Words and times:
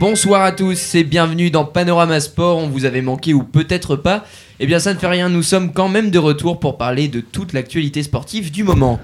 Bonsoir 0.00 0.42
à 0.42 0.52
tous 0.52 0.94
et 0.96 1.04
bienvenue 1.04 1.50
dans 1.50 1.64
Panorama 1.64 2.18
Sport. 2.18 2.58
On 2.58 2.68
vous 2.68 2.84
avait 2.84 3.00
manqué 3.02 3.32
ou 3.32 3.42
peut-être 3.44 3.96
pas. 3.96 4.24
Eh 4.60 4.66
bien, 4.66 4.78
ça 4.78 4.92
ne 4.92 4.98
fait 4.98 5.06
rien, 5.06 5.28
nous 5.28 5.42
sommes 5.42 5.72
quand 5.72 5.88
même 5.88 6.10
de 6.10 6.18
retour 6.18 6.58
pour 6.60 6.76
parler 6.76 7.08
de 7.08 7.20
toute 7.20 7.52
l'actualité 7.52 8.02
sportive 8.02 8.50
du 8.50 8.64
moment. 8.64 8.98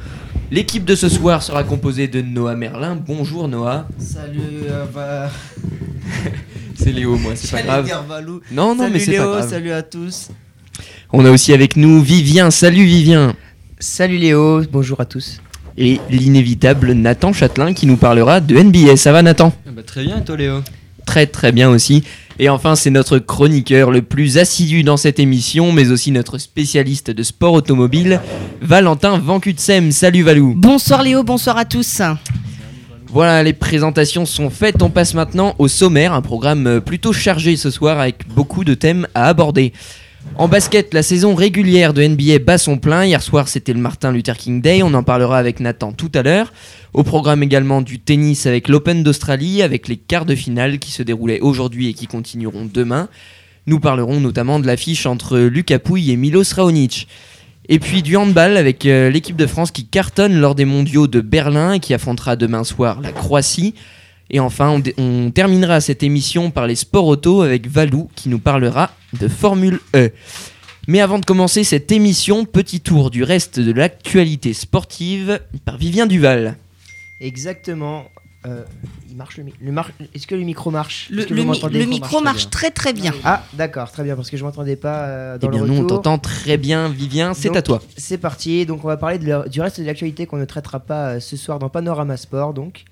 L'équipe 0.51 0.85
de 0.85 0.97
ce 0.97 1.09
soir 1.09 1.43
sera 1.43 1.63
composée 1.63 2.09
de 2.09 2.21
Noah 2.23 2.57
Merlin. 2.57 2.97
Bonjour 3.07 3.47
Noah. 3.49 3.87
Salut, 3.99 4.41
euh, 4.69 4.85
bah, 4.93 5.31
C'est 6.75 6.93
Léo, 6.93 7.17
moi, 7.17 7.33
c'est 7.37 7.51
pas 7.53 7.63
grave. 7.63 7.85
dire 7.85 8.03
Valou. 8.03 8.41
Non, 8.51 8.75
non, 8.75 8.83
salut 8.83 8.93
mais 8.95 8.99
c'est 8.99 9.11
Léo, 9.13 9.25
pas 9.25 9.31
grave. 9.39 9.51
salut 9.51 9.71
à 9.73 9.83
tous. 9.83 10.29
On 11.13 11.25
a 11.25 11.31
aussi 11.31 11.53
avec 11.53 11.77
nous 11.77 12.03
Vivien. 12.03 12.51
Salut 12.51 12.85
Vivien. 12.85 13.35
Salut 13.79 14.19
Léo, 14.19 14.63
bonjour 14.73 15.01
à 15.01 15.05
tous. 15.05 15.41
Et 15.79 16.01
l'inévitable 16.11 16.93
Nathan 16.93 17.33
Châtelain 17.33 17.75
qui 17.75 17.87
nous 17.87 17.97
parlera 17.97 18.41
de 18.41 18.57
NBA. 18.61 18.97
Ça 18.97 19.13
va 19.13 19.23
Nathan? 19.23 19.53
Ah 19.67 19.71
bah, 19.73 19.83
très 19.85 20.03
bien, 20.05 20.19
et 20.19 20.25
toi 20.25 20.37
Léo? 20.37 20.63
Très 21.11 21.27
très 21.27 21.51
bien 21.51 21.69
aussi. 21.69 22.05
Et 22.39 22.49
enfin, 22.49 22.77
c'est 22.77 22.91
notre 22.91 23.19
chroniqueur 23.19 23.91
le 23.91 24.01
plus 24.01 24.39
assidu 24.39 24.85
dans 24.85 24.97
cette 24.97 25.19
émission, 25.19 25.73
mais 25.73 25.91
aussi 25.91 26.13
notre 26.13 26.39
spécialiste 26.39 27.11
de 27.11 27.25
sport 27.25 27.55
automobile, 27.55 28.21
Valentin 28.63 29.19
Vancutsem. 29.19 29.91
Salut 29.91 30.23
Valou. 30.23 30.55
Bonsoir 30.57 31.03
Léo, 31.03 31.25
bonsoir 31.25 31.57
à 31.59 31.65
tous. 31.65 32.01
Voilà, 33.09 33.43
les 33.43 33.53
présentations 33.53 34.25
sont 34.25 34.51
faites. 34.51 34.85
On 34.85 34.89
passe 34.89 35.15
maintenant 35.15 35.57
au 35.59 35.67
sommaire, 35.67 36.13
un 36.13 36.23
programme 36.23 36.69
euh, 36.69 36.81
plutôt 36.81 37.13
chargé 37.13 37.57
ce 37.57 37.71
soir 37.71 37.99
avec 37.99 38.29
beaucoup 38.29 38.63
de 38.63 38.75
thèmes 38.75 39.09
à 39.17 39.27
aborder. 39.27 39.73
En 40.37 40.49
basket, 40.49 40.95
la 40.95 41.03
saison 41.03 41.35
régulière 41.35 41.93
de 41.93 42.03
NBA 42.03 42.39
bat 42.39 42.57
son 42.57 42.79
plein. 42.79 43.05
Hier 43.05 43.21
soir, 43.23 43.49
c'était 43.49 43.73
le 43.73 43.81
Martin 43.81 44.13
Luther 44.13 44.37
King 44.37 44.63
Day. 44.63 44.83
On 44.83 44.95
en 44.95 45.03
parlera 45.03 45.39
avec 45.39 45.61
Nathan 45.61 45.93
tout 45.93 46.11
à 46.15 46.23
l'heure. 46.23 46.53
Au 46.95 47.03
programme 47.03 47.43
également 47.43 47.83
du 47.83 47.99
tennis 47.99 48.47
avec 48.47 48.69
l'Open 48.69 49.03
d'Australie, 49.03 49.63
avec 49.63 49.89
les 49.89 49.97
quarts 49.97 50.25
de 50.25 50.35
finale 50.35 50.79
qui 50.79 50.93
se 50.93 51.03
déroulaient 51.03 51.41
aujourd'hui 51.41 51.89
et 51.89 51.95
qui 51.95 52.07
continueront 52.07 52.69
demain. 52.73 53.09
Nous 53.67 53.81
parlerons 53.81 54.21
notamment 54.21 54.61
de 54.61 54.67
l'affiche 54.67 55.05
entre 55.05 55.39
Lucas 55.39 55.79
Pouille 55.79 56.11
et 56.11 56.17
Milos 56.17 56.55
Raonic. 56.55 57.07
Et 57.69 57.79
puis 57.79 58.03
du 58.03 58.17
handball 58.17 58.57
avec 58.57 58.87
euh, 58.87 59.11
l'équipe 59.11 59.37
de 59.37 59.47
France 59.47 59.71
qui 59.71 59.87
cartonne 59.87 60.41
lors 60.41 60.55
des 60.55 60.65
mondiaux 60.65 61.07
de 61.07 61.21
Berlin 61.21 61.75
et 61.75 61.81
qui 61.81 61.93
affrontera 61.93 62.37
demain 62.37 62.65
soir 62.65 63.01
la 63.01 63.13
Croatie. 63.13 63.75
Et 64.31 64.41
enfin, 64.41 64.71
on, 64.71 65.03
on 65.03 65.31
terminera 65.31 65.81
cette 65.81 66.03
émission 66.03 66.51
par 66.51 66.67
les 66.67 66.77
sports 66.77 67.07
auto 67.07 67.43
avec 67.43 67.69
Valou 67.69 68.09
qui 68.17 68.29
nous 68.29 68.39
parlera 68.39 68.91
de 69.19 69.29
Formule 69.29 69.81
E. 69.95 70.11
Mais 70.89 71.01
avant 71.01 71.19
de 71.19 71.25
commencer 71.25 71.63
cette 71.65 71.93
émission, 71.93 72.45
petit 72.45 72.81
tour 72.81 73.11
du 73.11 73.23
reste 73.23 73.61
de 73.61 73.73
l'actualité 73.73 74.53
sportive 74.55 75.41
par 75.65 75.77
Vivien 75.77 76.07
Duval. 76.07 76.57
Exactement. 77.21 78.05
euh, 78.47 78.63
il 79.11 79.17
marche 79.17 79.37
le, 79.37 79.45
mi- 79.45 79.55
le 79.61 79.71
mar- 79.73 79.91
Est-ce 80.15 80.27
que 80.27 80.35
le 80.35 80.43
micro 80.45 80.71
marche? 80.71 81.09
Le, 81.11 81.27
mi- 81.35 81.87
micro 81.87 82.23
marche 82.23 82.49
très 82.49 82.71
très 82.71 82.93
bien. 82.95 83.13
Ah, 83.25 83.45
d'accord, 83.53 83.91
très 83.93 84.03
bien, 84.05 84.17
parce 84.17 84.31
que 84.31 84.37
je 84.39 84.45
m'entendais 84.45 84.77
pas 84.77 85.05
euh, 85.09 85.37
Eh 85.37 85.45
dans 85.45 85.51
bien, 85.51 85.61
le 85.61 85.67
nous, 85.69 85.77
on 85.83 85.87
t'entend 85.87 86.19
très 86.19 86.57
bien, 86.57 86.89
Vivien, 86.89 87.35
c'est 87.35 87.55
à 87.57 87.61
toi. 87.63 87.83
C'est 87.99 88.17
parti, 88.19 88.65
donc 88.65 88.83
on 88.85 88.89
va 88.89 88.97
parler 88.97 89.19
de 89.19 89.49
du 89.49 89.61
reste 89.61 89.81
de 89.81 89.85
l'actualité 89.85 90.25
qu'on 90.27 90.39
ne 90.39 90.47
traitera 90.47 90.81
pas 90.81 91.09
euh, 91.11 91.21
ce 91.21 91.37
soir 91.37 91.59
dans 91.59 91.69
Panorama 91.69 92.17
Sport. 92.17 92.55
Donc, 92.55 92.85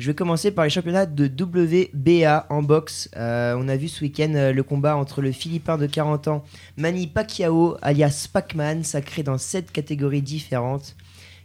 je 0.00 0.06
vais 0.06 0.14
commencer 0.14 0.50
par 0.50 0.64
les 0.64 0.70
championnats 0.70 1.04
de 1.04 1.26
WBA 1.26 2.46
en 2.48 2.62
boxe. 2.62 3.10
Euh, 3.16 3.54
on 3.58 3.68
a 3.68 3.76
vu 3.76 3.86
ce 3.86 4.00
week-end 4.00 4.32
euh, 4.34 4.50
le 4.50 4.62
combat 4.62 4.96
entre 4.96 5.20
le 5.20 5.30
Philippin 5.30 5.76
de 5.76 5.86
40 5.86 6.28
ans 6.28 6.44
Manny 6.78 7.06
Pacquiao, 7.06 7.76
alias 7.82 8.26
Pac-Man, 8.32 8.82
sacré 8.82 9.22
dans 9.22 9.36
7 9.36 9.70
catégories 9.70 10.22
différentes. 10.22 10.96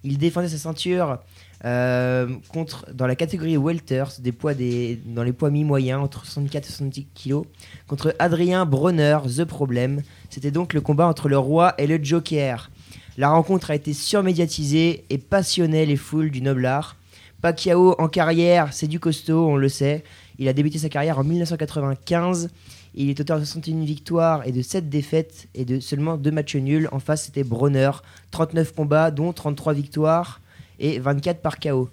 Il 0.05 0.17
défendait 0.17 0.47
sa 0.47 0.57
ceinture 0.57 1.19
euh, 1.65 2.29
contre, 2.47 2.85
dans 2.93 3.07
la 3.07 3.17
catégorie 3.17 3.57
welters, 3.57 4.13
des 4.19 4.31
poids 4.31 4.53
des, 4.53 5.01
dans 5.05 5.23
les 5.23 5.33
poids 5.33 5.49
mi-moyens, 5.49 6.01
entre 6.01 6.25
64 6.25 6.63
et 6.63 6.71
70 6.71 7.07
kg, 7.13 7.41
contre 7.87 8.15
Adrien 8.19 8.65
Bronner, 8.65 9.17
The 9.35 9.43
Problem. 9.43 10.01
C'était 10.29 10.51
donc 10.51 10.73
le 10.73 10.79
combat 10.79 11.07
entre 11.07 11.27
le 11.27 11.37
roi 11.37 11.73
et 11.77 11.87
le 11.87 12.01
joker. 12.01 12.71
La 13.17 13.29
rencontre 13.29 13.71
a 13.71 13.75
été 13.75 13.91
surmédiatisée 13.91 15.03
et 15.09 15.17
passionnait 15.17 15.85
les 15.85 15.97
foules 15.97 16.31
du 16.31 16.41
noble 16.41 16.65
art. 16.65 16.95
Pacquiao 17.45 17.93
en 17.99 18.07
carrière, 18.07 18.73
c'est 18.73 18.87
du 18.87 18.99
costaud, 18.99 19.45
on 19.45 19.55
le 19.55 19.69
sait. 19.69 20.03
Il 20.39 20.47
a 20.47 20.53
débuté 20.53 20.79
sa 20.79 20.89
carrière 20.89 21.19
en 21.19 21.23
1995. 21.23 22.49
Il 22.95 23.11
est 23.11 23.19
auteur 23.19 23.39
de 23.39 23.45
61 23.45 23.85
victoires 23.85 24.47
et 24.47 24.51
de 24.51 24.63
7 24.63 24.89
défaites 24.89 25.47
et 25.53 25.63
de 25.63 25.79
seulement 25.79 26.17
2 26.17 26.31
matchs 26.31 26.55
nuls. 26.55 26.89
En 26.91 26.97
face, 26.97 27.25
c'était 27.25 27.43
Bronner. 27.43 27.91
39 28.31 28.73
combats, 28.73 29.11
dont 29.11 29.31
33 29.31 29.73
victoires 29.73 30.41
et 30.79 30.97
24 30.97 31.39
par 31.43 31.59
KO. 31.59 31.87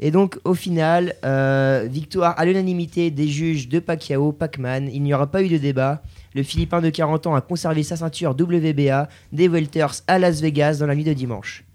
Et 0.00 0.10
donc, 0.10 0.36
au 0.42 0.54
final, 0.54 1.14
euh, 1.24 1.86
victoire 1.88 2.34
à 2.36 2.44
l'unanimité 2.44 3.12
des 3.12 3.28
juges 3.28 3.68
de 3.68 3.78
Pacquiao, 3.78 4.32
Pacman. 4.32 4.90
Il 4.92 5.04
n'y 5.04 5.14
aura 5.14 5.28
pas 5.28 5.44
eu 5.44 5.48
de 5.48 5.58
débat. 5.58 6.02
Le 6.34 6.42
Philippin 6.42 6.80
de 6.80 6.90
40 6.90 7.28
ans 7.28 7.36
a 7.36 7.40
conservé 7.40 7.84
sa 7.84 7.94
ceinture 7.94 8.32
WBA 8.32 9.08
des 9.30 9.46
Welters 9.46 10.02
à 10.08 10.18
Las 10.18 10.40
Vegas 10.40 10.78
dans 10.80 10.86
la 10.86 10.96
nuit 10.96 11.04
de 11.04 11.12
dimanche. 11.12 11.65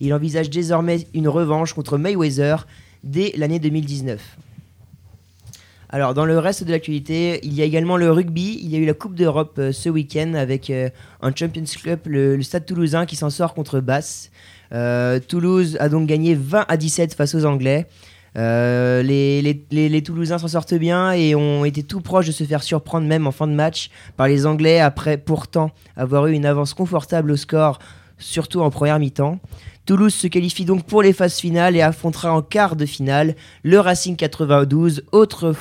Il 0.00 0.12
envisage 0.14 0.50
désormais 0.50 1.06
une 1.14 1.28
revanche 1.28 1.72
contre 1.72 1.98
Mayweather 1.98 2.66
dès 3.02 3.32
l'année 3.36 3.58
2019. 3.58 4.20
Alors, 5.90 6.12
dans 6.14 6.24
le 6.24 6.38
reste 6.38 6.64
de 6.64 6.72
l'actualité, 6.72 7.38
il 7.44 7.52
y 7.54 7.62
a 7.62 7.64
également 7.64 7.96
le 7.96 8.10
rugby. 8.10 8.58
Il 8.62 8.68
y 8.70 8.74
a 8.76 8.78
eu 8.78 8.84
la 8.86 8.94
Coupe 8.94 9.14
d'Europe 9.14 9.54
euh, 9.58 9.70
ce 9.70 9.88
week-end 9.88 10.34
avec 10.34 10.68
euh, 10.70 10.88
un 11.22 11.32
Champions 11.34 11.62
Club, 11.80 12.00
le, 12.06 12.42
Stade 12.42 12.66
toulousain 12.66 13.06
qui 13.06 13.14
s'en 13.14 13.30
sort 13.30 13.54
contre 13.54 13.78
Basse. 13.78 14.30
Euh, 14.72 15.20
Toulouse 15.20 15.76
a 15.78 15.88
donc 15.88 16.08
gagné 16.08 16.34
20 16.34 16.64
à 16.66 16.76
17 16.76 17.14
face 17.14 17.36
aux 17.36 17.44
Anglais. 17.44 17.86
Euh, 18.36 19.02
les- 19.04 19.40
les 19.70 20.02
Toulousains 20.02 20.38
s'en 20.38 20.48
sortent 20.48 20.74
bien 20.74 21.12
et 21.12 21.36
ont 21.36 21.64
été 21.64 21.84
tout 21.84 22.00
proches 22.00 22.26
de 22.26 22.32
se 22.32 22.42
faire 22.42 22.64
surprendre 22.64 23.06
même 23.06 23.28
en 23.28 23.30
fin 23.30 23.46
de 23.46 23.52
match 23.52 23.90
par 24.16 24.26
les 24.26 24.46
Anglais 24.46 24.80
après 24.80 25.16
pourtant 25.16 25.70
avoir 25.96 26.26
eu 26.26 26.32
une 26.32 26.44
avance 26.46 26.74
confortable 26.74 27.30
au 27.30 27.36
score, 27.36 27.78
surtout 28.18 28.60
en 28.60 28.70
première 28.70 28.98
mi-temps. 28.98 29.38
Toulouse 29.86 30.14
se 30.14 30.26
qualifie 30.26 30.64
donc 30.64 30.84
pour 30.84 31.02
les 31.02 31.12
phases 31.12 31.38
finales 31.38 31.76
et 31.76 31.82
affrontera 31.82 32.32
en 32.32 32.40
quart 32.40 32.74
de 32.74 32.86
finale 32.86 33.36
le 33.62 33.78
Racing 33.78 34.16
92, 34.16 35.04
autre, 35.12 35.54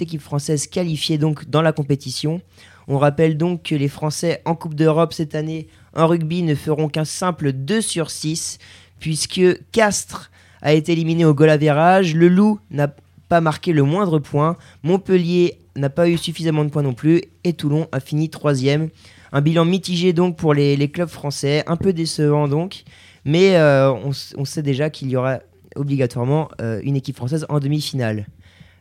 équipe 0.00 0.22
française 0.22 0.66
qualifiée 0.66 1.18
donc 1.18 1.48
dans 1.48 1.60
la 1.60 1.72
compétition. 1.72 2.40
On 2.88 2.98
rappelle 2.98 3.36
donc 3.36 3.64
que 3.64 3.74
les 3.74 3.88
Français 3.88 4.40
en 4.46 4.54
Coupe 4.54 4.74
d'Europe 4.74 5.12
cette 5.12 5.34
année 5.34 5.68
en 5.94 6.06
rugby 6.06 6.42
ne 6.42 6.54
feront 6.54 6.88
qu'un 6.88 7.04
simple 7.04 7.52
2 7.52 7.80
sur 7.82 8.10
6 8.10 8.58
puisque 8.98 9.42
Castres 9.72 10.30
a 10.62 10.72
été 10.72 10.92
éliminé 10.92 11.24
au 11.24 11.34
goal 11.34 11.50
average, 11.50 12.14
le 12.14 12.28
Loup 12.28 12.60
n'a 12.70 12.94
pas 13.28 13.40
marqué 13.40 13.72
le 13.72 13.82
moindre 13.82 14.18
point, 14.18 14.56
Montpellier 14.82 15.58
n'a 15.76 15.90
pas 15.90 16.08
eu 16.08 16.18
suffisamment 16.18 16.64
de 16.64 16.70
points 16.70 16.82
non 16.82 16.94
plus 16.94 17.22
et 17.44 17.52
Toulon 17.52 17.88
a 17.92 18.00
fini 18.00 18.28
troisième. 18.28 18.88
Un 19.32 19.40
bilan 19.42 19.64
mitigé 19.64 20.12
donc 20.12 20.36
pour 20.36 20.54
les, 20.54 20.90
clubs 20.90 21.08
français, 21.08 21.62
un 21.66 21.76
peu 21.76 21.92
décevant 21.92 22.48
donc, 22.48 22.82
mais 23.24 23.56
euh, 23.56 23.92
on, 23.92 24.44
sait 24.44 24.62
déjà 24.62 24.90
qu'il 24.90 25.10
y 25.10 25.16
aura 25.16 25.38
obligatoirement 25.76 26.48
euh, 26.60 26.80
une 26.82 26.96
équipe 26.96 27.16
française 27.16 27.46
en 27.48 27.60
demi-finale. 27.60 28.26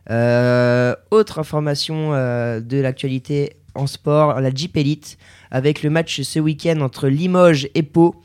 Euh, 0.09 0.95
autre 1.11 1.37
information 1.37 2.11
de 2.11 2.81
l'actualité 2.81 3.53
en 3.75 3.85
sport, 3.85 4.39
la 4.41 4.49
Jeep 4.49 4.75
Elite, 4.75 5.17
avec 5.51 5.83
le 5.83 5.91
match 5.91 6.21
ce 6.21 6.39
week-end 6.39 6.81
entre 6.81 7.07
Limoges 7.07 7.69
et 7.75 7.83
Pau, 7.83 8.15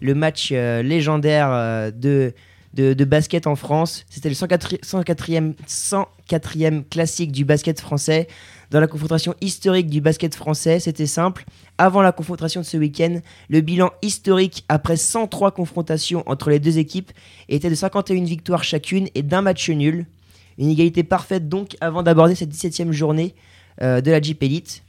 le 0.00 0.14
match 0.14 0.52
légendaire 0.52 1.90
de, 1.92 2.32
basket 3.04 3.48
en 3.48 3.56
France. 3.56 4.04
C'était 4.08 4.28
le 4.28 4.36
104 4.36 4.76
104e, 4.76 5.54
104e 5.66 6.84
classique 6.88 7.32
du 7.32 7.44
basket 7.44 7.80
français. 7.80 8.28
Dans 8.70 8.80
la 8.80 8.86
confrontation 8.86 9.34
historique 9.40 9.90
du 9.90 10.00
basket 10.00 10.34
français, 10.34 10.78
c'était 10.78 11.06
simple. 11.06 11.44
Avant 11.78 12.02
la 12.02 12.12
confrontation 12.12 12.60
de 12.60 12.66
ce 12.66 12.76
week-end, 12.76 13.20
le 13.48 13.60
bilan 13.60 13.90
historique 14.02 14.64
après 14.68 14.96
103 14.96 15.52
confrontations 15.52 16.22
entre 16.26 16.50
les 16.50 16.58
deux 16.58 16.78
équipes 16.78 17.10
était 17.48 17.70
de 17.70 17.74
51 17.74 18.24
victoires 18.24 18.62
chacune 18.62 19.08
et 19.14 19.22
d'un 19.22 19.42
match 19.42 19.70
nul. 19.70 20.06
Une 20.58 20.68
égalité 20.68 21.02
parfaite 21.02 21.48
donc 21.48 21.76
avant 21.80 22.02
d'aborder 22.02 22.34
cette 22.34 22.50
17e 22.50 22.92
journée 22.92 23.34
euh, 23.80 24.00
de 24.00 24.10
la 24.10 24.20
Jeep 24.20 24.42
Elite. 24.42 24.82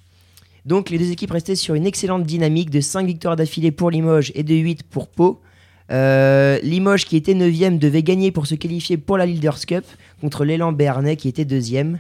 Donc 0.66 0.90
les 0.90 0.98
deux 0.98 1.12
équipes 1.12 1.32
restaient 1.32 1.56
sur 1.56 1.76
une 1.76 1.88
excellente 1.88 2.24
dynamique 2.24 2.70
de 2.70 2.82
5 2.82 3.06
victoires 3.06 3.36
d'affilée 3.36 3.72
pour 3.72 3.90
Limoges 3.90 4.32
et 4.36 4.44
de 4.44 4.54
8 4.54 4.84
pour 4.84 5.08
Pau. 5.08 5.42
Euh, 5.92 6.60
Limoges 6.64 7.06
qui 7.06 7.16
était 7.16 7.34
9e 7.34 7.78
devait 7.78 8.04
gagner 8.04 8.32
pour 8.32 8.46
se 8.46 8.56
qualifier 8.56 8.98
pour 8.98 9.18
la 9.18 9.26
Leaders 9.26 9.66
Cup 9.66 9.86
contre 10.22 10.46
l'élan 10.46 10.72
Béarnais 10.72 11.16
qui 11.16 11.28
était 11.28 11.44
2e. 11.44 11.98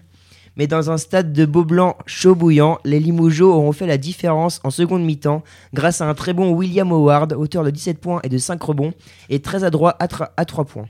Mais 0.55 0.67
dans 0.67 0.91
un 0.91 0.97
stade 0.97 1.33
de 1.33 1.45
Beaublanc 1.45 1.97
chaud 2.05 2.35
bouillant, 2.35 2.77
les 2.85 3.00
Limougeaux 3.00 3.51
auront 3.51 3.71
fait 3.71 3.88
la 3.88 3.97
différence 3.97 4.59
en 4.63 4.69
seconde 4.69 5.03
mi-temps 5.03 5.44
grâce 5.73 6.01
à 6.01 6.07
un 6.07 6.13
très 6.13 6.33
bon 6.33 6.51
William 6.51 6.91
Howard, 6.91 7.33
auteur 7.33 7.63
de 7.63 7.71
17 7.71 8.00
points 8.00 8.19
et 8.23 8.29
de 8.29 8.38
5 8.38 8.61
rebonds, 8.61 8.94
et 9.29 9.41
très 9.41 9.63
adroit 9.63 9.95
à, 10.00 10.07
à 10.38 10.45
3 10.45 10.65
points. 10.65 10.88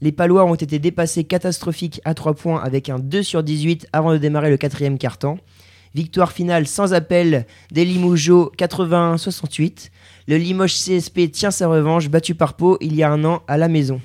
Les 0.00 0.12
Palois 0.12 0.44
ont 0.44 0.54
été 0.54 0.78
dépassés 0.78 1.24
catastrophiques 1.24 2.00
à 2.04 2.14
3 2.14 2.34
points 2.34 2.62
avec 2.62 2.88
un 2.88 2.98
2 2.98 3.22
sur 3.22 3.42
18 3.42 3.88
avant 3.92 4.12
de 4.12 4.18
démarrer 4.18 4.50
le 4.50 4.56
quatrième 4.56 4.96
quart-temps. 4.96 5.38
Victoire 5.94 6.30
finale 6.30 6.68
sans 6.68 6.94
appel 6.94 7.46
des 7.72 7.84
Limougeaux 7.84 8.52
81-68. 8.56 9.90
Le 10.28 10.36
Limoges 10.36 10.74
CSP 10.74 11.32
tient 11.32 11.50
sa 11.50 11.66
revanche 11.66 12.08
battu 12.08 12.36
par 12.36 12.54
Pau 12.54 12.78
il 12.80 12.94
y 12.94 13.02
a 13.02 13.10
un 13.10 13.24
an 13.24 13.42
à 13.48 13.58
la 13.58 13.66
maison. 13.66 14.00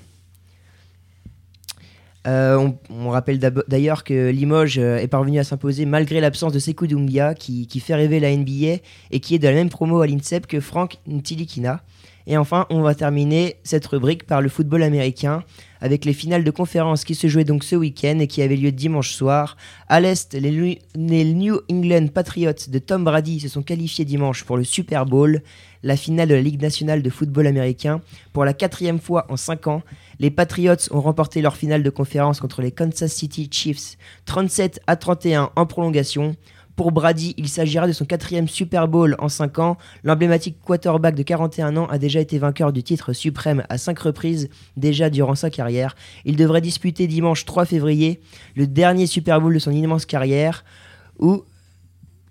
Euh, 2.28 2.70
on, 2.90 3.10
rappelle 3.10 3.40
d'ailleurs 3.40 4.04
que 4.04 4.30
Limoges 4.30 4.80
euh, 4.80 4.98
est 4.98 5.08
parvenu 5.08 5.38
à 5.38 5.44
s'imposer 5.44 5.86
malgré 5.86 6.20
l'absence 6.20 6.52
de 6.54 6.60
Sekou 6.60 6.88
Doumbia 6.88 7.36
qui, 7.36 7.68
qui 7.68 7.80
fait 7.80 7.94
rêver 7.94 8.20
la 8.20 8.36
NBA 8.36 8.82
et 9.12 9.20
qui 9.20 9.36
est 9.36 9.40
de 9.40 9.48
la 9.48 9.54
même 9.54 9.70
promo 9.70 10.02
à 10.02 10.08
l'INSEP 10.08 10.48
que 10.48 10.60
Frank 10.60 10.98
Ntilikina. 11.08 11.82
Et 12.28 12.38
enfin, 12.38 12.66
on 12.70 12.82
va 12.82 12.96
terminer 12.96 13.58
cette 13.64 13.86
rubrique 13.86 14.26
par 14.26 14.42
le 14.42 14.50
football 14.50 14.84
américain 14.84 15.44
avec 15.82 16.06
les 16.06 16.14
finales 16.14 16.44
de 16.44 16.50
conférence 16.52 17.04
qui 17.04 17.14
se 17.14 17.28
jouaient 17.28 17.44
donc 17.44 17.64
ce 17.64 17.76
week-end 17.76 18.18
et 18.20 18.26
qui 18.26 18.42
avaient 18.42 18.56
lieu 18.56 18.72
dimanche 18.72 19.12
soir. 19.12 19.56
À 19.88 20.00
l'Est, 20.00 20.34
les, 20.34 20.80
New 20.96 21.62
England 21.72 22.08
Patriots 22.08 22.68
de 22.68 22.80
Tom 22.80 23.04
Brady 23.04 23.40
se 23.40 23.50
sont 23.50 23.62
qualifiés 23.62 24.06
dimanche 24.06 24.44
pour 24.44 24.58
le 24.58 24.64
Super 24.64 25.06
Bowl, 25.06 25.44
la 25.84 25.96
finale 25.96 26.30
de 26.30 26.34
la 26.34 26.42
Ligue 26.42 26.62
nationale 26.62 27.04
de 27.04 27.10
football 27.12 27.46
américain. 27.46 28.02
Pour 28.34 28.46
la 28.46 28.54
quatrième 28.54 29.00
fois 29.00 29.28
en 29.30 29.38
cinq 29.38 29.68
ans, 29.68 29.84
les 30.20 30.32
Patriots 30.32 30.76
ont 30.90 31.02
remporté 31.02 31.44
leur 31.44 31.56
finale 31.56 31.84
de 31.84 31.90
conférence 31.92 32.40
contre 32.40 32.64
les 32.64 32.72
Kansas 32.72 33.14
City 33.14 33.48
Chiefs 33.52 33.98
37 34.26 34.82
à 34.88 34.96
31 34.96 35.52
en 35.56 35.66
prolongation. 35.68 36.36
Pour 36.76 36.92
Brady, 36.92 37.34
il 37.38 37.48
s'agira 37.48 37.88
de 37.88 37.94
son 37.94 38.04
quatrième 38.04 38.50
Super 38.50 38.90
Bowl 38.90 39.16
en 39.20 39.30
5 39.30 39.60
ans. 39.60 39.78
L'emblématique 40.04 40.58
quarterback 40.62 41.16
de 41.16 41.24
41 41.24 41.78
ans 41.78 41.88
a 41.88 41.98
déjà 41.98 42.20
été 42.20 42.38
vainqueur 42.38 42.74
du 42.74 42.84
titre 42.84 43.14
suprême 43.14 43.64
à 43.70 43.78
5 43.78 43.98
reprises 43.98 44.50
déjà 44.76 45.10
durant 45.10 45.36
sa 45.36 45.50
carrière. 45.50 45.96
Il 46.26 46.36
devrait 46.36 46.60
disputer 46.60 47.08
dimanche 47.08 47.46
3 47.46 47.66
février 47.66 48.20
le 48.58 48.68
dernier 48.68 49.08
Super 49.08 49.40
Bowl 49.40 49.54
de 49.54 49.60
son 49.60 49.72
immense 49.72 50.06
carrière 50.06 50.66
où 51.18 51.44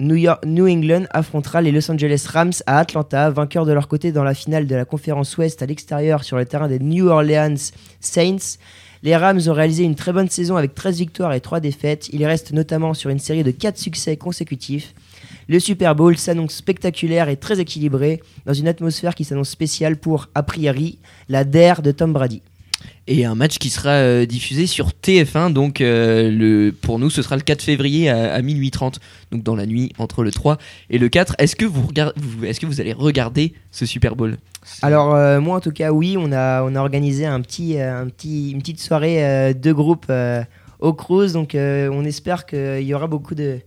New, 0.00 0.68
England 0.68 1.04
affrontera 1.10 1.62
les 1.62 1.72
Los 1.72 1.90
Angeles 1.90 2.26
Rams 2.30 2.52
à 2.66 2.80
Atlanta, 2.80 3.30
vainqueurs 3.30 3.64
de 3.64 3.72
leur 3.72 3.88
côté 3.88 4.12
dans 4.12 4.24
la 4.24 4.34
finale 4.34 4.66
de 4.66 4.74
la 4.74 4.84
conférence 4.84 5.38
Ouest 5.38 5.62
à 5.62 5.66
l'extérieur 5.66 6.24
sur 6.24 6.36
le 6.36 6.44
terrain 6.44 6.68
des 6.68 6.80
New 6.80 7.06
Orleans 7.06 7.54
Saints. 8.00 8.58
Les 9.04 9.14
Rams 9.16 9.40
ont 9.48 9.52
réalisé 9.52 9.84
une 9.84 9.96
très 9.96 10.14
bonne 10.14 10.30
saison 10.30 10.56
avec 10.56 10.74
13 10.74 10.96
victoires 10.96 11.34
et 11.34 11.40
3 11.42 11.60
défaites. 11.60 12.08
Ils 12.14 12.24
restent 12.24 12.54
notamment 12.54 12.94
sur 12.94 13.10
une 13.10 13.18
série 13.18 13.44
de 13.44 13.50
4 13.50 13.76
succès 13.76 14.16
consécutifs. 14.16 14.94
Le 15.46 15.60
Super 15.60 15.94
Bowl 15.94 16.16
s'annonce 16.16 16.54
spectaculaire 16.54 17.28
et 17.28 17.36
très 17.36 17.60
équilibré, 17.60 18.22
dans 18.46 18.54
une 18.54 18.66
atmosphère 18.66 19.14
qui 19.14 19.24
s'annonce 19.24 19.50
spéciale 19.50 19.98
pour, 19.98 20.30
a 20.34 20.42
priori, 20.42 20.98
la 21.28 21.44
DER 21.44 21.82
de 21.82 21.90
Tom 21.90 22.14
Brady. 22.14 22.40
Et 23.06 23.26
un 23.26 23.34
match 23.34 23.58
qui 23.58 23.68
sera 23.68 23.90
euh, 23.90 24.24
diffusé 24.24 24.66
sur 24.66 24.88
TF1, 24.88 25.52
donc 25.52 25.82
euh, 25.82 26.72
pour 26.80 26.98
nous 26.98 27.10
ce 27.10 27.20
sera 27.20 27.36
le 27.36 27.42
4 27.42 27.62
février 27.62 28.08
à, 28.08 28.32
à 28.32 28.40
minuit 28.40 28.70
30, 28.70 28.98
donc 29.30 29.42
dans 29.42 29.54
la 29.54 29.66
nuit 29.66 29.92
entre 29.98 30.22
le 30.22 30.30
3 30.30 30.56
et 30.88 30.96
le 30.96 31.10
4. 31.10 31.34
Est-ce 31.38 31.54
que 31.54 31.66
vous, 31.66 31.86
est-ce 32.44 32.60
que 32.60 32.64
vous 32.64 32.80
allez 32.80 32.94
regarder 32.94 33.52
ce 33.70 33.84
Super 33.84 34.16
Bowl? 34.16 34.38
Alors 34.80 35.14
euh, 35.14 35.38
moi 35.38 35.58
en 35.58 35.60
tout 35.60 35.70
cas 35.70 35.92
oui, 35.92 36.16
on 36.18 36.32
a, 36.32 36.62
on 36.62 36.74
a 36.74 36.80
organisé 36.80 37.26
un 37.26 37.42
petit, 37.42 37.78
un 37.78 38.06
petit, 38.06 38.52
une 38.52 38.60
petite 38.60 38.80
soirée 38.80 39.22
euh, 39.22 39.52
de 39.52 39.72
groupe 39.72 40.10
au 40.80 40.92
Cruise, 40.94 41.34
donc 41.34 41.54
on 41.54 42.04
espère 42.06 42.46
qu'il 42.46 42.82
y 42.82 42.94
aura 42.94 43.06
beaucoup 43.06 43.34
de, 43.34 43.58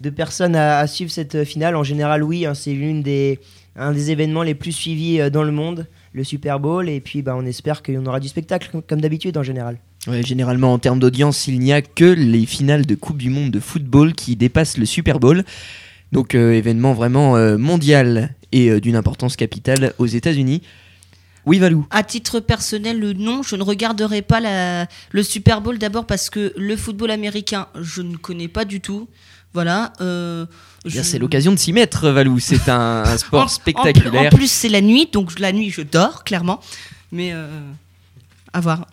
de 0.00 0.10
personnes 0.10 0.56
à, 0.56 0.86
suivre 0.86 1.10
cette 1.10 1.44
finale. 1.44 1.76
En 1.76 1.84
général 1.84 2.22
oui, 2.22 2.46
hein, 2.46 2.54
c'est 2.54 2.72
l'une 2.72 3.02
des, 3.02 3.38
un 3.76 3.92
des 3.92 4.10
événements 4.10 4.42
les 4.42 4.54
plus 4.54 4.72
suivis 4.72 5.30
dans 5.30 5.44
le 5.44 5.52
monde, 5.52 5.86
le 6.12 6.24
Super 6.24 6.58
Bowl, 6.60 6.88
et 6.88 7.00
puis 7.00 7.22
bah, 7.22 7.34
on 7.36 7.44
espère 7.46 7.82
qu'on 7.82 8.04
aura 8.06 8.20
du 8.20 8.28
spectacle 8.28 8.70
comme- 8.86 9.00
d'habitude 9.00 9.36
en 9.36 9.42
général. 9.42 9.78
Ouais, 10.06 10.22
généralement, 10.22 10.72
en 10.72 10.78
termes 10.78 10.98
d'audience, 11.00 11.46
il 11.48 11.58
n'y 11.58 11.72
a 11.72 11.82
que 11.82 12.04
les 12.04 12.46
finales 12.46 12.86
de 12.86 12.94
Coupe 12.94 13.18
du 13.18 13.30
Monde 13.30 13.50
de 13.50 13.60
football 13.60 14.14
qui 14.14 14.36
dépassent 14.36 14.78
le 14.78 14.86
Super 14.86 15.18
Bowl. 15.20 15.44
Donc, 16.12 16.34
euh, 16.34 16.52
événement 16.52 16.94
vraiment 16.94 17.36
euh, 17.36 17.58
mondial 17.58 18.34
et 18.52 18.70
euh, 18.70 18.80
d'une 18.80 18.96
importance 18.96 19.36
capitale 19.36 19.92
aux 19.98 20.06
États-Unis. 20.06 20.62
Oui, 21.44 21.58
Valou. 21.58 21.86
À 21.90 22.02
titre 22.02 22.40
personnel, 22.40 22.98
le 23.00 23.12
non, 23.12 23.42
je 23.42 23.56
ne 23.56 23.62
regarderai 23.62 24.22
pas 24.22 24.40
la- 24.40 24.86
le 25.10 25.22
Super 25.22 25.60
Bowl 25.60 25.78
d'abord 25.78 26.06
parce 26.06 26.30
que 26.30 26.52
le 26.56 26.76
football 26.76 27.10
américain, 27.10 27.68
je 27.80 28.02
ne 28.02 28.16
connais 28.16 28.48
pas 28.48 28.64
du 28.64 28.80
tout. 28.80 29.08
Voilà. 29.58 29.92
euh, 30.00 30.46
Eh 30.84 30.90
je- 30.90 31.02
C'est 31.02 31.18
l'occasion 31.18 31.50
de 31.52 31.58
s'y 31.58 31.72
mettre, 31.72 32.08
Valou. 32.10 32.38
C'est 32.38 32.68
un, 32.68 33.04
sport 33.18 33.44
en- 33.44 33.48
spectaculaire. 33.48 34.32
En, 34.32 34.36
plus, 34.36 34.48
c'est 34.50 34.68
la 34.68 34.80
nuit, 34.80 35.08
donc 35.12 35.38
la 35.40 35.50
nuit, 35.52 35.70
je 35.70 35.82
dors, 35.82 36.22
clairement. 36.22 36.60
Mais 37.10 37.30
euh, 37.32 37.48
à 38.52 38.60
voir. 38.60 38.86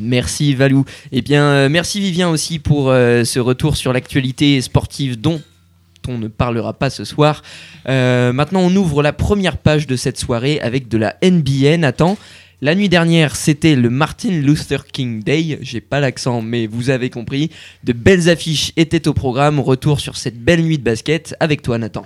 Merci 0.00 0.54
Valou. 0.54 0.86
Eh 1.12 1.20
bien, 1.20 1.42
euh, 1.44 1.68
merci 1.68 2.00
Vivien 2.00 2.30
aussi 2.30 2.58
pour 2.58 2.88
euh, 2.90 3.24
ce 3.24 3.38
retour 3.38 3.76
sur 3.76 3.92
l'actualité 3.92 4.58
sportive 4.62 5.20
dont 5.20 5.42
on 6.08 6.16
ne 6.16 6.28
parlera 6.28 6.72
pas 6.72 6.88
ce 6.88 7.04
soir. 7.04 7.42
Euh, 7.88 8.32
maintenant, 8.32 8.60
on 8.60 8.74
ouvre 8.74 9.02
la 9.02 9.12
première 9.12 9.58
page 9.58 9.86
de 9.86 9.96
cette 9.96 10.18
soirée 10.18 10.58
avec 10.60 10.88
de 10.88 10.96
la 10.96 11.14
NBA. 11.22 11.76
Nathan, 11.76 12.16
la 12.62 12.76
nuit 12.76 12.88
dernière, 12.88 13.34
c'était 13.34 13.74
le 13.74 13.90
Martin 13.90 14.30
Luther 14.30 14.86
King 14.86 15.20
Day. 15.20 15.58
J'ai 15.62 15.80
pas 15.80 15.98
l'accent, 15.98 16.42
mais 16.42 16.68
vous 16.68 16.90
avez 16.90 17.10
compris. 17.10 17.50
De 17.82 17.92
belles 17.92 18.30
affiches 18.30 18.72
étaient 18.76 19.08
au 19.08 19.14
programme. 19.14 19.58
Retour 19.58 19.98
sur 19.98 20.16
cette 20.16 20.38
belle 20.38 20.62
nuit 20.62 20.78
de 20.78 20.84
basket 20.84 21.34
avec 21.40 21.62
toi, 21.62 21.76
Nathan. 21.78 22.04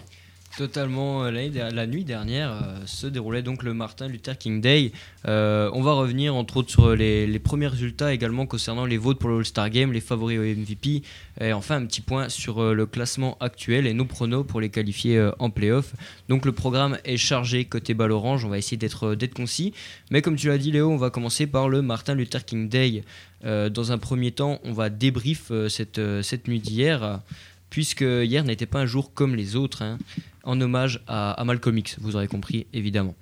Totalement, 0.56 1.24
euh, 1.24 1.30
la 1.30 1.86
nuit 1.86 2.04
dernière 2.04 2.50
euh, 2.50 2.86
se 2.86 3.06
déroulait 3.06 3.42
donc 3.42 3.62
le 3.62 3.74
Martin 3.74 4.08
Luther 4.08 4.38
King 4.38 4.62
Day. 4.62 4.90
Euh, 5.28 5.68
on 5.74 5.82
va 5.82 5.92
revenir 5.92 6.34
entre 6.34 6.56
autres 6.56 6.70
sur 6.70 6.96
les, 6.96 7.38
premiers 7.38 7.66
résultats 7.66 8.14
également 8.14 8.46
concernant 8.46 8.86
les 8.86 8.96
votes 8.96 9.18
pour 9.18 9.28
le 9.28 9.36
All-Star 9.36 9.68
Game, 9.68 9.92
les 9.92 10.00
favoris 10.00 10.38
au 10.38 10.42
MVP, 10.42 11.02
et 11.42 11.52
enfin 11.52 11.76
un 11.76 11.84
petit 11.84 12.00
point 12.00 12.30
sur 12.30 12.72
le 12.72 12.86
classement 12.86 13.36
actuel 13.40 13.86
et 13.86 13.92
nos 13.92 14.06
pronos 14.06 14.44
pour 14.44 14.62
les 14.62 14.70
qualifier 14.70 15.30
en 15.38 15.50
playoff. 15.50 15.92
Donc 16.30 16.46
le 16.46 16.52
programme 16.52 16.96
est 17.04 17.18
chargé 17.18 17.66
côté 17.66 17.92
balle 17.92 18.12
orange, 18.12 18.46
on 18.46 18.48
va 18.48 18.56
essayer 18.56 18.78
d'être 18.78 19.28
concis. 19.34 19.74
Mais 20.10 20.22
comme 20.22 20.36
tu 20.36 20.48
l'as 20.48 20.58
dit 20.58 20.72
Léo, 20.72 20.88
on 20.90 20.96
va 20.96 21.10
commencer 21.10 21.46
par 21.46 21.68
le 21.68 21.82
Martin 21.82 22.14
Luther 22.14 22.44
King 22.44 22.68
Day. 22.70 23.04
Dans 23.44 23.92
un 23.92 23.98
premier 23.98 24.32
temps, 24.32 24.58
on 24.64 24.72
va 24.72 24.88
débrief 24.88 25.52
cette, 25.68 26.00
cette 26.22 26.48
nuit 26.48 26.60
d'hier, 26.60 27.20
puisque 27.68 28.00
hier 28.00 28.42
n'était 28.42 28.66
pas 28.66 28.80
un 28.80 28.86
jour 28.86 29.12
comme 29.12 29.36
les 29.36 29.54
autres. 29.54 29.82
hein 29.82 29.98
en 30.46 30.58
hommage 30.60 31.02
à, 31.06 31.32
à 31.32 31.44
Malcolm 31.44 31.76
X, 31.76 31.96
vous 32.00 32.16
aurez 32.16 32.28
compris 32.28 32.66
évidemment. 32.72 33.14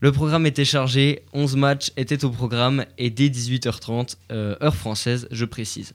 Le 0.00 0.10
programme 0.10 0.46
était 0.46 0.64
chargé, 0.64 1.22
11 1.32 1.54
matchs 1.56 1.92
étaient 1.96 2.24
au 2.24 2.30
programme 2.30 2.84
et 2.98 3.08
dès 3.08 3.28
18h30, 3.28 4.16
euh, 4.32 4.56
heure 4.60 4.74
française, 4.74 5.28
je 5.30 5.44
précise. 5.44 5.94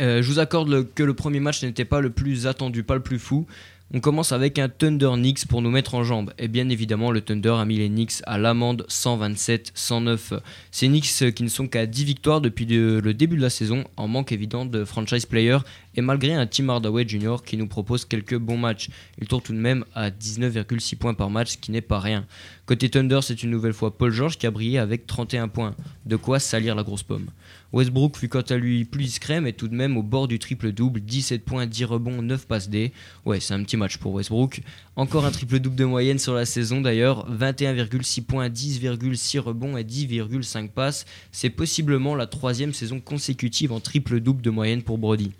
Euh, 0.00 0.22
je 0.22 0.28
vous 0.28 0.40
accorde 0.40 0.92
que 0.94 1.04
le 1.04 1.14
premier 1.14 1.38
match 1.38 1.62
n'était 1.62 1.84
pas 1.84 2.00
le 2.00 2.10
plus 2.10 2.48
attendu, 2.48 2.82
pas 2.82 2.96
le 2.96 3.02
plus 3.02 3.20
fou. 3.20 3.46
On 3.94 4.00
commence 4.00 4.32
avec 4.32 4.58
un 4.58 4.70
Thunder 4.70 5.10
Knicks 5.16 5.46
pour 5.46 5.60
nous 5.60 5.70
mettre 5.70 5.94
en 5.94 6.02
jambe. 6.02 6.32
Et 6.38 6.48
bien 6.48 6.70
évidemment, 6.70 7.10
le 7.10 7.20
Thunder 7.20 7.50
a 7.58 7.66
mis 7.66 7.76
les 7.76 7.88
Knicks 7.90 8.22
à 8.24 8.38
l'amende 8.38 8.86
127-109. 8.88 10.40
Ces 10.70 10.88
Knicks 10.88 11.10
euh, 11.20 11.30
qui 11.30 11.42
ne 11.42 11.48
sont 11.48 11.68
qu'à 11.68 11.84
10 11.84 12.04
victoires 12.04 12.40
depuis 12.40 12.64
de- 12.64 13.00
le 13.04 13.12
début 13.12 13.36
de 13.36 13.42
la 13.42 13.50
saison, 13.50 13.84
en 13.98 14.08
manque 14.08 14.32
évident 14.32 14.64
de 14.64 14.86
franchise 14.86 15.26
player, 15.26 15.58
et 15.94 16.00
malgré 16.00 16.32
un 16.32 16.46
Tim 16.46 16.70
Hardaway 16.70 17.06
Jr. 17.06 17.36
qui 17.44 17.58
nous 17.58 17.66
propose 17.66 18.06
quelques 18.06 18.38
bons 18.38 18.56
matchs. 18.56 18.88
Il 19.20 19.28
tourne 19.28 19.42
tout 19.42 19.52
de 19.52 19.58
même 19.58 19.84
à 19.94 20.08
19,6 20.10 20.96
points 20.96 21.12
par 21.12 21.28
match, 21.28 21.50
ce 21.52 21.58
qui 21.58 21.70
n'est 21.70 21.82
pas 21.82 22.00
rien. 22.00 22.24
Côté 22.64 22.88
Thunder, 22.88 23.20
c'est 23.22 23.42
une 23.42 23.50
nouvelle 23.50 23.74
fois 23.74 23.96
Paul 23.98 24.10
George 24.10 24.38
qui 24.38 24.46
a 24.46 24.50
brillé 24.50 24.78
avec 24.78 25.06
31 25.06 25.48
points. 25.48 25.74
De 26.06 26.16
quoi 26.16 26.38
salir 26.38 26.74
la 26.74 26.82
grosse 26.82 27.02
pomme. 27.02 27.26
Westbrook 27.72 28.18
fut 28.18 28.28
quant 28.28 28.42
à 28.42 28.56
lui 28.56 28.84
plus 28.84 29.04
discret, 29.04 29.40
mais 29.40 29.52
tout 29.52 29.66
de 29.66 29.74
même 29.74 29.96
au 29.96 30.02
bord 30.02 30.28
du 30.28 30.38
triple-double 30.38 31.00
17 31.00 31.44
points, 31.44 31.66
10 31.66 31.84
rebonds, 31.84 32.20
9 32.20 32.46
passes 32.46 32.68
D. 32.68 32.92
Ouais, 33.24 33.40
c'est 33.40 33.54
un 33.54 33.62
petit 33.62 33.78
match 33.78 33.96
pour 33.96 34.12
Westbrook. 34.12 34.60
Encore 34.96 35.24
un 35.24 35.30
triple-double 35.30 35.76
de 35.76 35.84
moyenne 35.86 36.18
sur 36.18 36.34
la 36.34 36.44
saison 36.44 36.82
d'ailleurs 36.82 37.30
21,6 37.32 38.22
points, 38.24 38.48
10,6 38.50 39.38
rebonds 39.38 39.78
et 39.78 39.84
10,5 39.84 40.68
passes. 40.68 41.06
C'est 41.30 41.50
possiblement 41.50 42.14
la 42.14 42.26
troisième 42.26 42.74
saison 42.74 43.00
consécutive 43.00 43.72
en 43.72 43.80
triple-double 43.80 44.42
de 44.42 44.50
moyenne 44.50 44.82
pour 44.82 44.98
Brody. 44.98 45.32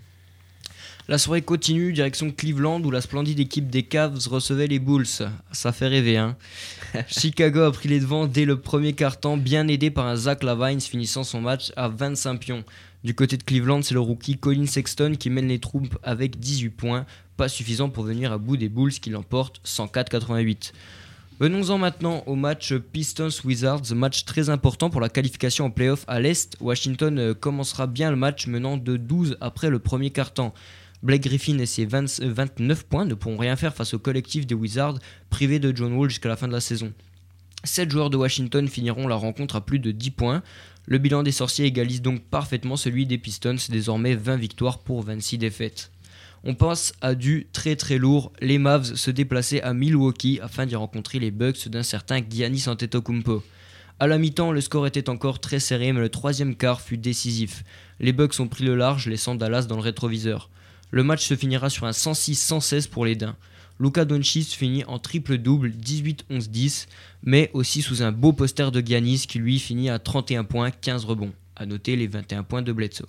La 1.08 1.18
soirée 1.18 1.42
continue, 1.42 1.92
direction 1.92 2.30
Cleveland, 2.30 2.80
où 2.84 2.92
la 2.92 3.00
splendide 3.00 3.40
équipe 3.40 3.68
des 3.68 3.82
Cavs 3.82 4.28
recevait 4.28 4.68
les 4.68 4.78
Bulls. 4.78 5.06
Ça 5.50 5.72
fait 5.72 5.88
rêver, 5.88 6.16
hein. 6.16 6.36
Chicago 7.08 7.62
a 7.62 7.72
pris 7.72 7.88
les 7.88 7.98
devants 7.98 8.28
dès 8.28 8.44
le 8.44 8.60
premier 8.60 8.92
quart-temps, 8.92 9.36
bien 9.36 9.66
aidé 9.66 9.90
par 9.90 10.06
un 10.06 10.14
Zach 10.14 10.44
Lavine 10.44 10.80
finissant 10.80 11.24
son 11.24 11.40
match 11.40 11.72
à 11.74 11.88
25 11.88 12.38
pions. 12.38 12.64
Du 13.02 13.14
côté 13.14 13.36
de 13.36 13.42
Cleveland, 13.42 13.82
c'est 13.82 13.94
le 13.94 14.00
rookie 14.00 14.38
Colin 14.38 14.66
Sexton 14.66 15.16
qui 15.18 15.28
mène 15.28 15.48
les 15.48 15.58
troupes 15.58 15.98
avec 16.04 16.38
18 16.38 16.70
points, 16.70 17.04
pas 17.36 17.48
suffisant 17.48 17.88
pour 17.88 18.04
venir 18.04 18.30
à 18.30 18.38
bout 18.38 18.56
des 18.56 18.68
Bulls 18.68 18.92
qui 18.92 19.10
l'emportent 19.10 19.60
104-88. 19.66 20.72
Venons-en 21.40 21.78
maintenant 21.78 22.22
au 22.26 22.36
match 22.36 22.72
Pistons-Wizards, 22.74 23.92
match 23.96 24.24
très 24.24 24.50
important 24.50 24.88
pour 24.88 25.00
la 25.00 25.08
qualification 25.08 25.64
en 25.64 25.70
playoff 25.70 26.04
à 26.06 26.20
l'Est. 26.20 26.56
Washington 26.60 27.18
euh, 27.18 27.34
commencera 27.34 27.88
bien 27.88 28.10
le 28.10 28.16
match 28.16 28.46
menant 28.46 28.76
de 28.76 28.96
12 28.96 29.38
après 29.40 29.68
le 29.68 29.80
premier 29.80 30.10
quart-temps. 30.10 30.54
Blake 31.02 31.22
Griffin 31.22 31.58
et 31.58 31.66
ses 31.66 31.84
20 31.84 32.20
euh, 32.20 32.32
29 32.32 32.84
points 32.84 33.04
ne 33.04 33.14
pourront 33.14 33.36
rien 33.36 33.56
faire 33.56 33.74
face 33.74 33.94
au 33.94 33.98
collectif 33.98 34.46
des 34.46 34.54
Wizards, 34.54 34.98
privés 35.30 35.58
de 35.58 35.74
John 35.74 35.92
Wall 35.94 36.10
jusqu'à 36.10 36.28
la 36.28 36.36
fin 36.36 36.46
de 36.46 36.52
la 36.52 36.60
saison. 36.60 36.92
7 37.64 37.90
joueurs 37.90 38.10
de 38.10 38.16
Washington 38.16 38.68
finiront 38.68 39.08
la 39.08 39.16
rencontre 39.16 39.56
à 39.56 39.64
plus 39.64 39.78
de 39.78 39.90
10 39.90 40.10
points. 40.12 40.42
Le 40.86 40.98
bilan 40.98 41.22
des 41.22 41.32
sorciers 41.32 41.66
égalise 41.66 42.02
donc 42.02 42.22
parfaitement 42.22 42.76
celui 42.76 43.06
des 43.06 43.18
Pistons, 43.18 43.56
désormais 43.68 44.14
20 44.14 44.36
victoires 44.36 44.78
pour 44.78 45.02
26 45.02 45.38
défaites. 45.38 45.90
On 46.44 46.54
passe 46.54 46.92
à 47.00 47.14
du 47.14 47.46
très 47.52 47.76
très 47.76 47.98
lourd. 47.98 48.32
Les 48.40 48.58
Mavs 48.58 48.94
se 48.94 49.10
déplaçaient 49.12 49.62
à 49.62 49.74
Milwaukee 49.74 50.40
afin 50.40 50.66
d'y 50.66 50.74
rencontrer 50.74 51.20
les 51.20 51.30
Bucks 51.30 51.68
d'un 51.68 51.84
certain 51.84 52.20
Giannis 52.28 52.64
Antetokounmpo. 52.66 53.44
À 54.00 54.08
la 54.08 54.18
mi-temps, 54.18 54.50
le 54.50 54.60
score 54.60 54.88
était 54.88 55.08
encore 55.08 55.40
très 55.40 55.60
serré, 55.60 55.92
mais 55.92 56.00
le 56.00 56.08
troisième 56.08 56.56
quart 56.56 56.80
fut 56.80 56.98
décisif. 56.98 57.62
Les 58.00 58.12
Bucks 58.12 58.40
ont 58.40 58.48
pris 58.48 58.64
le 58.64 58.74
large, 58.74 59.06
laissant 59.06 59.36
Dallas 59.36 59.66
dans 59.68 59.76
le 59.76 59.82
rétroviseur. 59.82 60.50
Le 60.94 61.02
match 61.02 61.26
se 61.26 61.34
finira 61.34 61.70
sur 61.70 61.86
un 61.86 61.92
106-116 61.92 62.90
pour 62.90 63.06
les 63.06 63.16
Dains. 63.16 63.34
Luka 63.80 64.04
Doncic 64.04 64.48
finit 64.48 64.84
en 64.84 64.98
triple-double 64.98 65.70
18-11-10, 65.70 66.86
mais 67.22 67.50
aussi 67.54 67.80
sous 67.80 68.02
un 68.02 68.12
beau 68.12 68.34
poster 68.34 68.70
de 68.70 68.82
Giannis 68.86 69.24
qui 69.26 69.38
lui 69.38 69.58
finit 69.58 69.88
à 69.88 69.98
31 69.98 70.44
points, 70.44 70.70
15 70.70 71.06
rebonds. 71.06 71.32
À 71.56 71.64
noter 71.64 71.96
les 71.96 72.08
21 72.08 72.42
points 72.42 72.60
de 72.60 72.72
Bledsoe. 72.72 73.06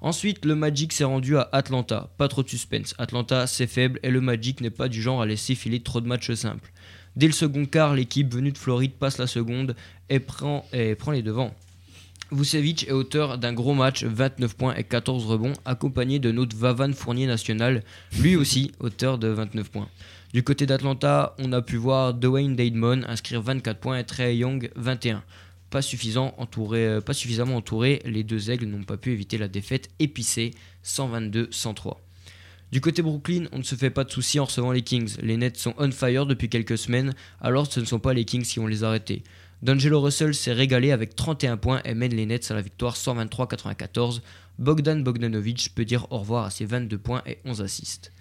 Ensuite, 0.00 0.44
le 0.44 0.54
Magic 0.54 0.92
s'est 0.92 1.02
rendu 1.02 1.36
à 1.36 1.48
Atlanta. 1.50 2.08
Pas 2.18 2.28
trop 2.28 2.44
de 2.44 2.48
suspense. 2.48 2.94
Atlanta, 2.98 3.48
c'est 3.48 3.66
faible 3.66 3.98
et 4.04 4.10
le 4.10 4.20
Magic 4.20 4.60
n'est 4.60 4.70
pas 4.70 4.88
du 4.88 5.02
genre 5.02 5.20
à 5.20 5.26
laisser 5.26 5.56
filer 5.56 5.80
trop 5.80 6.00
de 6.00 6.06
matchs 6.06 6.32
simples. 6.34 6.70
Dès 7.16 7.26
le 7.26 7.32
second 7.32 7.66
quart, 7.66 7.94
l'équipe 7.94 8.32
venue 8.32 8.52
de 8.52 8.58
Floride 8.58 8.92
passe 8.92 9.18
la 9.18 9.26
seconde 9.26 9.74
et 10.08 10.20
prend 10.20 10.64
les 10.72 11.22
devants. 11.22 11.52
Vucevic 12.30 12.86
est 12.88 12.92
auteur 12.92 13.38
d'un 13.38 13.54
gros 13.54 13.72
match, 13.72 14.04
29 14.04 14.54
points 14.54 14.74
et 14.74 14.84
14 14.84 15.24
rebonds, 15.24 15.54
accompagné 15.64 16.18
de 16.18 16.30
notre 16.30 16.54
Vavan 16.54 16.92
Fournier 16.92 17.26
national, 17.26 17.82
lui 18.20 18.36
aussi 18.36 18.72
auteur 18.80 19.16
de 19.16 19.28
29 19.28 19.70
points. 19.70 19.88
Du 20.34 20.42
côté 20.42 20.66
d'Atlanta, 20.66 21.34
on 21.38 21.52
a 21.52 21.62
pu 21.62 21.76
voir 21.76 22.12
Dwayne 22.12 22.54
Dademon 22.54 23.02
inscrire 23.08 23.40
24 23.40 23.80
points 23.80 23.98
et 23.98 24.04
Trey 24.04 24.36
Young 24.36 24.70
21. 24.76 25.22
Pas, 25.70 25.80
suffisant, 25.80 26.34
euh, 26.72 27.00
pas 27.00 27.14
suffisamment 27.14 27.56
entouré, 27.56 28.02
les 28.04 28.24
deux 28.24 28.50
aigles 28.50 28.66
n'ont 28.66 28.84
pas 28.84 28.98
pu 28.98 29.12
éviter 29.12 29.38
la 29.38 29.48
défaite 29.48 29.88
épicée 29.98 30.50
122-103. 30.84 31.96
Du 32.72 32.82
côté 32.82 33.00
Brooklyn, 33.00 33.46
on 33.52 33.58
ne 33.58 33.62
se 33.62 33.74
fait 33.74 33.88
pas 33.88 34.04
de 34.04 34.10
soucis 34.10 34.38
en 34.38 34.44
recevant 34.44 34.72
les 34.72 34.82
Kings. 34.82 35.16
Les 35.22 35.38
Nets 35.38 35.56
sont 35.56 35.74
on 35.78 35.90
fire 35.90 36.26
depuis 36.26 36.50
quelques 36.50 36.76
semaines, 36.76 37.14
alors 37.40 37.72
ce 37.72 37.80
ne 37.80 37.86
sont 37.86 37.98
pas 37.98 38.12
les 38.12 38.26
Kings 38.26 38.44
qui 38.44 38.58
vont 38.58 38.66
les 38.66 38.84
arrêter. 38.84 39.22
D'Angelo 39.60 40.00
Russell 40.00 40.34
s'est 40.34 40.52
régalé 40.52 40.92
avec 40.92 41.16
31 41.16 41.56
points 41.56 41.80
et 41.84 41.94
mène 41.94 42.14
les 42.14 42.26
Nets 42.26 42.50
à 42.50 42.54
la 42.54 42.62
victoire 42.62 42.94
123-94. 42.94 44.20
Bogdan 44.60 45.02
Bogdanovic 45.02 45.74
peut 45.74 45.84
dire 45.84 46.06
au 46.10 46.18
revoir 46.18 46.44
à 46.44 46.50
ses 46.50 46.64
22 46.64 46.96
points 46.96 47.22
et 47.26 47.38
11 47.44 47.62
assists. 47.62 48.12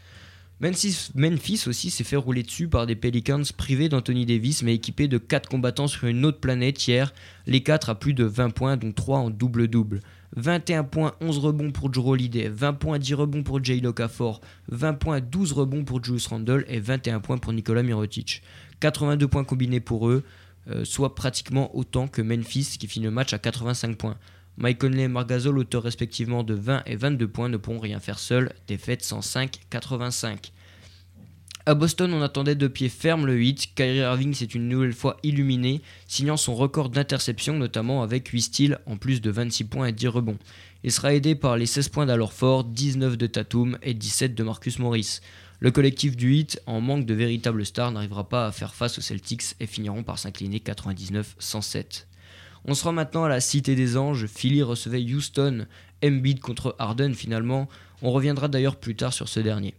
Memphis 0.59 1.65
aussi 1.67 1.91
s'est 1.91 2.03
fait 2.03 2.15
rouler 2.15 2.41
dessus 2.41 2.67
par 2.67 2.87
des 2.87 2.95
Pelicans 2.95 3.43
privés 3.55 3.89
d'Anthony 3.89 4.25
Davis 4.25 4.63
mais 4.63 4.73
équipés 4.73 5.07
de 5.07 5.19
4 5.19 5.47
combattants 5.47 5.85
sur 5.85 6.07
une 6.07 6.25
autre 6.25 6.39
planète 6.39 6.87
hier, 6.87 7.13
les 7.45 7.61
4 7.61 7.91
à 7.91 7.95
plus 7.95 8.15
de 8.15 8.23
20 8.23 8.49
points 8.49 8.75
dont 8.75 8.91
3 8.91 9.19
en 9.19 9.29
double-double. 9.29 9.99
21 10.35 10.83
points, 10.83 11.13
11 11.21 11.37
rebonds 11.37 11.71
pour 11.71 11.93
Joe 11.93 12.05
Holiday, 12.07 12.49
20 12.49 12.73
points, 12.73 12.97
10 12.97 13.13
rebonds 13.13 13.43
pour 13.43 13.63
Jay 13.63 13.79
Locafor, 13.79 14.41
20 14.69 14.93
points, 14.95 15.21
12 15.21 15.51
rebonds 15.53 15.83
pour 15.83 16.03
Julius 16.03 16.25
Randle 16.25 16.65
et 16.67 16.79
21 16.79 17.19
points 17.19 17.37
pour 17.37 17.53
Nicolas 17.53 17.83
Mirotic. 17.83 18.41
82 18.79 19.27
points 19.27 19.43
combinés 19.43 19.79
pour 19.79 20.09
eux, 20.09 20.23
soit 20.83 21.15
pratiquement 21.15 21.75
autant 21.75 22.07
que 22.07 22.21
Memphis 22.21 22.77
qui 22.79 22.87
finit 22.87 23.05
le 23.05 23.11
match 23.11 23.33
à 23.33 23.39
85 23.39 23.97
points. 23.97 24.17
Mike 24.57 24.79
Conley 24.79 25.03
et 25.03 25.07
Margazol, 25.07 25.59
auteurs 25.59 25.83
respectivement 25.83 26.43
de 26.43 26.55
20 26.55 26.83
et 26.87 26.95
22 26.95 27.27
points, 27.27 27.47
ne 27.47 27.57
pourront 27.57 27.79
rien 27.79 27.99
faire 27.99 28.17
seuls. 28.17 28.51
Défaite 28.67 29.03
105-85. 29.03 30.51
À 31.67 31.75
Boston, 31.75 32.13
on 32.13 32.21
attendait 32.21 32.55
de 32.55 32.67
pied 32.67 32.89
ferme 32.89 33.25
le 33.25 33.33
8. 33.33 33.75
Kyrie 33.75 33.97
Irving 33.97 34.33
s'est 34.33 34.45
une 34.45 34.69
nouvelle 34.69 34.93
fois 34.93 35.17
illuminé, 35.21 35.81
signant 36.07 36.37
son 36.37 36.55
record 36.55 36.89
d'interception, 36.89 37.57
notamment 37.59 38.03
avec 38.03 38.29
8 38.29 38.41
styles 38.41 38.79
en 38.85 38.95
plus 38.95 39.21
de 39.21 39.29
26 39.29 39.65
points 39.65 39.87
et 39.87 39.91
10 39.91 40.07
rebonds. 40.07 40.39
Il 40.83 40.91
sera 40.93 41.13
aidé 41.13 41.35
par 41.35 41.57
les 41.57 41.65
16 41.65 41.89
points 41.89 42.05
d'Alorfort, 42.05 42.63
19 42.63 43.17
de 43.17 43.27
Tatum 43.27 43.77
et 43.83 43.93
17 43.93 44.33
de 44.33 44.43
Marcus 44.43 44.79
Morris. 44.79 45.19
Le 45.59 45.71
collectif 45.71 46.15
du 46.15 46.27
8, 46.27 46.61
en 46.67 46.81
manque 46.81 47.05
de 47.07 47.15
véritables 47.15 47.65
stars, 47.65 47.91
n'arrivera 47.91 48.29
pas 48.29 48.45
à 48.45 48.51
faire 48.51 48.75
face 48.75 48.99
aux 48.99 49.01
Celtics 49.01 49.55
et 49.59 49.65
finiront 49.65 50.03
par 50.03 50.19
s'incliner 50.19 50.59
99-107. 50.59 52.05
On 52.65 52.75
sera 52.75 52.91
maintenant 52.91 53.23
à 53.23 53.29
la 53.29 53.39
Cité 53.39 53.73
des 53.73 53.97
Anges. 53.97 54.27
Philly 54.27 54.61
recevait 54.61 55.01
Houston, 55.01 55.65
Embiid 56.03 56.41
contre 56.41 56.75
Harden 56.77 57.13
finalement. 57.15 57.67
On 58.03 58.11
reviendra 58.11 58.49
d'ailleurs 58.49 58.75
plus 58.75 58.95
tard 58.95 59.13
sur 59.13 59.27
ce 59.27 59.39
dernier. 59.39 59.73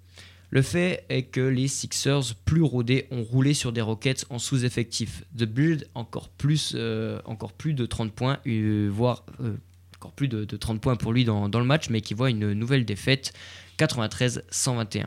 Le 0.51 0.63
fait 0.63 1.05
est 1.11 1.25
que 1.25 1.43
les 1.43 1.69
Sixers, 1.69 2.35
plus 2.45 2.63
rodés, 2.63 3.07
ont 3.13 3.23
roulé 3.23 3.55
sur 3.55 3.71
des 3.71 3.83
Rockets 3.83 4.25
en 4.31 4.39
sous-effectif. 4.39 5.23
The 5.37 5.45
Build, 5.45 5.87
encore 5.95 6.29
plus, 6.31 6.73
euh, 6.75 7.21
encore 7.27 7.53
plus 7.53 7.75
de 7.75 7.87
30 7.87 8.13
points, 8.13 8.39
euh, 8.47 8.89
voire 8.91 9.27
euh, 9.41 9.53
encore 9.97 10.13
plus 10.13 10.27
de, 10.27 10.45
30 10.45 10.81
points 10.81 10.97
pour 10.97 11.13
lui 11.13 11.25
dans, 11.25 11.49
dans, 11.49 11.61
le 11.61 11.67
match, 11.67 11.91
mais 11.91 12.01
qui 12.01 12.15
voit 12.15 12.31
une 12.31 12.53
nouvelle 12.55 12.87
défaite, 12.87 13.33
93-121. 13.79 15.05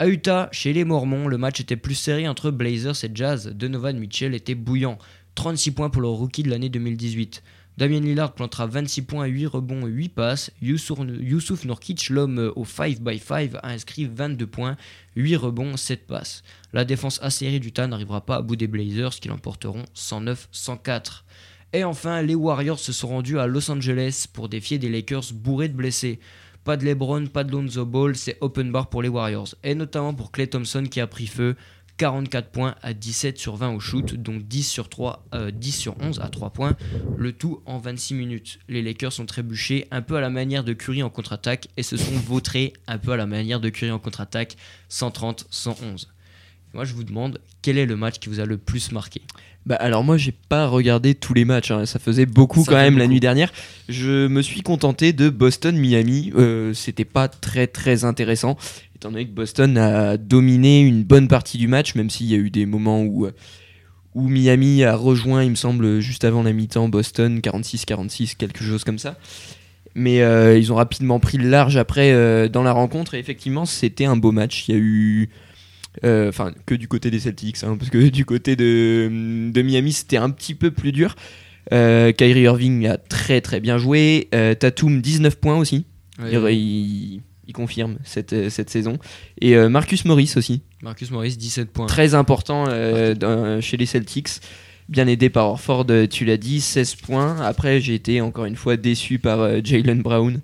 À 0.00 0.08
Utah, 0.08 0.48
chez 0.50 0.72
les 0.72 0.82
Mormons, 0.82 1.28
le 1.28 1.38
match 1.38 1.60
était 1.60 1.76
plus 1.76 1.94
serré 1.94 2.26
entre 2.26 2.50
Blazers 2.50 3.04
et 3.04 3.10
Jazz. 3.14 3.52
Donovan 3.54 3.96
Mitchell 3.96 4.34
était 4.34 4.56
bouillant, 4.56 4.98
36 5.36 5.70
points 5.70 5.88
pour 5.88 6.02
le 6.02 6.08
rookie 6.08 6.42
de 6.42 6.50
l'année 6.50 6.68
2018. 6.68 7.44
Damien 7.76 8.00
Lillard 8.00 8.34
plantera 8.34 8.66
26 8.66 9.02
points, 9.02 9.26
8 9.26 9.46
rebonds, 9.46 9.86
8 9.86 10.08
passes. 10.08 10.50
Youssouf 10.60 11.64
Nurkic, 11.64 12.10
l'homme 12.10 12.52
au 12.56 12.64
5x5, 12.64 13.56
a 13.62 13.68
inscrit 13.68 14.06
22 14.06 14.48
points, 14.48 14.76
8 15.14 15.36
rebonds, 15.36 15.76
7 15.76 16.08
passes. 16.08 16.42
La 16.72 16.84
défense 16.84 17.20
acérée 17.22 17.60
du 17.60 17.70
TAN 17.70 17.86
n'arrivera 17.86 18.26
pas 18.26 18.36
à 18.36 18.42
bout 18.42 18.56
des 18.56 18.66
Blazers 18.66 19.14
qui 19.20 19.28
l'emporteront 19.28 19.84
109-104. 19.94 21.22
Et 21.72 21.84
enfin, 21.84 22.20
les 22.22 22.34
Warriors 22.34 22.80
se 22.80 22.92
sont 22.92 23.08
rendus 23.08 23.38
à 23.38 23.46
Los 23.46 23.70
Angeles 23.70 24.26
pour 24.32 24.48
défier 24.48 24.78
des 24.78 24.88
Lakers 24.88 25.32
bourrés 25.32 25.68
de 25.68 25.76
blessés. 25.76 26.18
Pas 26.64 26.78
de 26.78 26.86
LeBron, 26.86 27.26
pas 27.26 27.44
de 27.44 27.52
Lonzo 27.52 27.84
Ball, 27.84 28.16
c'est 28.16 28.38
open 28.40 28.72
bar 28.72 28.88
pour 28.88 29.02
les 29.02 29.10
Warriors. 29.10 29.54
Et 29.62 29.74
notamment 29.74 30.14
pour 30.14 30.32
Clay 30.32 30.46
Thompson 30.46 30.84
qui 30.90 30.98
a 30.98 31.06
pris 31.06 31.26
feu, 31.26 31.56
44 31.98 32.48
points 32.50 32.74
à 32.82 32.94
17 32.94 33.38
sur 33.38 33.56
20 33.56 33.74
au 33.74 33.80
shoot, 33.80 34.14
donc 34.14 34.48
10 34.48 34.62
sur, 34.62 34.88
3, 34.88 35.26
10 35.52 35.88
euh, 35.88 35.90
11 36.00 36.20
à 36.20 36.28
3 36.30 36.50
points, 36.50 36.74
le 37.18 37.32
tout 37.32 37.60
en 37.66 37.78
26 37.78 38.14
minutes. 38.14 38.58
Les 38.68 38.80
Lakers 38.80 39.12
sont 39.12 39.26
trébuchés 39.26 39.86
un 39.90 40.00
peu 40.00 40.16
à 40.16 40.22
la 40.22 40.30
manière 40.30 40.64
de 40.64 40.72
Curry 40.72 41.02
en 41.02 41.10
contre-attaque 41.10 41.68
et 41.76 41.82
se 41.82 41.98
sont 41.98 42.18
vautrés 42.26 42.72
un 42.86 42.96
peu 42.96 43.12
à 43.12 43.18
la 43.18 43.26
manière 43.26 43.60
de 43.60 43.68
Curry 43.68 43.92
en 43.92 43.98
contre-attaque, 43.98 44.56
130-111. 44.90 46.06
Moi 46.72 46.84
je 46.84 46.94
vous 46.94 47.04
demande 47.04 47.40
quel 47.62 47.76
est 47.76 47.86
le 47.86 47.96
match 47.96 48.18
qui 48.18 48.30
vous 48.30 48.40
a 48.40 48.46
le 48.46 48.56
plus 48.56 48.90
marqué? 48.90 49.20
Bah 49.66 49.76
alors 49.76 50.04
moi 50.04 50.16
j'ai 50.16 50.32
pas 50.32 50.66
regardé 50.66 51.14
tous 51.14 51.34
les 51.34 51.44
matchs, 51.44 51.70
hein. 51.70 51.86
ça 51.86 51.98
faisait 51.98 52.26
beaucoup 52.26 52.64
quand 52.64 52.74
même 52.74 52.98
la 52.98 53.06
nuit 53.06 53.20
dernière. 53.20 53.52
Je 53.88 54.26
me 54.26 54.42
suis 54.42 54.60
contenté 54.60 55.12
de 55.12 55.30
Boston-Miami, 55.30 56.32
euh, 56.36 56.74
c'était 56.74 57.04
pas 57.04 57.28
très 57.28 57.66
très 57.66 58.04
intéressant 58.04 58.56
étant 59.04 59.12
donné 59.12 59.26
que 59.26 59.32
Boston 59.32 59.76
a 59.76 60.16
dominé 60.16 60.80
une 60.80 61.02
bonne 61.02 61.28
partie 61.28 61.58
du 61.58 61.68
match, 61.68 61.94
même 61.94 62.08
s'il 62.08 62.26
y 62.26 62.34
a 62.34 62.38
eu 62.38 62.48
des 62.48 62.64
moments 62.64 63.02
où, 63.02 63.26
où 64.14 64.28
Miami 64.28 64.82
a 64.82 64.96
rejoint, 64.96 65.42
il 65.42 65.50
me 65.50 65.56
semble, 65.56 66.00
juste 66.00 66.24
avant 66.24 66.42
la 66.42 66.52
mi-temps, 66.52 66.88
Boston 66.88 67.40
46-46, 67.40 68.36
quelque 68.36 68.64
chose 68.64 68.82
comme 68.82 68.98
ça. 68.98 69.16
Mais 69.94 70.22
euh, 70.22 70.58
ils 70.58 70.72
ont 70.72 70.76
rapidement 70.76 71.20
pris 71.20 71.38
le 71.38 71.48
large 71.48 71.76
après 71.76 72.12
euh, 72.12 72.48
dans 72.48 72.62
la 72.62 72.72
rencontre 72.72 73.14
et 73.14 73.18
effectivement 73.18 73.64
c'était 73.64 74.06
un 74.06 74.16
beau 74.16 74.32
match. 74.32 74.68
Il 74.68 74.74
y 74.74 74.74
a 74.74 74.80
eu 74.80 75.22
euh, 75.22 75.26
enfin 76.02 76.52
que 76.66 76.74
du 76.74 76.88
côté 76.88 77.10
des 77.10 77.20
Celtics, 77.20 77.62
hein, 77.62 77.76
parce 77.78 77.90
que 77.90 78.08
du 78.10 78.24
côté 78.24 78.56
de, 78.56 79.50
de 79.52 79.62
Miami 79.62 79.92
c'était 79.92 80.16
un 80.16 80.30
petit 80.30 80.54
peu 80.54 80.70
plus 80.70 80.92
dur. 80.92 81.16
Kyrie 81.70 82.42
Irving 82.42 82.86
a 82.86 82.98
très 82.98 83.40
très 83.40 83.60
bien 83.60 83.78
joué. 83.78 84.28
Tatum 84.58 85.00
19 85.00 85.36
points 85.36 85.56
aussi. 85.56 85.86
il, 86.20 87.20
il 87.46 87.52
confirme 87.52 87.98
cette, 88.04 88.32
euh, 88.32 88.50
cette 88.50 88.70
saison. 88.70 88.98
Et 89.40 89.56
euh, 89.56 89.68
Marcus 89.68 90.04
Morris 90.04 90.32
aussi. 90.36 90.62
Marcus 90.82 91.10
Morris, 91.10 91.36
17 91.36 91.70
points. 91.70 91.86
Très 91.86 92.14
important 92.14 92.66
euh, 92.68 93.60
chez 93.60 93.76
les 93.76 93.86
Celtics. 93.86 94.40
Bien 94.88 95.06
aidé 95.06 95.30
par 95.30 95.46
Orford, 95.46 95.86
tu 96.10 96.26
l'as 96.26 96.36
dit, 96.36 96.60
16 96.60 96.96
points. 96.96 97.40
Après, 97.40 97.80
j'ai 97.80 97.94
été 97.94 98.20
encore 98.20 98.44
une 98.44 98.56
fois 98.56 98.76
déçu 98.76 99.18
par 99.18 99.64
Jalen 99.64 100.02
Brown. 100.02 100.40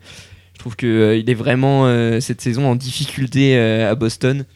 Je 0.55 0.59
trouve 0.59 0.77
qu'il 0.77 0.89
est 1.29 1.35
vraiment 1.35 1.87
cette 2.23 2.41
saison 2.41 2.67
en 2.67 2.75
difficulté 2.75 3.59
à 3.59 3.95
Boston. 3.95 4.47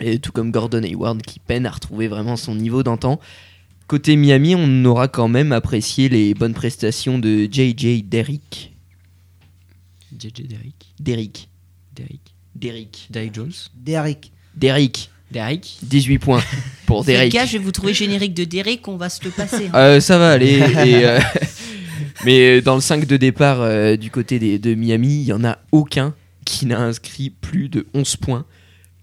Et 0.00 0.18
tout 0.18 0.32
comme 0.32 0.50
Gordon 0.50 0.82
Hayward 0.82 1.22
qui 1.22 1.38
peine 1.38 1.66
à 1.66 1.70
retrouver 1.70 2.08
vraiment 2.08 2.36
son 2.36 2.54
niveau 2.54 2.82
d'antan. 2.82 3.20
Côté 3.86 4.16
Miami, 4.16 4.54
on 4.56 4.84
aura 4.84 5.08
quand 5.08 5.28
même 5.28 5.52
apprécié 5.52 6.08
les 6.08 6.34
bonnes 6.34 6.54
prestations 6.54 7.18
de 7.18 7.48
JJ 7.50 8.02
Derrick. 8.04 8.74
JJ 10.18 10.48
Derrick 10.48 10.86
Derrick. 11.00 11.48
Derrick. 11.94 12.20
Derrick. 12.54 13.06
Derrick 13.10 13.34
Jones. 13.34 13.52
Derrick. 13.74 14.32
Derrick. 14.54 15.10
Derrick. 15.30 15.78
18 15.82 16.18
points 16.18 16.42
pour 16.86 17.04
Derrick. 17.04 17.32
Les 17.32 17.38
gars, 17.38 17.46
je 17.46 17.52
vais 17.52 17.64
vous 17.64 17.72
trouver 17.72 17.94
générique 17.94 18.34
de 18.34 18.44
Derrick, 18.44 18.86
on 18.88 18.96
va 18.96 19.08
se 19.08 19.24
le 19.24 19.30
passer. 19.30 19.66
Hein. 19.72 19.78
Euh, 19.78 20.00
ça 20.00 20.18
va 20.18 20.30
aller. 20.30 20.60
Euh, 20.76 21.20
mais 22.24 22.60
dans 22.60 22.74
le 22.74 22.80
5 22.80 23.06
de 23.06 23.16
départ 23.16 23.60
euh, 23.60 23.96
du 23.96 24.10
côté 24.10 24.38
des, 24.38 24.58
de 24.58 24.74
Miami, 24.74 25.20
il 25.20 25.24
n'y 25.24 25.32
en 25.32 25.44
a 25.44 25.58
aucun 25.72 26.14
qui 26.44 26.66
n'a 26.66 26.80
inscrit 26.80 27.30
plus 27.30 27.68
de 27.68 27.86
11 27.94 28.16
points. 28.16 28.46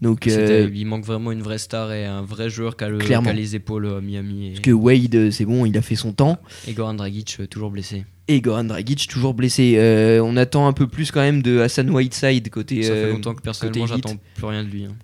Donc, 0.04 0.26
il 0.28 0.86
manque 0.86 1.06
vraiment 1.06 1.32
une 1.32 1.42
vraie 1.42 1.58
star 1.58 1.92
et 1.94 2.06
un 2.06 2.22
vrai 2.22 2.50
joueur 2.50 2.76
qui 2.78 2.84
a, 2.84 3.34
les 3.34 3.56
épaules 3.56 3.88
à 3.88 4.02
Miami. 4.02 4.50
Parce 4.52 4.60
que 4.60 4.72
Wade, 4.72 5.32
c'est 5.32 5.46
bon, 5.46 5.66
il 5.66 5.78
a 5.78 5.82
fait 5.82 5.96
son 5.96 6.12
temps. 6.12 6.38
Et 6.68 6.74
Goran 6.74 6.94
Dragic, 6.94 7.40
toujours 7.50 7.72
blessé. 7.72 8.06
Et 8.28 8.42
Goran 8.42 8.66
Dragic 8.66 9.08
toujours 9.08 9.34
blessé. 9.34 9.76
Euh, 9.78 10.22
on 10.24 10.38
attend 10.38 10.68
un 10.68 10.74
peu 10.74 10.88
plus 10.88 11.12
quand 11.12 11.22
même 11.22 11.42
de 11.42 11.60
Hassan 11.60 11.90
Whiteside 11.90 12.50
côté. 12.50 12.84
Ça 12.84 12.90
fait 12.94 12.96
euh, 13.06 13.12
longtemps 13.14 13.34
que 13.34 13.42
personnellement 13.42 13.88
j'attends 13.88 14.18
plus 14.36 14.46
rien 14.46 14.64
de 14.64 14.70
lui. 14.70 14.86
Hein. 14.86 14.96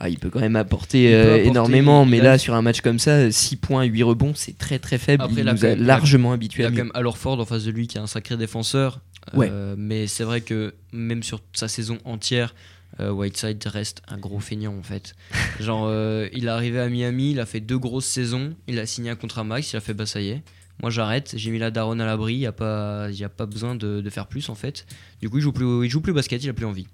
Ah, 0.00 0.08
il 0.08 0.18
peut 0.18 0.30
quand 0.30 0.40
même 0.40 0.54
apporter, 0.54 1.04
Il 1.10 1.14
euh, 1.14 1.42
énormément, 1.42 2.04
il 2.04 2.10
mais 2.10 2.20
a- 2.20 2.24
là, 2.24 2.38
sur 2.38 2.54
un 2.54 2.62
match 2.62 2.82
comme 2.82 3.00
ça, 3.00 3.32
6 3.32 3.56
points, 3.56 3.82
8 3.82 4.04
rebonds, 4.04 4.32
c'est 4.34 4.56
très 4.56 4.78
très 4.78 4.96
faible. 4.96 5.24
Après, 5.24 5.40
il 5.40 5.44
il 5.44 5.48
a 5.48 5.52
nous 5.54 5.64
a 5.64 5.74
largement 5.74 6.30
Il 6.30 6.34
habitués 6.34 6.62
y 6.62 6.66
a 6.66 6.68
à 6.68 6.70
quand 6.70 6.76
même 6.78 6.92
Alors 6.94 7.18
Ford 7.18 7.40
en 7.40 7.44
face 7.44 7.64
de 7.64 7.72
lui 7.72 7.88
qui 7.88 7.98
est 7.98 8.00
un 8.00 8.06
sacré 8.06 8.36
défenseur. 8.36 9.00
Ouais. 9.34 9.48
Euh, 9.50 9.74
mais 9.76 10.06
c'est 10.06 10.22
vrai 10.24 10.40
que 10.40 10.74
même 10.92 11.24
sur 11.24 11.40
sa 11.52 11.66
saison 11.66 11.98
entière, 12.04 12.54
euh, 13.00 13.10
Whiteside 13.10 13.64
reste 13.66 14.02
un 14.08 14.18
gros 14.18 14.40
feignant 14.40 14.76
en 14.76 14.82
fait. 14.82 15.14
Genre, 15.60 15.84
euh, 15.86 16.28
il 16.32 16.46
est 16.46 16.48
arrivé 16.48 16.80
à 16.80 16.88
Miami, 16.88 17.32
il 17.32 17.40
a 17.40 17.46
fait 17.46 17.60
deux 17.60 17.78
grosses 17.78 18.06
saisons, 18.06 18.54
il 18.66 18.78
a 18.78 18.86
signé 18.86 19.10
un 19.10 19.16
contrat 19.16 19.44
max, 19.44 19.72
il 19.72 19.76
a 19.76 19.80
fait 19.80 19.94
bah 19.94 20.06
ça 20.06 20.20
y 20.20 20.28
est. 20.30 20.42
Moi 20.82 20.90
j'arrête, 20.90 21.32
j'ai 21.36 21.50
mis 21.50 21.58
la 21.58 21.70
daronne 21.72 22.00
à 22.00 22.06
l'abri, 22.06 22.34
il 22.34 22.38
n'y 22.38 22.46
a, 22.46 22.52
pas- 22.52 23.10
y 23.10 23.24
a 23.24 23.28
pas 23.28 23.46
besoin 23.46 23.74
de, 23.74 24.00
de 24.00 24.10
faire 24.10 24.26
plus 24.28 24.48
en 24.48 24.54
fait. 24.54 24.86
Du 25.20 25.28
coup 25.28 25.38
il 25.38 25.42
joue 25.42 25.52
plus, 25.52 25.84
il 25.84 25.90
joue 25.90 26.00
plus 26.00 26.12
au 26.12 26.14
basket, 26.14 26.42
il 26.44 26.48
a 26.50 26.52
plus 26.52 26.66
envie. 26.66 26.86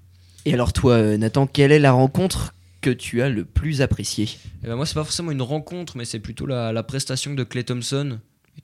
Et 0.47 0.53
alors, 0.53 0.73
toi, 0.75 0.95
euh, 0.97 1.17
Nathan, 1.17 1.47
quelle 1.47 1.73
est 1.73 1.79
la 1.79 1.93
rencontre 1.93 2.55
que 2.83 2.91
tu 2.91 3.23
as 3.23 3.31
le 3.31 3.47
plus 3.47 3.81
appréciée? 3.81 4.29
Et 4.63 4.67
ben 4.67 4.77
moi, 4.77 4.85
c'est 4.85 4.93
pas 4.93 5.03
forcément 5.05 5.31
une 5.31 5.41
rencontre, 5.41 5.97
mais 5.97 6.05
c'est 6.05 6.19
plutôt 6.19 6.45
la, 6.45 6.71
la 6.71 6.83
prestation 6.83 7.33
de 7.33 7.45
Clay 7.45 7.65
Thompson. 7.65 8.19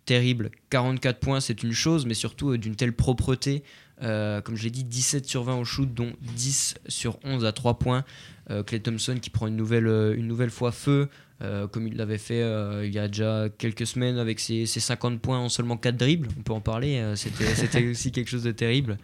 Terrible. 0.05 0.51
44 0.69 1.19
points, 1.21 1.41
c'est 1.41 1.63
une 1.63 1.73
chose, 1.73 2.05
mais 2.05 2.13
surtout 2.13 2.51
euh, 2.51 2.59
d'une 2.59 2.77
telle 2.77 2.93
propreté. 2.93 3.63
Euh, 4.03 4.41
comme 4.41 4.57
je 4.57 4.65
l'ai 4.65 4.71
dit, 4.71 4.85
17 4.85 5.27
sur 5.27 5.43
20 5.45 5.57
au 5.57 5.65
shoot, 5.65 5.93
dont 5.93 6.13
10 6.37 6.75
sur 6.89 7.19
11 7.25 7.45
à 7.45 7.53
3 7.53 7.79
points. 7.79 8.05
Euh, 8.51 8.63
Clay 8.63 8.81
Thompson 8.81 9.17
qui 9.21 9.31
prend 9.31 9.47
une 9.47 9.57
nouvelle, 9.57 9.87
euh, 9.87 10.15
une 10.17 10.27
nouvelle 10.27 10.51
fois 10.51 10.73
feu, 10.73 11.09
euh, 11.43 11.67
comme 11.69 11.87
il 11.87 11.97
l'avait 11.97 12.19
fait 12.19 12.43
euh, 12.43 12.85
il 12.85 12.93
y 12.93 12.99
a 12.99 13.07
déjà 13.09 13.47
quelques 13.59 13.87
semaines 13.87 14.19
avec 14.19 14.41
ses, 14.41 14.67
ses 14.67 14.81
50 14.81 15.21
points 15.21 15.39
en 15.39 15.49
seulement 15.49 15.77
4 15.77 15.97
dribbles. 15.97 16.29
On 16.39 16.43
peut 16.43 16.53
en 16.53 16.61
parler, 16.61 16.99
euh, 16.99 17.15
c'était 17.15 17.45
c'était 17.55 17.87
aussi 17.89 18.11
quelque 18.11 18.29
chose 18.29 18.43
de 18.45 18.53
terrible. 18.53 18.99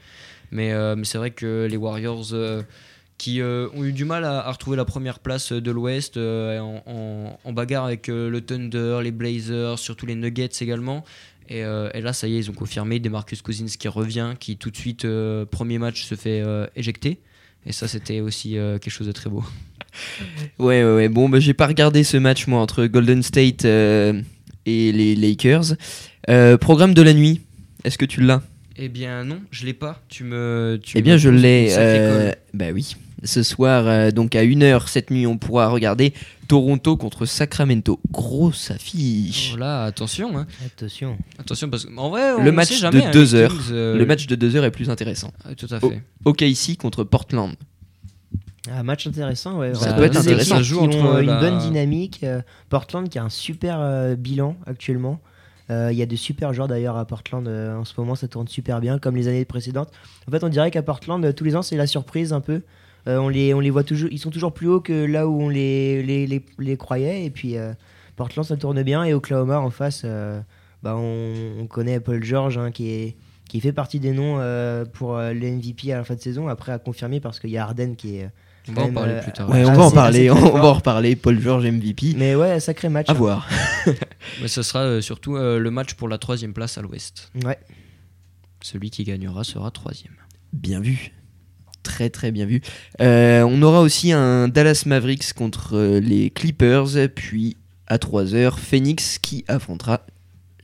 Mais, 0.51 0.73
euh, 0.73 0.97
mais 0.97 1.05
c'est 1.05 1.19
vrai 1.19 1.31
que 1.31 1.67
les 1.71 1.77
Warriors 1.77 2.29
euh, 2.33 2.63
qui 3.19 3.41
euh, 3.41 3.69
ont 3.75 3.85
eu 3.85 3.93
du 3.93 4.05
mal 4.05 4.25
à, 4.25 4.47
à 4.47 4.53
retrouver 4.53 4.77
la 4.77 4.85
première 4.85 5.19
place 5.21 5.53
de 5.53 5.71
l'Ouest 5.71 6.17
euh, 6.17 6.59
en, 6.61 6.83
en- 6.87 7.39
en 7.43 7.53
bagarre 7.53 7.85
avec 7.85 8.09
euh, 8.09 8.29
le 8.29 8.41
Thunder, 8.43 9.01
les 9.03 9.11
Blazers, 9.13 9.79
surtout 9.79 10.07
les 10.07 10.15
Nuggets 10.15 10.51
également. 10.61 11.05
Et, 11.49 11.63
euh, 11.65 11.89
et 11.95 12.01
là, 12.01 12.13
ça 12.13 12.27
y 12.29 12.35
est, 12.37 12.39
ils 12.39 12.51
ont 12.51 12.55
confirmé 12.55 12.99
Demarcus 12.99 13.43
Cousins 13.43 13.67
qui 13.79 13.89
revient, 13.89 14.35
qui 14.39 14.57
tout 14.57 14.71
de 14.71 14.77
suite, 14.77 15.05
euh, 15.05 15.45
premier 15.45 15.79
match, 15.79 16.05
se 16.05 16.15
fait 16.15 16.41
euh, 16.45 16.67
éjecter. 16.77 17.21
Et 17.65 17.73
ça, 17.73 17.89
c'était 17.89 18.21
aussi 18.21 18.57
euh, 18.59 18.79
quelque 18.79 18.93
chose 18.93 19.07
de 19.07 19.13
très 19.13 19.31
beau. 19.31 19.45
Ouais, 20.59 20.85
ouais, 20.85 20.95
ouais. 20.95 21.09
Bon, 21.09 21.27
bah, 21.31 21.41
j'ai 21.41 21.55
pas 21.55 21.67
regardé 21.67 22.05
ce 22.05 22.19
match, 22.19 22.47
moi, 22.49 22.61
entre 22.61 22.85
Golden 22.85 23.23
State 23.23 23.65
et 23.65 24.13
les 24.67 25.17
Lakers. 25.17 25.75
Programme 26.61 26.93
de 26.93 27.01
la 27.01 27.15
nuit, 27.15 27.41
est-ce 27.83 27.97
que 27.97 28.05
tu 28.05 28.21
l'as? 28.21 28.43
Eh 28.77 28.91
bien 28.91 29.25
non, 29.25 29.41
je 29.51 29.65
l'ai 29.65 29.73
pas. 29.73 30.03
Tu 30.11 30.23
me. 30.25 30.79
Tu 30.83 30.99
Eh 30.99 31.03
bien, 31.03 31.15
me 31.15 31.19
je 31.19 31.31
l'ai. 31.31 32.35
bah 32.53 32.67
oui. 32.75 32.95
Ce 33.25 33.43
soir, 33.43 33.87
euh, 33.87 34.11
donc 34.11 34.35
à 34.37 34.45
1h 34.45 34.89
cette 34.89 35.11
nuit, 35.11 35.27
on 35.27 35.39
pourra 35.39 35.69
regarder 35.69 36.13
Toronto 36.49 36.97
contre 36.99 37.25
Sacramento. 37.25 37.99
Grosse 38.13 38.71
affiche. 38.71 39.53
Oh 39.55 39.57
là, 39.59 39.85
attention, 39.85 40.37
hein. 40.37 40.47
Attention. 40.67 41.17
attention 41.39 41.71
parce 41.71 41.87
qu'en 41.87 42.11
vrai, 42.11 42.33
on 42.39 42.45
Le 42.45 42.53
match 42.53 42.69
sait 42.69 42.75
jamais, 42.77 43.01
de 43.01 43.07
hein, 43.07 43.11
deux 43.13 43.23
les 43.23 43.35
heures. 43.35 43.51
Kings, 43.53 43.73
euh, 43.73 43.97
Le 43.97 44.05
match 44.07 44.27
de 44.27 44.37
2h 44.37 44.63
est 44.65 44.71
plus 44.71 44.91
intéressant. 44.91 45.33
ah, 45.45 45.55
tout 45.55 45.67
à 45.71 45.81
fait. 45.81 46.03
OKC 46.27 46.77
contre 46.79 47.05
Portland. 47.05 47.55
Un 48.71 48.83
match 48.83 49.07
intéressant, 49.07 49.59
ouais. 49.59 49.73
Ça 49.75 49.81
Vraiment. 49.81 49.97
peut 49.97 50.05
être 50.05 50.17
intéressant. 50.19 50.57
Ça 50.57 50.63
joue 50.63 50.81
qui 50.81 50.97
entre 50.97 50.99
ont, 50.99 51.19
une 51.19 51.27
la- 51.27 51.41
bonne 51.41 51.59
dynamique. 51.59 52.21
euh, 52.25 52.43
Portland 52.69 53.09
qui 53.09 53.19
a 53.19 53.25
un 53.25 53.29
super 53.31 53.79
euh, 53.81 54.15
bilan 54.17 54.57
actuellement. 54.67 55.21
Euh, 55.71 55.89
Il 55.93 55.97
y 55.99 56.03
a 56.03 56.07
de 56.07 56.17
super 56.17 56.53
joueurs 56.53 56.69
d'ailleurs 56.69 56.97
à 56.97 57.05
Portland 57.07 57.47
euh, 57.49 57.77
en 57.77 57.85
ce 57.85 57.95
moment, 57.97 58.15
ça 58.15 58.29
tourne 58.29 58.47
super 58.49 58.81
bien 58.81 58.99
comme 58.99 59.17
les 59.17 59.27
années 59.29 59.45
précédentes. 59.45 59.91
En 60.29 60.31
fait, 60.33 60.45
on 60.45 60.49
dirait 60.49 60.71
qu'à 60.71 60.83
Portland, 60.83 61.25
euh, 61.25 61.33
tous 61.33 61.45
les 61.45 61.57
ans, 61.57 61.63
c'est 61.63 61.77
la 61.77 61.87
surprise 61.87 62.33
un 62.33 62.41
peu. 62.41 62.63
Euh, 63.09 63.19
on, 63.19 63.29
les, 63.29 63.55
on 63.55 63.61
les 63.61 63.71
voit 63.71 63.85
toujours, 63.85 64.09
ils 64.13 64.19
sont 64.19 64.31
toujours 64.31 64.53
plus 64.53 64.69
hauts 64.69 64.81
que 64.81 64.93
là 65.05 65.29
où 65.29 65.41
on 65.41 65.49
les, 65.49 66.03
les, 66.03 66.27
les, 66.27 66.45
les 66.59 66.77
croyait. 66.77 67.25
Et 67.25 67.31
puis 67.31 67.57
euh, 67.57 67.73
Portland, 68.17 68.45
ça 68.45 68.57
tourne 68.57 68.83
bien. 68.83 69.05
Et 69.05 69.15
Oklahoma 69.15 69.61
en 69.61 69.71
face, 69.71 70.03
euh, 70.05 70.41
bah, 70.83 70.97
on, 70.97 71.33
on 71.61 71.67
connaît 71.67 72.01
Paul 72.01 72.23
George 72.25 72.59
hein, 72.59 72.71
qui, 72.73 72.91
est, 72.91 73.17
qui 73.49 73.61
fait 73.61 73.73
partie 73.73 74.01
des 74.01 74.13
noms 74.13 74.39
euh, 74.41 74.85
pour 74.85 75.17
euh, 75.17 75.33
le 75.33 75.51
MVP 75.51 75.93
à 75.93 75.99
la 75.99 76.05
fin 76.05 76.15
de 76.15 76.21
saison. 76.21 76.49
Après, 76.49 76.73
à 76.73 76.79
confirmer 76.79 77.21
parce 77.21 77.39
qu'il 77.39 77.51
y 77.51 77.59
a 77.59 77.65
Harden 77.65 77.95
qui 77.97 78.17
est. 78.17 78.31
On 78.69 78.73
va 78.73 78.83
en 78.83 78.93
parler 78.93 79.13
euh, 79.13 79.23
plus 79.23 79.31
tard. 79.33 79.49
Ouais, 79.49 79.65
on 79.65 79.73
va 79.75 79.85
en 79.85 79.91
parler. 79.93 80.25
c'est 80.25 80.31
On 80.31 80.35
très 80.35 80.51
va 80.51 80.51
fort. 80.59 80.65
en 80.65 80.73
reparler. 80.73 81.15
Paul 81.15 81.39
George 81.41 81.65
MVP. 81.65 82.15
Mais 82.17 82.35
ouais, 82.35 82.59
sacré 82.59 82.89
match. 82.89 83.09
À 83.09 83.13
hein. 83.13 83.15
voir. 83.15 83.49
Mais 84.43 84.49
ce 84.49 84.63
sera 84.63 85.01
surtout 85.01 85.37
euh, 85.37 85.61
le 85.61 85.71
match 85.71 85.95
pour 85.95 86.09
la 86.09 86.19
troisième 86.19 86.53
place 86.53 86.77
à 86.77 86.83
l'Ouest. 86.83 87.31
Ouais. 87.45 87.57
Celui 88.63 88.91
qui 88.91 89.05
gagnera 89.05 89.45
sera 89.45 89.71
troisième. 89.71 90.15
Bien 90.53 90.81
vu. 90.81 91.13
Très 91.87 92.11
très 92.11 92.33
bien 92.33 92.47
vu. 92.47 92.63
Euh, 93.01 93.43
on 93.43 93.63
aura 93.63 93.81
aussi 93.81 94.11
un 94.11 94.49
Dallas 94.49 94.83
Mavericks 94.87 95.33
contre 95.35 95.77
euh, 95.77 96.01
les 96.01 96.31
Clippers, 96.31 97.09
puis 97.15 97.57
à 97.87 97.97
3h, 97.99 98.57
Phoenix 98.59 99.19
qui 99.21 99.45
affrontera 99.47 100.01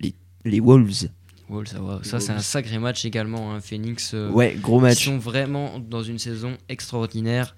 les, 0.00 0.14
les 0.44 0.58
Wolves. 0.58 1.08
Wolves, 1.48 1.68
ça, 1.68 1.78
va. 1.80 2.00
Ça, 2.02 2.18
c'est 2.18 2.32
un 2.32 2.40
sacré 2.40 2.78
match 2.80 3.04
également. 3.04 3.54
hein. 3.54 3.60
Phoenix, 3.60 4.10
euh, 4.14 4.30
Ouais, 4.30 4.56
gros 4.60 4.80
ils 4.80 4.82
match. 4.82 5.04
sont 5.04 5.18
vraiment 5.18 5.78
dans 5.78 6.02
une 6.02 6.18
saison 6.18 6.56
extraordinaire. 6.68 7.54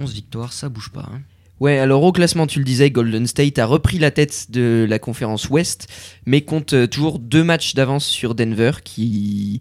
11 0.00 0.14
victoires, 0.14 0.52
ça 0.54 0.70
bouge 0.70 0.88
pas. 0.90 1.08
hein. 1.12 1.20
Ouais, 1.60 1.78
alors 1.78 2.02
au 2.02 2.12
classement, 2.12 2.46
tu 2.46 2.58
le 2.60 2.64
disais, 2.64 2.90
Golden 2.90 3.26
State 3.26 3.58
a 3.58 3.66
repris 3.66 3.98
la 3.98 4.10
tête 4.10 4.46
de 4.50 4.86
la 4.88 4.98
conférence 4.98 5.48
Ouest, 5.50 5.86
mais 6.24 6.40
compte 6.40 6.74
toujours 6.90 7.18
deux 7.20 7.44
matchs 7.44 7.74
d'avance 7.74 8.04
sur 8.06 8.34
Denver 8.34 8.72
qui, 8.82 9.60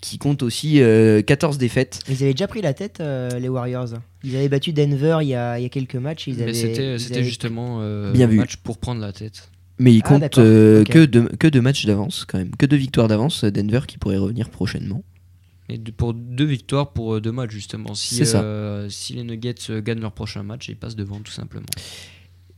qui 0.00 0.18
compte 0.18 0.42
aussi 0.42 0.80
euh, 0.80 1.22
14 1.22 1.58
défaites. 1.58 2.00
Ils 2.08 2.22
avaient 2.22 2.32
déjà 2.32 2.46
pris 2.48 2.62
la 2.62 2.72
tête, 2.74 3.00
euh, 3.00 3.38
les 3.38 3.48
Warriors. 3.48 3.88
Ils 4.24 4.36
avaient 4.36 4.48
battu 4.48 4.72
Denver 4.72 5.18
il 5.22 5.28
y 5.28 5.34
a, 5.34 5.58
il 5.58 5.62
y 5.62 5.66
a 5.66 5.68
quelques 5.68 5.96
matchs. 5.96 6.26
Ils 6.26 6.36
Mais 6.36 6.54
c'était, 6.54 6.94
ils 6.94 7.00
c'était 7.00 7.16
avaient- 7.16 7.24
justement 7.24 7.78
euh, 7.80 8.12
Bien 8.12 8.26
le 8.26 8.32
vu. 8.32 8.38
match 8.38 8.56
pour 8.56 8.78
prendre 8.78 9.00
la 9.00 9.12
tête. 9.12 9.50
Mais 9.78 9.92
il 9.94 10.02
Ah, 10.04 10.08
compte 10.08 10.20
d'accord, 10.20 10.44
euh, 10.46 10.82
ok. 10.82 10.88
que, 10.88 11.04
deux, 11.06 11.24
que 11.38 11.46
deux 11.48 11.60
matchs 11.62 11.86
d'avance 11.86 12.24
quand 12.26 12.38
même, 12.38 12.50
que 12.56 12.66
deux 12.66 12.76
victoires 12.76 13.08
d'avance. 13.08 13.44
euh, 13.44 13.50
Denver 13.50 13.80
qui 13.86 13.96
pourrait 13.98 14.18
revenir 14.18 14.50
prochainement. 14.50 15.02
Et 15.68 15.78
pour 15.78 16.14
deux 16.14 16.44
victoires 16.46 16.92
pour 16.92 17.14
euh, 17.14 17.20
deux 17.20 17.32
matchs 17.32 17.52
justement. 17.52 17.94
Si, 17.94 18.16
C'est 18.16 18.24
ça. 18.24 18.42
euh, 18.42 18.88
si 18.88 19.12
les 19.14 19.22
Nuggets 19.22 19.54
euh, 19.70 19.80
gagnent 19.80 20.00
leur 20.00 20.12
prochain 20.12 20.42
match, 20.42 20.68
ils 20.68 20.76
passent 20.76 20.96
devant 20.96 21.20
tout 21.20 21.30
simplement. 21.32 21.66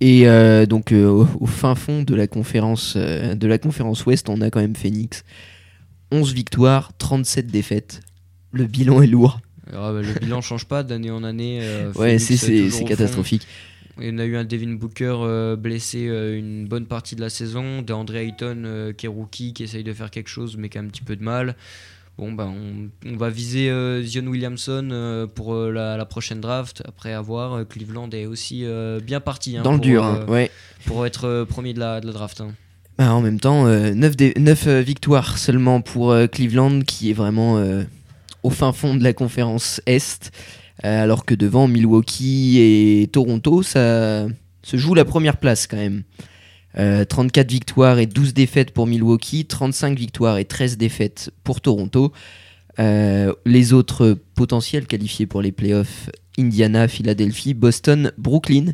Et 0.01 0.27
euh, 0.29 0.67
donc 0.67 0.93
euh, 0.93 1.07
au, 1.09 1.29
au 1.41 1.47
fin 1.47 1.75
fond 1.75 2.03
de 2.03 2.15
la 2.15 2.27
conférence 2.27 2.95
euh, 2.97 3.35
de 3.35 3.47
la 3.47 3.59
conférence 3.59 4.05
Ouest, 4.07 4.29
on 4.29 4.41
a 4.41 4.51
quand 4.51 4.61
même 4.61 4.75
Phoenix. 4.75 5.25
11 6.13 6.33
victoires, 6.35 6.93
37 6.99 7.47
défaites. 7.49 8.01
Le 8.53 8.65
bilan 8.67 9.03
est 9.03 9.07
lourd. 9.09 9.41
Alors, 9.73 9.93
bah, 9.93 10.03
le 10.03 10.13
bilan 10.21 10.41
change 10.43 10.67
pas 10.67 10.83
d'année 10.83 11.11
en 11.11 11.25
année. 11.25 11.61
euh, 11.63 11.93
Ouais, 11.95 12.19
c'est 12.19 12.85
catastrophique. 12.85 13.47
Et 14.01 14.11
On 14.13 14.19
a 14.19 14.25
eu 14.25 14.37
un 14.37 14.45
Devin 14.45 14.73
Booker 14.75 15.17
euh, 15.21 15.57
blessé 15.57 16.09
euh, 16.09 16.39
une 16.39 16.67
bonne 16.67 16.87
partie 16.87 17.15
de 17.17 17.21
la 17.21 17.29
saison, 17.31 17.83
DeAndre 17.83 18.17
Ayton 18.17 18.63
euh, 18.65 18.93
qui 18.93 19.05
est 19.07 19.09
rookie, 19.09 19.53
qui 19.53 19.65
essaye 19.65 19.85
de 19.85 19.93
faire 19.93 20.11
quelque 20.11 20.29
chose 20.31 20.57
mais 20.57 20.69
qui 20.71 20.79
a 20.79 20.81
un 20.81 20.87
petit 20.87 21.03
peu 21.03 21.15
de 21.17 21.23
mal. 21.23 21.57
Bon, 22.19 22.33
ben, 22.33 22.53
on, 22.55 23.11
on 23.11 23.17
va 23.17 23.31
viser 23.31 23.71
Zion 24.05 24.27
Williamson 24.27 25.29
pour 25.35 25.55
la, 25.57 25.97
la 25.97 26.05
prochaine 26.05 26.41
draft. 26.43 26.83
Après 26.87 27.13
avoir, 27.15 27.67
Cleveland 27.67 28.11
est 28.11 28.27
aussi 28.27 28.67
bien 29.03 29.21
parti 29.21 29.57
hein, 29.57 29.63
Dans 29.63 29.73
le 29.73 29.79
pour, 29.79 29.87
dur, 29.87 30.05
euh, 30.05 30.21
hein, 30.23 30.27
ouais. 30.29 30.51
pour 30.85 31.07
être 31.07 31.45
premier 31.49 31.73
de 31.73 31.81
la, 31.81 32.01
de 32.03 32.07
la 32.07 32.13
draft. 32.13 32.43
hein. 32.43 32.53
Bah, 32.99 33.15
en 33.15 33.21
même 33.21 33.41
temps, 33.41 33.67
9, 33.67 34.69
victoires 34.81 35.39
seulement 35.39 35.81
pour 35.81 36.13
euh, 36.13 36.27
Cleveland, 36.27 36.81
qui 36.83 37.11
est 37.11 37.15
vraiment 37.15 37.59
euh, 37.59 37.85
au 38.43 38.51
fin 38.51 38.73
fond 38.73 38.95
de 38.95 39.03
la 39.03 39.13
conférence 39.13 39.81
Est, 39.87 40.31
euh, 40.85 41.03
alors 41.03 41.25
que 41.25 41.35
devant 41.35 41.69
Milwaukee 41.69 42.59
et 42.59 43.09
Toronto, 43.13 43.63
ça 43.63 44.27
se 44.63 44.77
joue 44.77 44.95
la 44.95 45.05
première 45.05 45.37
place 45.37 45.67
quand 45.67 45.77
même. 45.77 46.03
Euh, 46.79 47.05
34 47.05 47.51
victoires 47.51 47.99
et 47.99 48.07
12 48.07 48.33
défaites 48.35 48.73
pour 48.73 48.87
Milwaukee, 48.87 49.45
35 49.45 49.99
victoires 49.99 50.39
et 50.39 50.45
13 50.45 50.79
défaites 50.79 51.31
pour 51.45 51.61
Toronto. 51.61 52.13
Euh, 52.79 53.33
les 53.45 53.73
autres 53.75 54.19
potentiels 54.35 54.87
qualifiés 54.87 55.27
pour 55.27 55.43
les 55.43 55.53
playoffs, 55.53 56.09
Indiana, 56.39 56.89
Philadelphie, 56.89 57.55
Boston, 57.55 58.13
Brooklyn. 58.17 58.73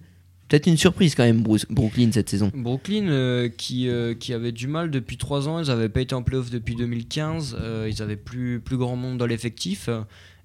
Peut-être 0.48 0.66
une 0.66 0.76
surprise 0.78 1.14
quand 1.14 1.24
même, 1.24 1.42
Bruce- 1.42 1.66
Brooklyn 1.68 2.10
cette 2.12 2.30
saison. 2.30 2.50
Brooklyn, 2.54 3.08
euh, 3.08 3.48
qui, 3.48 3.88
euh, 3.88 4.14
qui 4.14 4.32
avait 4.32 4.52
du 4.52 4.66
mal 4.66 4.90
depuis 4.90 5.16
3 5.18 5.46
ans, 5.48 5.60
ils 5.62 5.68
n'avaient 5.68 5.88
pas 5.90 6.00
été 6.00 6.14
en 6.14 6.22
playoff 6.22 6.50
depuis 6.50 6.74
2015, 6.74 7.56
euh, 7.60 7.86
ils 7.90 8.00
avaient 8.02 8.16
plus, 8.16 8.60
plus 8.60 8.76
grand 8.78 8.96
monde 8.96 9.18
dans 9.18 9.26
l'effectif. 9.26 9.90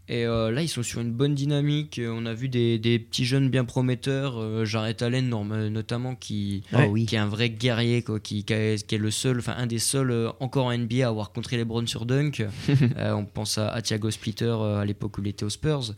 Et 0.10 0.26
euh, 0.26 0.52
là, 0.52 0.62
ils 0.62 0.68
sont 0.68 0.84
sur 0.84 1.00
une 1.00 1.14
bonne 1.14 1.34
dynamique. 1.34 2.02
On 2.06 2.26
a 2.26 2.34
vu 2.34 2.50
des, 2.50 2.78
des 2.78 3.00
petits 3.00 3.24
jeunes 3.24 3.50
bien 3.50 3.64
prometteurs, 3.64 4.36
euh, 4.38 4.66
Jarrett 4.66 5.02
Allen 5.02 5.30
norm- 5.30 5.70
notamment, 5.70 6.16
qui, 6.16 6.64
Oh 6.74 6.80
oui. 6.90 7.06
qui 7.06 7.16
est 7.16 7.20
un 7.20 7.28
vrai 7.30 7.50
guerrier, 7.50 8.02
quoi, 8.02 8.20
qui, 8.20 8.44
qui 8.44 8.52
est, 8.52 8.86
qui 8.86 8.96
est 8.96 8.98
le 8.98 9.12
seul, 9.12 9.40
enfin 9.40 9.56
un 9.58 9.66
des 9.66 9.80
seuls 9.80 10.12
euh, 10.12 10.30
encore 10.42 10.66
en 10.66 10.78
NBA 10.78 11.06
à 11.06 11.08
avoir 11.08 11.32
contré 11.32 11.56
les 11.56 11.64
Browns 11.64 11.88
sur 11.88 12.06
dunk. 12.06 12.46
Euh, 12.98 13.14
on 13.14 13.24
pense 13.24 13.58
à, 13.58 13.70
à 13.70 13.82
Thiago 13.82 14.12
Splitter 14.12 14.44
euh, 14.60 14.80
à 14.82 14.86
l'époque 14.86 15.18
où 15.18 15.22
il 15.22 15.30
était 15.30 15.46
aux 15.46 15.50
Spurs. 15.50 15.94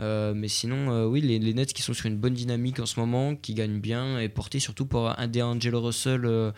Euh, 0.00 0.34
mais 0.34 0.48
sinon, 0.48 0.90
euh, 0.90 1.06
oui, 1.06 1.20
les, 1.20 1.54
Nets 1.54 1.72
qui 1.72 1.82
sont 1.82 1.94
sur 1.94 2.06
une 2.06 2.16
bonne 2.16 2.34
dynamique 2.34 2.80
en 2.80 2.86
ce 2.86 2.98
moment, 2.98 3.36
qui 3.36 3.54
gagnent 3.54 3.80
bien, 3.80 4.18
et 4.18 4.28
portés 4.28 4.60
surtout 4.60 4.86
par 4.86 5.18
un 5.18 5.28
des 5.28 5.42
Angelo 5.42 5.80
Russell 5.80 6.24
euh, 6.24 6.52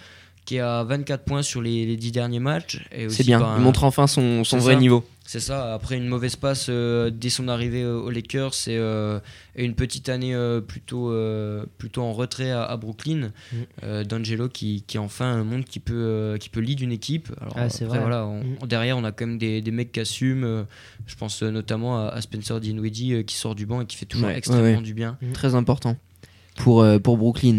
qui 0.47 0.57
est 0.57 0.61
à 0.61 0.83
24 0.85 1.25
points 1.25 1.43
sur 1.43 1.61
les, 1.61 1.85
les 1.85 1.97
10 1.99 2.13
derniers 2.13 2.39
matchs. 2.41 2.87
et 2.93 3.09
C'est 3.11 3.25
bien, 3.25 3.39
par 3.41 3.57
il 3.57 3.61
un- 3.61 3.65
montre 3.65 3.85
enfin 3.85 4.07
son, 4.07 4.43
vrai 4.43 4.75
ça. 4.75 4.81
niveau. 4.81 5.05
C'est 5.29 5.41
ça, 5.41 5.75
après 5.75 5.97
une 5.97 6.07
mauvaise 6.07 6.37
passe 6.37 6.67
euh, 6.69 7.11
dès 7.11 7.31
son 7.31 7.49
arrivée 7.49 7.85
aux 7.85 8.11
Lakers 8.11 8.53
et, 8.69 8.77
euh, 8.79 9.19
et 9.57 9.65
une 9.65 9.75
petite 9.75 10.09
année 10.09 10.33
euh, 10.37 10.61
plutôt, 10.61 11.11
euh, 11.11 11.65
plutôt 11.79 12.03
en 12.03 12.13
retrait 12.13 12.53
à, 12.53 12.63
à 12.63 12.77
Brooklyn, 12.77 13.33
Mm. 13.53 13.57
euh, 13.83 14.05
D'Angelo 14.05 14.49
qui, 14.49 14.85
qui 14.87 14.99
enfin 14.99 15.43
montre 15.43 15.69
qu'il 15.69 15.83
peut, 15.83 16.37
qu'il 16.39 16.53
peut 16.53 16.61
lead 16.61 16.81
une 16.81 16.93
équipe. 16.93 17.29
Alors, 17.41 17.55
Ah, 17.57 17.65
après, 17.65 17.85
vrai. 17.87 17.99
voilà, 17.99 18.25
on- 18.25 18.45
Mm. 18.45 18.67
derrière, 18.69 18.97
on 18.97 19.03
a 19.03 19.11
quand 19.11 19.27
même 19.27 19.39
des, 19.39 19.61
des 19.63 19.71
mecs 19.73 19.91
qui 19.91 19.99
assument. 19.99 20.45
euh, 20.45 20.63
je 21.09 21.17
pense 21.17 21.43
notamment 21.43 21.99
à, 22.07 22.11
à 22.11 22.21
Spencer 22.21 22.61
Dinwiddie 22.61 23.15
euh, 23.15 23.23
qui 23.25 23.35
sort 23.35 23.57
du 23.57 23.67
banc 23.67 23.81
et 23.81 23.87
qui 23.87 23.97
fait 23.97 24.07
toujours 24.07 24.29
Ouais, 24.29 24.39
extrêmement 24.39 24.63
ouais. 24.79 24.81
du 24.81 24.95
bien. 24.95 25.19
Très 25.35 25.57
important 25.57 25.97
pour, 26.57 26.83
euh, 26.83 27.01
pour 27.01 27.17
Brooklyn. 27.19 27.59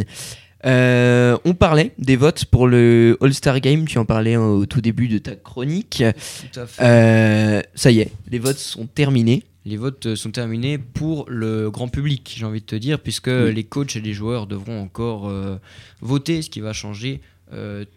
Euh, 0.65 1.38
on 1.46 1.54
parlait 1.54 1.93
des 2.00 2.15
votes 2.15 2.46
pour 2.46 2.67
le 2.67 3.17
All-Star 3.22 3.60
Game, 3.60 3.86
tu 3.86 3.98
en 4.00 4.06
parlais 4.06 4.34
hein, 4.34 4.41
au 4.41 4.65
tout 4.65 4.82
début 4.82 5.08
de 5.08 5.20
ta 5.20 5.36
chronique. 5.36 6.04
Tout 6.52 6.60
à 6.60 6.65
fait. 6.65 6.84
Euh, 6.84 7.62
ça 7.76 7.91
y 7.91 8.00
est, 8.00 8.12
les 8.32 8.39
votes 8.39 8.58
sont 8.58 8.88
terminés. 8.88 9.43
Les 9.65 9.78
votes 9.78 10.08
euh, 10.08 10.15
sont 10.15 10.32
terminés 10.32 10.78
pour 10.78 11.26
le 11.30 11.70
grand 11.70 11.89
public, 11.89 12.34
j'ai 12.38 12.46
envie 12.46 12.62
de 12.62 12.65
te 12.65 12.76
dire, 12.76 13.00
puisque 13.00 13.28
Oui. 13.28 13.54
les 13.54 13.63
coachs 13.65 13.96
et 13.96 14.02
les 14.02 14.13
joueurs 14.13 14.48
devront 14.48 14.82
encore 14.82 15.30
euh, 15.30 15.58
voter, 16.02 16.41
ce 16.41 16.50
qui 16.50 16.60
va 16.60 16.74
changer 16.74 17.22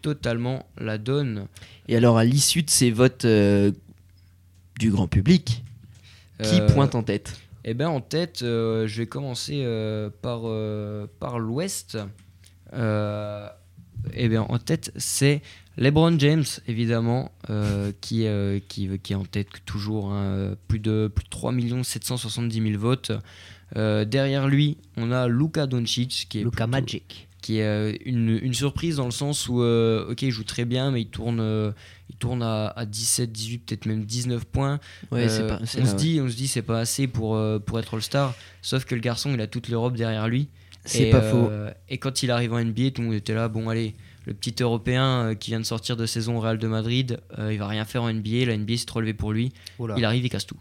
totalement 0.01 0.65
la 0.77 0.97
donne. 0.97 1.47
Et 1.89 1.97
alors, 1.97 2.17
à 2.17 2.23
l'issue 2.23 2.63
de 2.63 2.69
ces 2.69 2.89
votes 2.89 3.25
du 3.25 4.91
grand 4.91 5.07
public, 5.07 5.61
qui 6.41 6.61
pointe 6.73 6.95
en 6.95 7.03
tête? 7.03 7.33
Eh 7.63 7.73
ben 7.73 7.89
en 7.89 8.01
tête, 8.01 8.41
euh, 8.41 8.87
je 8.87 9.01
vais 9.01 9.07
commencer 9.07 9.61
euh, 9.63 10.09
par, 10.21 10.41
euh, 10.45 11.05
par 11.19 11.37
l'Ouest. 11.37 11.97
Euh, 12.73 13.47
eh 14.13 14.29
bien 14.29 14.41
en 14.43 14.57
tête, 14.57 14.91
c'est 14.95 15.41
LeBron 15.77 16.17
James, 16.19 16.43
évidemment, 16.67 17.31
euh, 17.49 17.91
qui, 18.01 18.25
euh, 18.25 18.59
qui, 18.67 18.89
qui 18.99 19.13
est 19.13 19.15
en 19.15 19.25
tête 19.25 19.47
toujours. 19.65 20.11
hein, 20.11 20.55
plus, 20.67 20.79
de, 20.79 21.11
plus 21.13 21.23
de 21.23 21.29
3 21.29 21.53
770 21.83 22.61
000 22.71 22.79
votes. 22.79 23.11
Euh, 23.77 24.03
derrière 24.03 24.47
lui, 24.47 24.77
on 24.97 25.11
a 25.11 25.27
Luka 25.27 25.65
Doncic, 25.67 26.27
qui 26.29 26.39
est 26.39 26.43
Luka 26.43 26.65
plutôt- 26.65 26.71
Magic. 26.81 27.27
qui 27.41 27.59
est 27.59 27.95
une, 28.05 28.37
une 28.41 28.53
surprise 28.53 28.97
dans 28.97 29.05
le 29.05 29.11
sens 29.11 29.47
où 29.47 29.61
ok 29.63 30.21
il 30.23 30.29
joue 30.31 30.43
très 30.43 30.65
bien 30.65 30.91
mais 30.91 31.01
il 31.01 31.07
tourne 31.07 31.73
il 32.09 32.15
tourne 32.17 32.43
à, 32.43 32.67
à 32.67 32.85
17 32.85 33.31
18 33.31 33.57
peut-être 33.65 33.85
même 33.87 34.03
19 34.05 34.45
points 34.45 34.79
Ouais, 35.11 35.25
pas. 35.47 35.57
on 35.61 35.65
se 35.65 35.95
dit 35.95 36.19
on 36.21 36.29
se 36.29 36.35
dit 36.35 36.47
c'est 36.47 36.61
pas 36.61 36.79
assez 36.79 37.07
pour 37.07 37.39
pour 37.65 37.79
être 37.79 37.95
All 37.95 38.01
Star 38.03 38.35
sauf 38.61 38.85
que 38.85 38.93
le 38.93 39.01
garçon 39.01 39.31
il 39.33 39.41
a 39.41 39.47
toute 39.47 39.69
l'Europe 39.69 39.95
derrière 39.95 40.27
lui 40.27 40.49
C'est 40.85 41.09
pas 41.11 41.17
euh, 41.17 41.67
faux. 41.69 41.73
et 41.89 41.97
quand 41.97 42.23
il 42.23 42.31
arrive 42.31 42.53
en 42.53 42.63
NBA 42.63 42.91
tout 42.91 43.01
le 43.01 43.07
monde 43.09 43.15
était 43.15 43.33
là 43.35 43.47
bon 43.49 43.69
allez 43.69 43.95
le 44.25 44.33
petit 44.33 44.55
européen 44.61 45.05
euh, 45.29 45.33
qui 45.35 45.51
vient 45.51 45.59
de 45.59 45.65
sortir 45.65 45.95
de 45.97 46.05
saison 46.05 46.37
au 46.37 46.39
Real 46.39 46.57
de 46.57 46.67
Madrid 46.67 47.19
euh, 47.39 47.53
il 47.53 47.59
va 47.59 47.67
rien 47.67 47.85
faire 47.85 48.03
en 48.03 48.11
NBA 48.13 48.45
la 48.45 48.57
NBA 48.57 48.77
c'est 48.77 48.85
trop 48.85 48.99
levé 49.01 49.13
pour 49.13 49.31
lui 49.31 49.51
il 49.97 50.05
arrive 50.05 50.25
il 50.25 50.29
casse 50.29 50.45
tout 50.45 50.57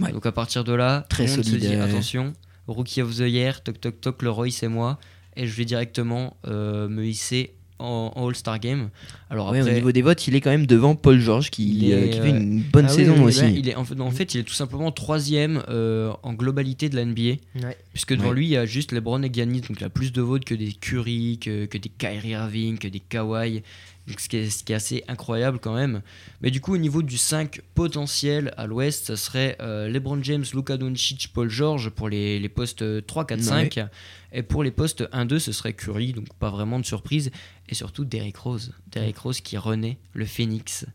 Ouais. 0.00 0.12
donc 0.12 0.24
à 0.24 0.32
partir 0.32 0.64
de 0.64 0.72
là 0.72 1.04
Très 1.10 1.26
solide, 1.26 1.44
se 1.44 1.56
dit 1.56 1.74
euh. 1.74 1.84
attention 1.84 2.32
Rookie 2.66 3.02
of 3.02 3.14
the 3.14 3.20
Year 3.28 3.62
toc 3.62 3.78
toc 3.80 4.00
toc 4.00 4.22
le 4.22 4.30
Roy 4.30 4.50
c'est 4.50 4.68
moi 4.68 4.98
et 5.36 5.46
je 5.46 5.54
vais 5.54 5.66
directement 5.66 6.36
euh, 6.46 6.88
me 6.88 7.04
hisser 7.04 7.54
en, 7.80 8.12
en 8.14 8.28
All-Star 8.28 8.58
Game 8.58 8.90
alors 9.32 9.50
Ouais, 9.52 9.62
au 9.62 9.68
niveau 9.70 9.92
des 9.92 10.02
votes, 10.02 10.26
il 10.26 10.34
est 10.34 10.40
quand 10.40 10.50
même 10.50 10.66
devant 10.66 10.96
Paul 10.96 11.20
George 11.20 11.50
qui, 11.50 11.68
Il 11.72 11.90
est, 11.90 11.94
euh, 11.94 12.08
qui 12.08 12.18
fait 12.18 12.32
euh, 12.32 12.36
une 12.36 12.62
bonne 12.62 12.86
ah 12.86 12.88
saison 12.88 13.14
oui, 13.18 13.26
aussi. 13.26 13.44
Il 13.54 13.68
est, 13.68 13.76
en, 13.76 13.84
fait, 13.84 14.00
en 14.00 14.10
fait, 14.10 14.34
il 14.34 14.40
est 14.40 14.44
tout 14.44 14.54
simplement 14.54 14.90
troisième 14.90 15.62
euh, 15.68 16.12
en 16.24 16.32
globalité 16.34 16.88
de 16.88 16.96
la 16.96 17.04
NBA. 17.04 17.22
Ouais. 17.22 17.78
Puisque 17.92 18.14
devant 18.16 18.30
Ouais. 18.30 18.34
lui, 18.34 18.46
il 18.46 18.50
y 18.50 18.56
a 18.56 18.66
juste 18.66 18.90
LeBron 18.90 19.22
et 19.22 19.30
Giannis, 19.32 19.60
donc 19.60 19.76
il 19.80 19.84
a 19.84 19.88
plus 19.88 20.12
de 20.12 20.20
votes 20.20 20.44
que 20.44 20.54
des 20.54 20.72
Curry, 20.72 21.38
que, 21.40 21.66
que 21.66 21.78
des 21.78 21.90
Kyrie 21.90 22.30
Irving, 22.30 22.76
que 22.78 22.88
des 22.88 22.98
Kawhi. 22.98 23.62
Donc 24.08 24.18
ce, 24.18 24.28
qui 24.28 24.38
est, 24.38 24.50
ce 24.50 24.64
qui 24.64 24.72
est 24.72 24.76
assez 24.76 25.04
incroyable 25.06 25.60
quand 25.60 25.74
même. 25.74 26.02
Mais 26.40 26.50
du 26.50 26.60
coup, 26.60 26.74
au 26.74 26.78
niveau 26.78 27.00
du 27.02 27.16
5 27.16 27.60
potentiel 27.76 28.52
à 28.56 28.66
l'ouest, 28.66 29.06
ça 29.06 29.16
serait 29.16 29.56
euh, 29.60 29.88
LeBron 29.88 30.18
James, 30.22 30.44
Luka 30.54 30.76
Doncic, 30.76 31.30
Paul 31.32 31.48
George 31.48 31.90
pour 31.90 32.08
les, 32.08 32.40
les 32.40 32.48
postes 32.48 33.06
3, 33.06 33.26
4, 33.26 33.40
5. 33.40 33.78
Et 34.32 34.42
pour 34.42 34.62
les 34.62 34.70
postes 34.70 35.04
1, 35.12 35.24
2, 35.26 35.38
ce 35.38 35.52
serait 35.52 35.72
Curry, 35.72 36.12
donc 36.12 36.26
pas 36.38 36.50
vraiment 36.50 36.78
de 36.78 36.84
surprise. 36.86 37.30
Et 37.68 37.74
surtout 37.74 38.04
Derrick 38.04 38.36
Rose. 38.36 38.72
Derrick 38.92 39.18
Rose 39.18 39.40
qui 39.40 39.56
renaît, 39.56 39.98
le 40.14 40.24
Phoenix. 40.24 40.86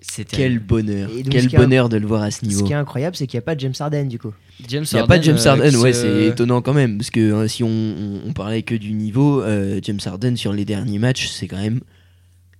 C'était 0.00 0.36
Quel 0.36 0.58
bonheur. 0.60 1.08
Donc, 1.10 1.28
Quel 1.28 1.50
ce 1.50 1.56
bonheur 1.56 1.88
de 1.88 1.96
le 1.96 2.06
voir 2.06 2.22
à 2.22 2.30
ce 2.30 2.40
Ce 2.40 2.44
niveau. 2.46 2.64
qui 2.64 2.72
est 2.72 2.76
incroyable, 2.76 3.16
c'est 3.16 3.26
qu'il 3.26 3.36
n'y 3.36 3.42
a 3.42 3.46
pas 3.46 3.56
de 3.56 3.60
James 3.60 3.74
Harden 3.78 4.04
du 4.06 4.18
coup. 4.18 4.32
James 4.68 4.84
Il 4.90 4.94
n'y 4.94 5.00
a 5.00 5.06
pas 5.08 5.18
de 5.18 5.24
James 5.24 5.38
euh, 5.38 5.48
Harden, 5.48 5.74
ouais, 5.76 5.92
c'est 5.92 6.26
étonnant 6.26 6.62
quand 6.62 6.72
même. 6.74 6.98
Parce 6.98 7.10
que 7.10 7.32
hein, 7.32 7.48
si 7.48 7.64
on, 7.64 7.68
on- 7.68 8.20
on 8.26 8.32
parlait 8.32 8.62
que 8.62 8.76
du 8.76 8.92
niveau, 8.92 9.42
euh, 9.42 9.80
James 9.82 9.98
Harden 10.04 10.36
sur 10.36 10.52
les 10.52 10.64
derniers 10.64 11.00
matchs, 11.00 11.26
c'est 11.28 11.48
quand 11.48 11.60
même 11.60 11.80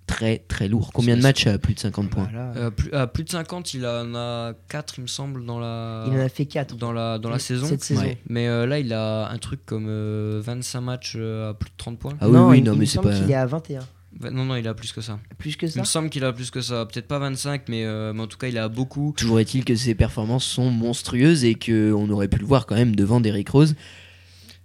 très 0.09 0.39
très 0.39 0.67
lourd. 0.67 0.91
Combien 0.93 1.17
de 1.17 1.23
matchs 1.23 1.47
à 1.47 1.59
plus 1.59 1.75
de 1.75 1.79
50 1.79 2.11
points 2.11 2.29
Voilà. 2.33 2.53
Euh, 2.57 2.71
plus, 2.71 2.93
à 2.93 3.07
plus 3.07 3.23
de 3.23 3.31
50, 3.31 3.75
il 3.75 3.87
en 3.87 4.15
a 4.17 4.55
4, 4.69 4.95
il 4.99 5.03
me 5.03 5.07
semble, 5.07 5.45
dans 5.47 5.61
la, 5.61 6.05
il 6.09 6.13
en 6.15 6.21
a 6.21 6.29
fait 6.29 6.47
4 6.47 6.75
dans 6.77 6.93
la, 6.93 7.19
dans 7.19 7.31
la 7.31 7.39
saison. 7.39 7.67
Cette 7.67 7.85
saison. 7.85 8.01
Ouais. 8.03 8.19
Mais 8.29 8.49
euh, 8.49 8.67
là, 8.67 8.81
il 8.81 8.93
a 8.93 9.29
un 9.31 9.39
truc 9.39 9.65
comme 9.65 9.87
euh, 9.89 10.41
25 10.45 10.81
matchs 10.81 11.13
euh, 11.17 11.51
à 11.51 11.55
plus 11.55 11.71
de 11.71 11.75
30 11.77 11.99
points. 11.99 12.15
Ah 12.21 12.27
oui, 12.29 12.33
non, 12.35 12.49
oui, 12.49 12.59
il, 12.59 12.65
non, 12.65 12.73
il 12.73 12.77
mais 12.77 12.81
me 12.81 12.87
c'est 12.87 12.95
semble 12.97 13.11
pas. 13.11 13.17
qu'il 13.17 13.31
est 13.31 13.35
à 13.35 13.47
21. 13.47 13.81
Va- 14.21 14.31
Non, 14.31 14.45
non, 14.47 14.57
il 14.57 14.67
a 14.67 14.75
plus 14.75 14.91
que 14.93 15.01
ça. 15.01 15.19
Plus 15.39 15.55
que 15.57 15.67
Il 15.67 15.73
ça 15.73 15.81
me 15.81 15.85
semble 15.85 16.11
qu'il 16.11 16.25
a 16.25 16.33
plus 16.33 16.51
que 16.51 16.61
ça. 16.61 16.87
Peut-être 16.87 17.07
pas 17.07 17.19
25, 17.21 17.69
mais, 17.69 17.85
euh, 17.85 18.13
mais 18.13 18.23
en 18.23 18.27
tout 18.27 18.39
cas, 18.39 18.49
il 18.49 18.59
a 18.59 18.69
beaucoup. 18.69 19.15
Toujours 19.17 19.39
est-il 19.39 19.65
que 19.65 19.77
ses 19.77 19.95
performances 19.95 20.45
sont 20.45 20.71
monstrueuses 20.71 21.45
et 21.45 21.55
qu'on 21.55 22.09
aurait 22.11 22.29
pu 22.29 22.39
le 22.41 22.47
voir 22.47 22.67
quand 22.67 22.75
même 22.75 22.97
devant 22.97 23.21
Derrick 23.21 23.49
Rose. 23.51 23.77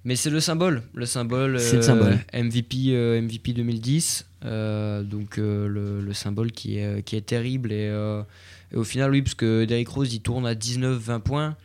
Mais 0.06 0.16
c'est 0.16 0.30
le 0.30 0.40
symbole. 0.42 0.84
Le 0.94 1.06
symbole. 1.06 1.54
Le 1.54 1.82
symbole. 1.82 2.18
MVP, 2.34 3.22
MVP 3.22 3.54
2010. 3.54 4.26
euh, 4.46 5.04
donc 5.04 5.38
euh, 5.38 5.68
le, 5.68 6.02
le 6.02 6.14
symbole 6.14 6.52
qui 6.52 6.78
est, 6.78 6.86
euh, 6.86 7.02
qui 7.02 7.16
est 7.16 7.22
terrible. 7.26 7.72
Et, 7.72 7.88
euh, 7.90 8.22
et 8.74 8.76
au 8.76 8.84
final, 8.84 9.12
oui, 9.12 9.22
parce 9.22 9.36
que 9.36 9.64
Derrick 9.66 9.88
Rose, 9.88 10.14
il 10.14 10.20
tourne 10.22 10.46
à 10.46 10.56
19-20 10.56 11.20
points. 11.22 11.56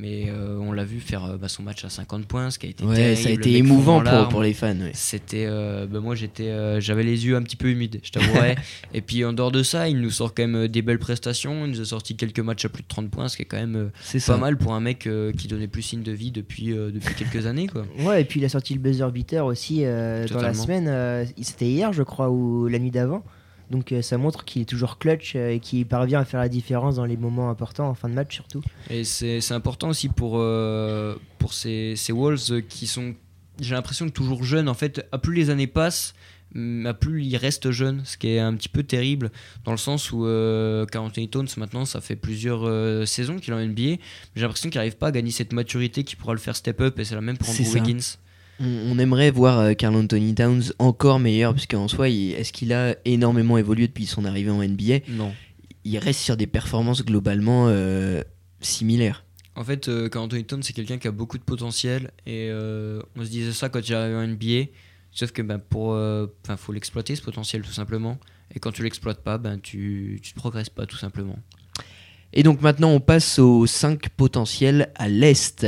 Mais 0.00 0.26
euh, 0.28 0.56
on 0.60 0.70
l'a 0.70 0.84
vu 0.84 1.00
faire 1.00 1.24
euh, 1.24 1.36
bah, 1.36 1.48
son 1.48 1.64
match 1.64 1.84
à 1.84 1.88
50 1.90 2.24
points, 2.26 2.50
ce 2.50 2.58
qui 2.60 2.66
a 2.66 2.68
été 2.70 2.84
Ouais, 2.84 2.94
terrible. 2.94 3.16
ça 3.20 3.28
a 3.30 3.32
été 3.32 3.56
émouvant 3.56 4.00
pour, 4.00 4.28
pour 4.28 4.42
les 4.42 4.54
fans. 4.54 4.68
ouais. 4.78 4.92
C'était, 4.94 5.46
euh, 5.48 5.86
bah, 5.86 5.98
moi 5.98 6.14
j'étais, 6.14 6.50
euh, 6.50 6.80
j'avais 6.80 7.02
les 7.02 7.26
yeux 7.26 7.34
un 7.34 7.42
petit 7.42 7.56
peu 7.56 7.68
humides, 7.68 7.98
je 8.04 8.12
t'avouerais. 8.12 8.54
et 8.94 9.00
puis 9.00 9.24
en 9.24 9.32
dehors 9.32 9.50
de 9.50 9.64
ça, 9.64 9.88
il 9.88 10.00
nous 10.00 10.12
sort 10.12 10.34
quand 10.34 10.46
même 10.46 10.68
des 10.68 10.82
belles 10.82 11.00
prestations. 11.00 11.64
Il 11.66 11.72
nous 11.72 11.80
a 11.80 11.84
sorti 11.84 12.14
quelques 12.14 12.38
matchs 12.38 12.64
à 12.64 12.68
plus 12.68 12.84
de 12.84 12.88
30 12.88 13.10
points, 13.10 13.26
ce 13.28 13.36
qui 13.36 13.42
est 13.42 13.46
quand 13.46 13.56
même 13.56 13.90
pas 14.24 14.36
mal 14.36 14.56
pour 14.56 14.72
un 14.74 14.80
mec 14.80 15.08
qui 15.36 15.48
donnait 15.48 15.66
plus 15.66 15.82
signe 15.82 16.04
de 16.04 16.12
vie 16.12 16.30
depuis, 16.30 16.66
depuis 16.68 17.14
quelques 17.16 17.46
années. 17.46 17.66
Quoi. 17.66 17.84
Ouais, 17.98 18.22
et 18.22 18.24
puis 18.24 18.38
il 18.38 18.44
a 18.44 18.48
sorti 18.48 18.74
le 18.74 18.80
buzzer 18.80 19.10
beater 19.10 19.44
aussi 19.44 19.80
dans 19.82 20.40
la 20.40 20.54
semaine. 20.54 21.26
C'était 21.42 21.66
hier, 21.66 21.92
je 21.92 22.04
crois, 22.04 22.30
ou 22.30 22.68
la 22.68 22.78
nuit 22.78 22.92
d'avant. 22.92 23.24
Donc 23.70 23.92
euh, 23.92 24.02
ça 24.02 24.16
montre 24.16 24.44
qu'il 24.44 24.62
est 24.62 24.66
toujours 24.66 24.98
clutch 24.98 25.34
euh, 25.36 25.50
et 25.50 25.60
qu'il 25.60 25.86
parvient 25.86 26.20
à 26.20 26.24
faire 26.24 26.40
la 26.40 26.48
différence 26.48 26.96
dans 26.96 27.04
les 27.04 27.16
moments 27.16 27.50
importants, 27.50 27.88
en 27.88 27.94
fin 27.94 28.08
de 28.08 28.14
match 28.14 28.34
surtout. 28.34 28.62
Et 28.90 29.04
c'est, 29.04 29.52
important 29.52 29.88
aussi 29.88 30.08
pour, 30.08 30.34
euh, 30.36 31.16
pour 31.38 31.52
ces, 31.52 31.94
ces 31.96 32.12
Wolves 32.12 32.40
euh, 32.50 32.60
qui 32.60 32.86
sont, 32.86 33.14
j'ai 33.60 33.74
l'impression, 33.74 34.08
toujours 34.08 34.44
jeunes. 34.44 34.68
En 34.68 34.74
fait, 34.74 35.06
à 35.12 35.18
plus 35.18 35.34
les 35.34 35.50
années 35.50 35.66
passent, 35.66 36.14
hum, 36.54 36.86
à 36.86 36.94
plus 36.94 37.24
ils 37.24 37.36
restent 37.36 37.70
jeunes, 37.70 38.02
ce 38.04 38.16
qui 38.16 38.28
est 38.28 38.38
un 38.38 38.54
petit 38.54 38.68
peu 38.68 38.82
terrible, 38.82 39.30
dans 39.64 39.72
le 39.72 39.78
sens 39.78 40.12
où 40.12 40.24
euh, 40.24 40.86
Anthony 40.94 41.28
Towns, 41.28 41.48
maintenant, 41.56 41.84
ça 41.84 42.00
fait 42.00 42.16
plusieurs 42.16 42.66
euh, 42.66 43.04
saisons 43.04 43.36
qu'il 43.36 43.52
est 43.52 43.56
en 43.56 43.60
NBA, 43.60 43.82
mais 43.82 43.98
j'ai 44.36 44.42
l'impression 44.42 44.70
qu'il 44.70 44.78
n'arrive 44.78 44.96
pas 44.96 45.08
à 45.08 45.12
gagner 45.12 45.30
cette 45.30 45.52
maturité 45.52 46.04
qui 46.04 46.16
pourra 46.16 46.32
le 46.32 46.40
faire 46.40 46.56
step 46.56 46.80
up, 46.80 46.98
et 46.98 47.04
c'est 47.04 47.14
la 47.14 47.20
même 47.20 47.36
pour 47.36 47.50
Andrew 47.50 47.64
ça. 47.64 47.74
Wiggins. 47.74 48.16
On, 48.60 48.98
aimerait 48.98 49.30
voir 49.30 49.60
euh, 49.60 49.74
Carl 49.74 49.94
Anthony 49.94 50.34
Towns 50.34 50.72
encore 50.78 51.20
meilleur, 51.20 51.54
parce 51.54 51.66
qu'en 51.66 51.86
soi, 51.86 52.08
est-ce 52.08 52.52
qu'il 52.52 52.72
a 52.72 52.96
énormément 53.04 53.56
évolué 53.56 53.86
depuis 53.86 54.06
son 54.06 54.24
arrivée 54.24 54.50
en 54.50 54.62
NBA 54.62 55.00
Non. 55.08 55.32
Il 55.84 55.96
reste 55.98 56.20
sur 56.20 56.36
des 56.36 56.46
performances 56.46 57.04
globalement 57.04 57.66
euh, 57.68 58.22
similaires. 58.60 59.24
En 59.54 59.64
fait, 59.64 59.88
euh, 59.88 60.08
Carl 60.08 60.24
Anthony 60.24 60.44
Towns, 60.44 60.62
c'est 60.62 60.72
quelqu'un 60.72 60.98
qui 60.98 61.06
a 61.08 61.12
beaucoup 61.12 61.38
de 61.38 61.42
potentiel, 61.42 62.10
et 62.26 62.48
euh, 62.50 63.00
on 63.16 63.24
se 63.24 63.30
disait 63.30 63.52
ça 63.52 63.68
quand 63.68 63.80
il 63.80 63.92
est 63.92 63.94
arrivé 63.94 64.16
en 64.16 64.26
NBA, 64.26 64.70
sauf 65.12 65.30
que 65.30 65.42
ben, 65.42 65.58
pour, 65.58 65.96
faut 66.56 66.72
l'exploiter 66.72 67.14
ce 67.14 67.22
potentiel 67.22 67.62
tout 67.62 67.72
simplement, 67.72 68.18
et 68.54 68.58
quand 68.58 68.72
tu 68.72 68.82
l'exploites 68.82 69.22
pas, 69.22 69.38
ben, 69.38 69.60
tu, 69.60 70.20
tu 70.22 70.32
ne 70.34 70.40
progresses 70.40 70.70
pas 70.70 70.86
tout 70.86 70.96
simplement. 70.96 71.38
Et 72.32 72.42
donc 72.42 72.60
maintenant, 72.60 72.90
on 72.90 73.00
passe 73.00 73.38
aux 73.38 73.66
5 73.66 74.08
potentiels 74.10 74.92
à 74.96 75.08
l'Est. 75.08 75.64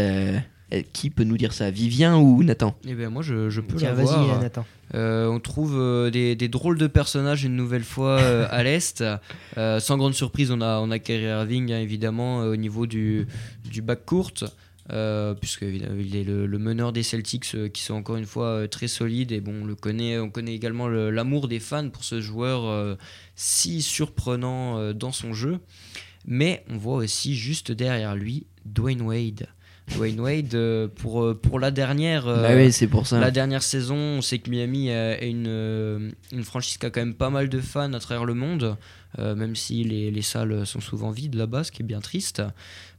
Euh, 0.73 0.83
qui 0.93 1.11
peut 1.11 1.25
nous 1.25 1.37
dire 1.37 1.53
ça 1.53 1.71
Vivien 1.71 2.17
ou 2.19 2.43
Nathan? 2.45 2.77
Et 2.87 2.95
ben 2.95 3.11
moi, 3.11 3.23
je, 3.23 3.51
je 3.51 3.61
peux 3.61 3.77
Tiens, 3.77 3.93
l'avoir. 3.95 4.25
vas-y, 4.29 4.41
Nathan. 4.41 4.65
Euh, 4.95 5.27
on 5.27 5.41
trouve 5.41 5.77
euh, 5.77 6.11
des, 6.11 6.37
des 6.37 6.49
drôles 6.49 6.79
de 6.79 6.87
personnages 6.87 7.45
une 7.45 7.57
nouvelle 7.57 7.83
fois 7.85 8.21
euh, 8.21 8.47
à 8.51 8.63
l'Est. 8.63 9.03
Euh, 9.57 9.81
sans 9.81 9.97
grande 9.99 10.15
surprise, 10.15 10.51
on 10.51 10.61
a, 10.61 10.79
on 10.81 10.91
a 10.91 10.99
Kyrie 10.99 11.25
Irving, 11.25 11.73
hein, 11.73 11.81
évidemment, 11.81 12.43
euh, 12.43 12.53
au 12.53 12.57
niveau 12.57 12.87
du, 12.87 13.27
du 13.71 13.83
bac 13.83 14.05
court. 14.05 14.33
Euh, 14.93 15.35
puisque 15.35 15.63
évidemment, 15.63 15.95
il 16.01 16.17
est 16.17 16.25
le, 16.25 16.47
le 16.47 16.59
meneur 16.59 16.93
des 16.93 17.05
Celtics 17.05 17.53
euh, 17.55 17.69
qui 17.69 17.83
sont 17.83 17.95
encore 17.95 18.17
une 18.17 18.27
fois 18.27 18.47
euh, 18.47 18.67
très 18.67 18.89
solides 18.89 19.31
et 19.31 19.41
bon 19.41 19.63
on 19.63 19.65
le 19.65 19.77
connaît 19.77 20.19
on 20.19 20.31
connaît 20.31 20.53
également 20.53 20.89
le- 20.89 21.11
l'amour 21.11 21.47
des 21.47 21.61
fans 21.61 21.89
pour 21.91 22.03
ce 22.03 22.21
joueur 22.21 22.65
euh, 22.65 22.97
si 23.37 23.83
surprenant 23.83 24.79
euh, 24.79 24.93
dans 24.93 25.13
son 25.13 25.33
jeu 25.33 25.59
mais 26.27 26.65
on 26.69 26.77
voit 26.77 26.97
aussi 26.97 27.37
juste 27.37 27.71
derrière 27.71 28.17
lui 28.17 28.47
Dwayne 28.65 29.03
Wade 29.03 29.47
Dwayne 29.95 30.21
Wade, 30.21 30.55
euh, 30.55 30.89
pour, 30.89 31.23
euh, 31.25 31.35
pour 31.35 31.59
la 31.61 31.71
dernière. 31.71 32.27
euh, 32.29 32.43
Bah 32.43 32.55
oui, 32.57 32.73
c'est 32.73 32.87
pour 32.87 33.07
ça. 33.07 33.19
La 33.21 33.31
dernière 33.31 33.63
saison, 33.63 33.97
on 33.97 34.23
sait 34.23 34.39
que 34.39 34.51
Miami 34.51 34.89
est 34.89 35.29
une, 35.29 36.13
une 36.33 36.43
franchise 36.45 36.77
qui 36.79 36.87
a 36.87 36.91
quand 36.91 37.01
même 37.01 37.15
pas 37.15 37.31
mal 37.31 37.49
de 37.49 37.61
fans 37.61 37.93
à 37.93 37.99
travers 38.01 38.25
le 38.25 38.35
monde, 38.35 38.77
euh, 39.19 39.35
même 39.35 39.57
si 39.57 39.85
les, 39.85 40.11
les 40.11 40.23
salles 40.23 40.65
sont 40.67 40.81
souvent 40.81 41.11
vides 41.11 41.35
là-bas, 41.35 41.65
ce 41.65 41.73
qui 41.73 41.83
est 41.83 41.87
bien 41.87 42.01
triste. 42.01 42.43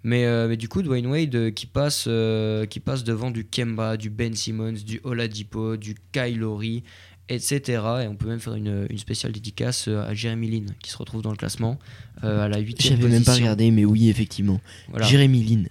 Mais, 0.03 0.25
euh, 0.25 0.47
mais 0.47 0.57
du 0.57 0.67
coup, 0.67 0.81
Dwayne 0.81 1.07
Wade 1.07 1.53
qui, 1.53 1.65
passe, 1.65 2.05
euh, 2.07 2.65
qui 2.65 2.79
passe 2.79 3.03
devant 3.03 3.31
du 3.31 3.45
Kemba, 3.45 3.97
du 3.97 4.09
Ben 4.09 4.33
Simmons, 4.35 4.73
du 4.85 4.99
Oladipo, 5.03 5.77
du 5.77 5.95
Kyle 6.11 6.39
Lowry, 6.39 6.83
etc. 7.29 7.61
Et 8.03 8.07
on 8.07 8.15
peut 8.15 8.27
même 8.27 8.39
faire 8.39 8.55
une, 8.55 8.87
une 8.89 8.97
spéciale 8.97 9.31
dédicace 9.31 9.87
à 9.87 10.13
Jeremy 10.13 10.49
Lin 10.49 10.65
qui 10.81 10.89
se 10.91 10.97
retrouve 10.97 11.21
dans 11.21 11.31
le 11.31 11.37
classement 11.37 11.79
euh, 12.23 12.43
à 12.43 12.47
la 12.49 12.57
8 12.57 12.81
J'avais 12.81 13.07
même 13.07 13.23
pas 13.23 13.35
regardé, 13.35 13.71
mais 13.71 13.85
oui, 13.85 14.09
effectivement. 14.09 14.59
Voilà. 14.89 15.05
Jérémy 15.05 15.43
Lin. 15.43 15.63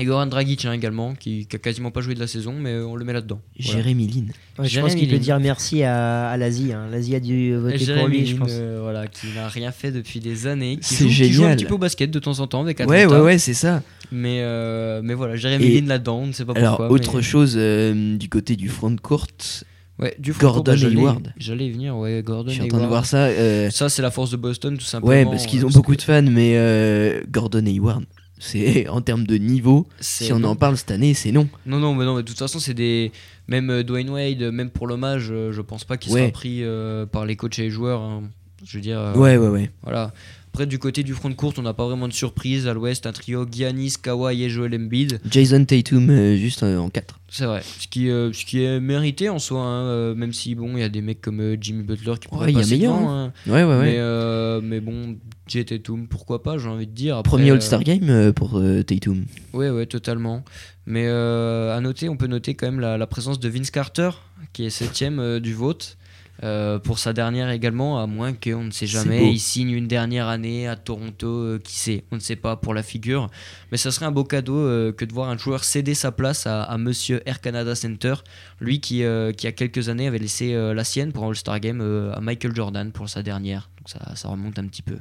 Et 0.00 0.04
Goran 0.04 0.26
Dragic 0.26 0.64
hein, 0.64 0.72
également, 0.72 1.14
qui, 1.14 1.46
qui 1.46 1.56
a 1.56 1.58
quasiment 1.58 1.90
pas 1.90 2.00
joué 2.00 2.14
de 2.14 2.20
la 2.20 2.26
saison, 2.26 2.54
mais 2.58 2.70
euh, 2.70 2.86
on 2.86 2.96
le 2.96 3.04
met 3.04 3.12
là-dedans. 3.12 3.40
Voilà. 3.58 3.78
Jérémy 3.80 4.06
Lin. 4.06 4.20
Ouais, 4.22 4.24
je 4.28 4.54
pense 4.62 4.68
Jérémy 4.90 4.96
qu'il 5.00 5.08
peut 5.10 5.18
dire 5.18 5.38
merci 5.40 5.82
à, 5.82 6.28
à 6.28 6.36
l'Asie. 6.36 6.72
hein. 6.72 6.86
L'Asie 6.90 7.14
a 7.14 7.20
dû 7.20 7.54
voter 7.56 7.74
Et 7.74 7.78
pour 7.78 7.86
Jérémy 7.86 8.18
lui, 8.18 8.26
je 8.26 8.36
pense. 8.36 8.48
euh, 8.52 8.78
voilà, 8.82 9.06
qui 9.06 9.26
n'a 9.34 9.48
rien 9.48 9.72
fait 9.72 9.90
depuis 9.92 10.20
des 10.20 10.46
années. 10.46 10.76
Qui 10.78 10.94
C'est 10.94 11.08
joue, 11.08 11.24
qui 11.24 11.32
joue 11.32 11.42
un 11.42 11.44
génial. 11.46 11.56
petit 11.56 11.64
peu 11.64 11.74
au 11.74 11.78
basket 11.78 12.10
de 12.10 12.18
temps 12.18 12.38
en 12.40 12.46
temps 12.46 12.62
avec 12.62 12.78
Ouais, 12.80 13.02
Atlanta. 13.02 13.18
ouais, 13.20 13.24
ouais, 13.26 13.38
c'est 13.38 13.54
ça. 13.54 13.82
Mais, 14.12 14.40
euh, 14.42 15.00
mais 15.02 15.14
voilà, 15.14 15.36
Jérémy 15.36 15.64
Et- 15.66 15.80
Lin 15.80 15.86
là-dedans, 15.88 16.18
on 16.18 16.26
ne 16.28 16.32
sait 16.32 16.44
pas 16.44 16.52
Alors, 16.56 16.76
pourquoi. 16.78 16.90
autre 16.94 17.16
mais- 17.16 17.22
chose 17.22 17.54
euh, 17.56 18.16
du 18.16 18.28
côté 18.28 18.56
du 18.56 18.68
front 18.68 18.90
de 18.90 19.00
courte, 19.00 19.64
Ouais, 20.00 20.14
du 20.20 20.32
front 20.32 20.46
Gordon 20.46 20.74
court, 20.76 20.80
bah, 20.80 20.88
Hayward. 20.88 21.32
J'allais 21.38 21.68
venir, 21.70 21.96
ouais, 21.96 22.22
Gordon 22.22 22.50
je 22.50 22.54
suis 22.54 22.62
en 22.62 22.68
train 22.68 22.80
de 22.82 22.86
voir 22.86 23.04
ça. 23.04 23.24
euh, 23.24 23.68
Ça, 23.70 23.88
c'est 23.88 24.00
la 24.00 24.12
force 24.12 24.30
de 24.30 24.36
Boston, 24.36 24.78
tout 24.78 24.84
simplement. 24.84 25.10
ouais, 25.10 25.24
parce 25.24 25.44
qu'ils 25.46 25.66
ont 25.66 25.70
beaucoup 25.70 25.96
de 25.96 26.02
fans, 26.02 26.22
mais 26.22 26.52
euh, 26.54 27.20
Gordon 27.28 27.66
Hayward, 27.66 28.04
c'est 28.38 28.88
en 28.88 29.00
termes 29.00 29.26
de 29.26 29.36
niveau, 29.36 29.86
si 30.00 30.32
on 30.32 30.38
non. 30.40 30.48
en 30.50 30.56
parle 30.56 30.76
cette 30.76 30.90
année, 30.90 31.14
c'est 31.14 31.32
non. 31.32 31.48
Non, 31.66 31.78
non, 31.78 31.94
mais 31.94 32.04
non, 32.04 32.16
mais 32.16 32.22
de 32.22 32.28
toute 32.28 32.38
façon, 32.38 32.58
c'est 32.58 32.74
des. 32.74 33.12
Même 33.48 33.70
euh, 33.70 33.82
Dwayne 33.82 34.10
Wade, 34.10 34.42
même 34.52 34.68
pour 34.70 34.86
l'hommage, 34.86 35.28
euh, 35.30 35.52
je 35.52 35.62
pense 35.62 35.84
pas 35.84 35.96
qu'il 35.96 36.12
Ouais. 36.12 36.20
sera 36.22 36.32
pris 36.32 36.62
euh, 36.62 37.06
par 37.06 37.24
les 37.24 37.34
coachs 37.36 37.58
et 37.58 37.62
les 37.62 37.70
joueurs. 37.70 38.02
hein. 38.02 38.24
Je 38.64 38.76
veux 38.78 38.82
dire. 38.82 38.98
euh, 38.98 39.14
Ouais, 39.14 39.36
ouais, 39.36 39.48
ouais. 39.48 39.70
Voilà. 39.82 40.12
Après, 40.48 40.66
du 40.66 40.78
côté 40.78 41.02
du 41.04 41.12
front 41.12 41.28
de 41.28 41.34
courte, 41.34 41.58
on 41.58 41.62
n'a 41.62 41.74
pas 41.74 41.86
vraiment 41.86 42.08
de 42.08 42.12
surprise. 42.12 42.66
À 42.66 42.74
l'ouest, 42.74 43.06
un 43.06 43.12
trio 43.12 43.46
Giannis, 43.48 43.94
Kawhi 44.02 44.42
et 44.42 44.48
Joel 44.50 44.74
Embiid. 44.74 45.20
Jason 45.30 45.64
Tatum 45.64 46.08
euh, 46.10 46.36
juste 46.36 46.62
euh, 46.64 46.78
en 46.78 46.88
4. 46.88 47.20
C'est 47.28 47.44
vrai. 47.44 47.62
Ce 47.78 47.86
qui, 47.86 48.10
euh, 48.10 48.32
ce 48.32 48.44
qui 48.44 48.64
est 48.64 48.80
mérité 48.80 49.28
en 49.28 49.38
soi, 49.38 49.60
hein, 49.60 50.14
même 50.14 50.32
si 50.32 50.54
bon, 50.56 50.72
il 50.76 50.80
y 50.80 50.82
a 50.82 50.88
des 50.88 51.02
mecs 51.02 51.20
comme 51.20 51.56
Jimmy 51.60 51.84
Butler 51.84 52.14
qui 52.20 52.26
pourraient 52.28 52.46
Ouais, 52.46 52.52
il 52.52 52.54
y 52.54 52.58
a 52.58 52.60
passer 52.62 52.76
meilleur, 52.76 52.96
devant, 52.96 53.10
hein. 53.10 53.32
Ouais, 53.46 53.62
ouais, 53.62 53.78
ouais. 53.78 54.60
Mais, 54.62 54.68
mais 54.68 54.80
bon, 54.80 55.16
J. 55.46 55.64
Tatum, 55.64 56.08
pourquoi 56.08 56.42
pas, 56.42 56.56
j'ai 56.58 56.68
envie 56.68 56.86
de 56.86 56.92
dire. 56.92 57.18
Après, 57.18 57.30
Premier 57.36 57.50
All-Star 57.52 57.84
Game 57.84 58.32
pour 58.32 58.60
Tatum. 58.86 59.26
Ouais, 59.52 59.70
ouais, 59.70 59.86
totalement. 59.86 60.44
Mais 60.86 61.06
à 61.06 61.78
noter, 61.80 62.08
on 62.08 62.16
peut 62.16 62.26
noter 62.26 62.54
quand 62.54 62.66
même 62.66 62.80
la, 62.80 62.96
la 62.98 63.06
présence 63.06 63.38
de 63.38 63.48
Vince 63.48 63.70
Carter, 63.70 64.10
qui 64.54 64.64
est 64.64 64.70
septième 64.70 65.38
du 65.38 65.52
vote. 65.54 65.98
Euh, 66.44 66.78
pour 66.78 67.00
sa 67.00 67.12
dernière 67.12 67.50
également, 67.50 68.00
à 68.00 68.06
moins 68.06 68.32
qu'on 68.32 68.64
ne 68.64 68.70
sait 68.70 68.86
jamais, 68.86 69.32
il 69.32 69.40
signe 69.40 69.70
une 69.70 69.88
dernière 69.88 70.28
année 70.28 70.68
à 70.68 70.76
Toronto, 70.76 71.26
euh, 71.26 71.58
qui 71.58 71.74
sait, 71.74 72.04
on 72.12 72.16
ne 72.16 72.20
sait 72.20 72.36
pas 72.36 72.56
pour 72.56 72.74
la 72.74 72.84
figure. 72.84 73.28
Mais 73.72 73.76
ça 73.76 73.90
serait 73.90 74.06
un 74.06 74.12
beau 74.12 74.22
cadeau 74.22 74.56
euh, 74.56 74.92
que 74.92 75.04
de 75.04 75.12
voir 75.12 75.30
un 75.30 75.36
joueur 75.36 75.64
céder 75.64 75.94
sa 75.94 76.12
place 76.12 76.46
à, 76.46 76.62
à 76.62 76.78
Monsieur 76.78 77.22
Air 77.26 77.40
Canada 77.40 77.74
Center, 77.74 78.14
lui 78.60 78.80
qui, 78.80 79.02
qui 79.36 79.46
a 79.46 79.52
quelques 79.52 79.88
années 79.88 80.06
avait 80.06 80.18
laissé 80.18 80.54
la 80.54 80.84
sienne 80.84 81.12
pour 81.12 81.24
un 81.24 81.28
All-Star 81.28 81.58
Game 81.58 81.80
à 82.14 82.20
Michael 82.20 82.54
Jordan 82.54 82.92
pour 82.92 83.08
sa 83.08 83.22
dernière. 83.22 83.70
Donc 83.78 83.88
ça, 83.88 84.14
ça 84.14 84.28
remonte 84.28 84.58
un 84.58 84.66
petit 84.66 84.82
peu. 84.82 84.98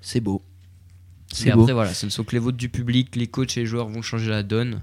C'est 0.00 0.20
beau. 0.20 0.42
Beau. 1.44 1.62
après, 1.62 1.72
voilà, 1.72 1.94
ce 1.94 2.06
ne 2.06 2.10
sont 2.10 2.24
que 2.24 2.32
les 2.32 2.38
votes 2.38 2.56
du 2.56 2.68
public, 2.68 3.16
les 3.16 3.26
coachs 3.26 3.56
et 3.56 3.60
les 3.60 3.66
joueurs 3.66 3.88
vont 3.88 4.02
changer 4.02 4.30
la 4.30 4.42
donne. 4.42 4.82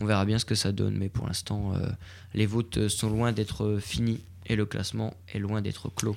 On 0.00 0.06
verra 0.06 0.24
bien 0.24 0.38
ce 0.38 0.44
que 0.44 0.54
ça 0.54 0.72
donne, 0.72 0.96
mais 0.96 1.08
pour 1.08 1.26
l'instant, 1.26 1.72
les 2.34 2.46
votes 2.46 2.88
sont 2.88 3.10
loin 3.10 3.32
d'être 3.32 3.78
finis 3.80 4.20
et 4.46 4.56
le 4.56 4.66
classement 4.66 5.14
est 5.32 5.38
loin 5.38 5.62
d'être 5.62 5.92
clos. 5.94 6.16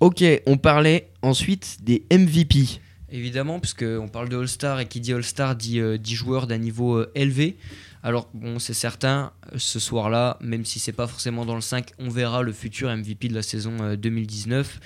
Ok, 0.00 0.24
on 0.46 0.56
parlait 0.56 1.10
ensuite 1.22 1.78
des 1.82 2.04
MVP. 2.12 2.80
Évidemment, 3.10 3.60
puisqu'on 3.60 4.08
parle 4.08 4.28
de 4.28 4.36
All-Star 4.36 4.80
et 4.80 4.86
qui 4.86 5.00
dit 5.00 5.12
All-Star 5.12 5.54
dit, 5.54 5.80
euh, 5.80 5.98
dit 5.98 6.14
joueur 6.14 6.46
d'un 6.46 6.58
niveau 6.58 6.96
euh, 6.96 7.12
élevé. 7.14 7.56
Alors, 8.04 8.28
bon, 8.34 8.58
c'est 8.58 8.74
certain, 8.74 9.32
euh, 9.54 9.56
ce 9.56 9.80
soir-là, 9.80 10.36
même 10.42 10.66
si 10.66 10.78
c'est 10.78 10.92
pas 10.92 11.06
forcément 11.06 11.46
dans 11.46 11.54
le 11.54 11.62
5, 11.62 11.92
on 11.98 12.10
verra 12.10 12.42
le 12.42 12.52
futur 12.52 12.94
MVP 12.94 13.28
de 13.28 13.34
la 13.34 13.40
saison 13.40 13.78
euh, 13.80 13.96
2019. 13.96 14.78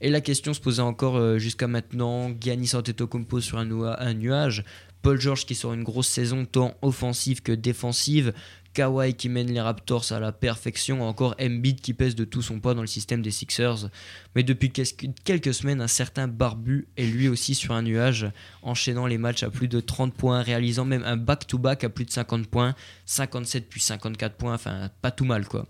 Et 0.00 0.08
la 0.08 0.22
question 0.22 0.54
se 0.54 0.60
posait 0.60 0.80
encore 0.80 1.16
euh, 1.16 1.38
jusqu'à 1.38 1.68
maintenant 1.68 2.32
Giannis 2.40 2.74
Antetokounmpo 2.74 3.42
sur 3.42 3.58
un 3.58 4.14
nuage, 4.14 4.64
Paul 5.02 5.20
George 5.20 5.44
qui 5.44 5.54
sort 5.54 5.74
une 5.74 5.82
grosse 5.82 6.08
saison 6.08 6.46
tant 6.46 6.74
offensive 6.80 7.42
que 7.42 7.52
défensive, 7.52 8.32
Kawhi 8.72 9.14
qui 9.14 9.28
mène 9.28 9.52
les 9.52 9.60
Raptors 9.60 10.12
à 10.12 10.20
la 10.20 10.32
perfection, 10.32 11.06
encore 11.06 11.34
Embiid 11.40 11.80
qui 11.80 11.94
pèse 11.94 12.14
de 12.14 12.24
tout 12.24 12.42
son 12.42 12.60
poids 12.60 12.74
dans 12.74 12.80
le 12.80 12.86
système 12.86 13.22
des 13.22 13.30
Sixers. 13.30 13.88
Mais 14.34 14.42
depuis 14.42 14.70
quelques 14.70 15.54
semaines, 15.54 15.80
un 15.80 15.88
certain 15.88 16.28
Barbu 16.28 16.88
est 16.96 17.06
lui 17.06 17.28
aussi 17.28 17.54
sur 17.54 17.74
un 17.74 17.82
nuage, 17.82 18.26
enchaînant 18.62 19.06
les 19.06 19.18
matchs 19.18 19.42
à 19.42 19.50
plus 19.50 19.68
de 19.68 19.80
30 19.80 20.14
points, 20.14 20.42
réalisant 20.42 20.84
même 20.84 21.04
un 21.04 21.16
back-to-back 21.16 21.84
à 21.84 21.88
plus 21.88 22.04
de 22.04 22.10
50 22.10 22.46
points, 22.46 22.74
57 23.06 23.68
puis 23.68 23.80
54 23.80 24.36
points, 24.36 24.54
enfin 24.54 24.90
pas 25.00 25.10
tout 25.10 25.24
mal 25.24 25.46
quoi. 25.46 25.66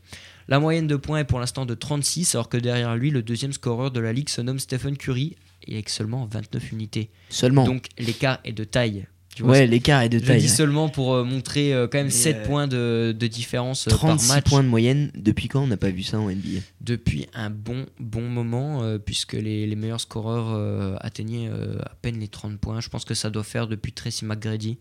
La 0.49 0.61
moyenne 0.61 0.87
de 0.87 0.97
points 0.97 1.21
est 1.21 1.25
pour 1.25 1.41
l'instant 1.41 1.67
de 1.67 1.75
36, 1.75 2.35
alors 2.35 2.49
que 2.49 2.57
derrière 2.57 2.95
lui, 2.97 3.11
le 3.11 3.23
deuxième 3.23 3.53
scoreur 3.53 3.91
de 3.91 4.01
la 4.01 4.12
ligue 4.12 4.29
se 4.29 4.41
nomme 4.41 4.59
Stephen 4.59 4.97
Curry, 4.97 5.37
et 5.67 5.75
avec 5.75 5.88
seulement 5.88 6.27
29 6.27 6.73
unités. 6.73 7.11
Seulement. 7.31 7.65
Donc 7.65 7.88
l'écart 7.99 8.38
est 8.45 8.53
de 8.53 8.65
taille. 8.65 9.07
Tu 9.35 9.42
vois, 9.42 9.53
ouais, 9.53 9.66
l'écart 9.66 10.03
est 10.03 10.11
de 10.11 10.18
je 10.18 10.25
taille. 10.27 10.40
dis 10.42 10.49
seulement 10.49 10.88
pour 10.90 11.14
euh, 11.14 11.25
montrer 11.25 11.73
euh, 11.73 11.87
quand 11.88 11.97
même 11.99 12.09
Mais, 12.09 12.12
7 12.12 12.37
euh, 12.37 12.47
points 12.47 12.68
de, 12.68 13.16
de 13.18 13.27
différence 13.27 13.87
euh, 13.87 13.90
par 13.90 14.01
36 14.01 14.29
match 14.29 14.45
points 14.45 14.62
de 14.62 14.68
moyenne. 14.68 15.11
Depuis 15.14 15.49
quand 15.49 15.62
on 15.62 15.66
n'a 15.66 15.79
pas 15.79 15.90
vu 15.90 16.03
ça 16.03 16.18
en 16.18 16.29
NBA 16.29 16.61
depuis 16.83 17.27
un 17.33 17.49
bon, 17.49 17.87
bon 17.99 18.23
moment, 18.29 18.83
puisque 19.05 19.33
les, 19.33 19.66
les 19.66 19.77
meilleurs 19.77 20.01
scoreurs 20.01 20.99
atteignaient 21.03 21.49
à 21.49 21.95
peine 22.03 22.18
les 22.21 22.29
30 22.29 22.59
points. 22.59 22.81
Je 22.81 22.88
pense 22.88 23.05
que 23.05 23.14
ça 23.14 23.31
doit 23.31 23.45
faire 23.45 23.68
depuis 23.68 23.92
Tracy 23.92 24.25
McGrady. 24.25 24.79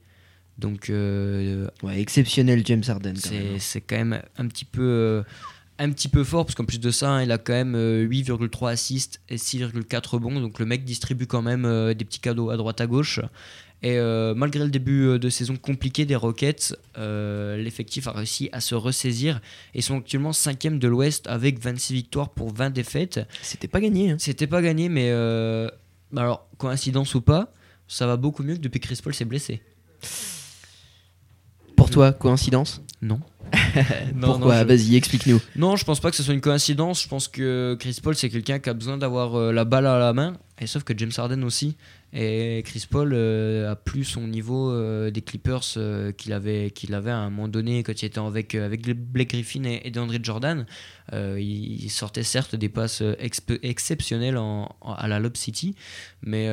Donc 0.58 0.90
Ouais, 0.90 2.00
exceptionnel 2.02 2.64
James 2.66 2.84
Harden. 2.88 3.14
même. 3.32 3.60
c'est 3.60 3.82
quand 3.82 3.96
même 3.98 4.22
un 4.38 4.48
petit 4.48 4.66
peu, 4.66 5.24
un 5.80 5.90
petit 5.92 6.10
peu 6.10 6.24
fort, 6.24 6.46
parce 6.46 6.56
qu'en 6.56 6.66
plus 6.66 6.80
de 6.80 6.92
ça, 6.92 7.10
hein, 7.10 7.24
il 7.24 7.32
a 7.32 7.38
quand 7.38 7.54
même 7.54 7.76
euh, 7.76 8.06
8,3 8.08 8.72
assists 8.72 9.20
et 9.30 9.38
6,4 9.38 10.10
rebonds. 10.10 10.40
Donc 10.40 10.60
le 10.60 10.66
mec 10.66 10.84
distribue 10.84 11.26
quand 11.26 11.42
même 11.42 11.66
euh, 11.66 11.94
des 11.94 12.06
petits 12.06 12.20
cadeaux 12.20 12.50
à 12.52 12.58
droite 12.58 12.82
à 12.82 12.88
gauche. 12.88 13.20
Et 13.84 13.98
euh, 13.98 14.36
malgré 14.36 14.64
le 14.64 14.70
début 14.70 15.06
euh, 15.08 15.18
de 15.20 15.30
saison 15.30 15.56
compliqué 15.58 16.06
des 16.06 16.16
Rockets, 16.16 16.76
euh, 17.00 17.58
l'effectif 17.58 18.08
a 18.08 18.12
réussi 18.12 18.48
à 18.52 18.62
se 18.62 18.76
ressaisir 18.76 19.42
et 19.74 19.82
sont 19.82 19.98
actuellement 19.98 20.34
5 20.34 20.78
de 20.78 20.88
l'Ouest 20.88 21.26
avec 21.28 21.58
26 21.60 21.94
victoires 21.94 22.30
pour 22.30 22.54
20 22.54 22.70
défaites. 22.70 23.22
C'était 23.42 23.68
pas 23.68 23.80
gagné. 23.82 24.12
hein. 24.12 24.18
C'était 24.20 24.46
pas 24.48 24.62
gagné, 24.62 24.88
mais 24.88 25.08
euh, 25.10 25.68
bah 26.12 26.22
alors, 26.22 26.48
coïncidence 26.60 27.16
ou 27.16 27.22
pas, 27.22 27.52
ça 27.88 28.06
va 28.06 28.18
beaucoup 28.18 28.44
mieux 28.44 28.54
que 28.56 28.60
depuis 28.62 28.80
que 28.80 28.86
Chris 28.88 29.00
Paul 29.04 29.16
s'est 29.16 29.26
blessé. 29.26 29.62
Pour 31.76 31.90
toi, 31.90 32.12
coïncidence? 32.14 32.82
Non. 33.02 33.20
Pourquoi? 34.22 34.60
je- 34.62 34.66
Vas-y, 34.68 34.96
explique-nous. 34.96 35.40
Non, 35.56 35.76
je 35.76 35.84
pense 35.86 36.00
pas 36.00 36.10
que 36.12 36.16
ce 36.16 36.24
soit 36.24 36.34
une 36.34 36.42
coïncidence. 36.42 37.02
Je 37.04 37.08
pense 37.08 37.28
que 37.28 37.76
Chris 37.80 37.98
Paul, 38.02 38.16
c'est 38.16 38.30
quelqu'un 38.30 38.60
qui 38.60 38.70
a 38.70 38.74
besoin 38.74 38.98
d'avoir 38.98 39.36
euh, 39.36 39.52
la 39.52 39.66
balle 39.66 39.88
à 39.88 39.98
la 39.98 40.14
main. 40.14 40.38
Et 40.60 40.68
sauf 40.68 40.84
que 40.84 40.94
James 40.98 41.12
Harden 41.18 41.44
aussi. 41.44 41.76
Et 42.14 42.62
Chris 42.66 42.86
Paul 42.90 43.14
euh, 43.14 43.72
a 43.72 43.76
plus 43.78 44.04
son 44.04 44.28
niveau 44.28 44.70
euh, 44.70 45.12
des 45.12 45.22
Clippers 45.22 45.62
euh, 45.78 46.12
qu'il 46.12 46.34
avait, 46.34 46.74
avait 46.92 47.12
à 47.12 47.18
un 47.18 47.30
moment 47.30 47.48
donné 47.48 47.84
quand 47.84 48.02
il 48.02 48.06
était 48.06 48.20
avec, 48.20 48.54
avec 48.56 48.82
Blake 48.82 49.30
Griffin 49.30 49.64
et, 49.64 49.82
et 49.86 50.24
Jordan. 50.24 50.66
Il, 51.14 51.90
sortait 51.90 52.24
certes 52.24 52.56
des 52.56 52.70
passes 52.70 53.04
exceptionnelles 53.20 54.40
à 54.82 55.08
la 55.08 55.20
Lob 55.20 55.36
City. 55.36 55.76
Mais, 56.22 56.48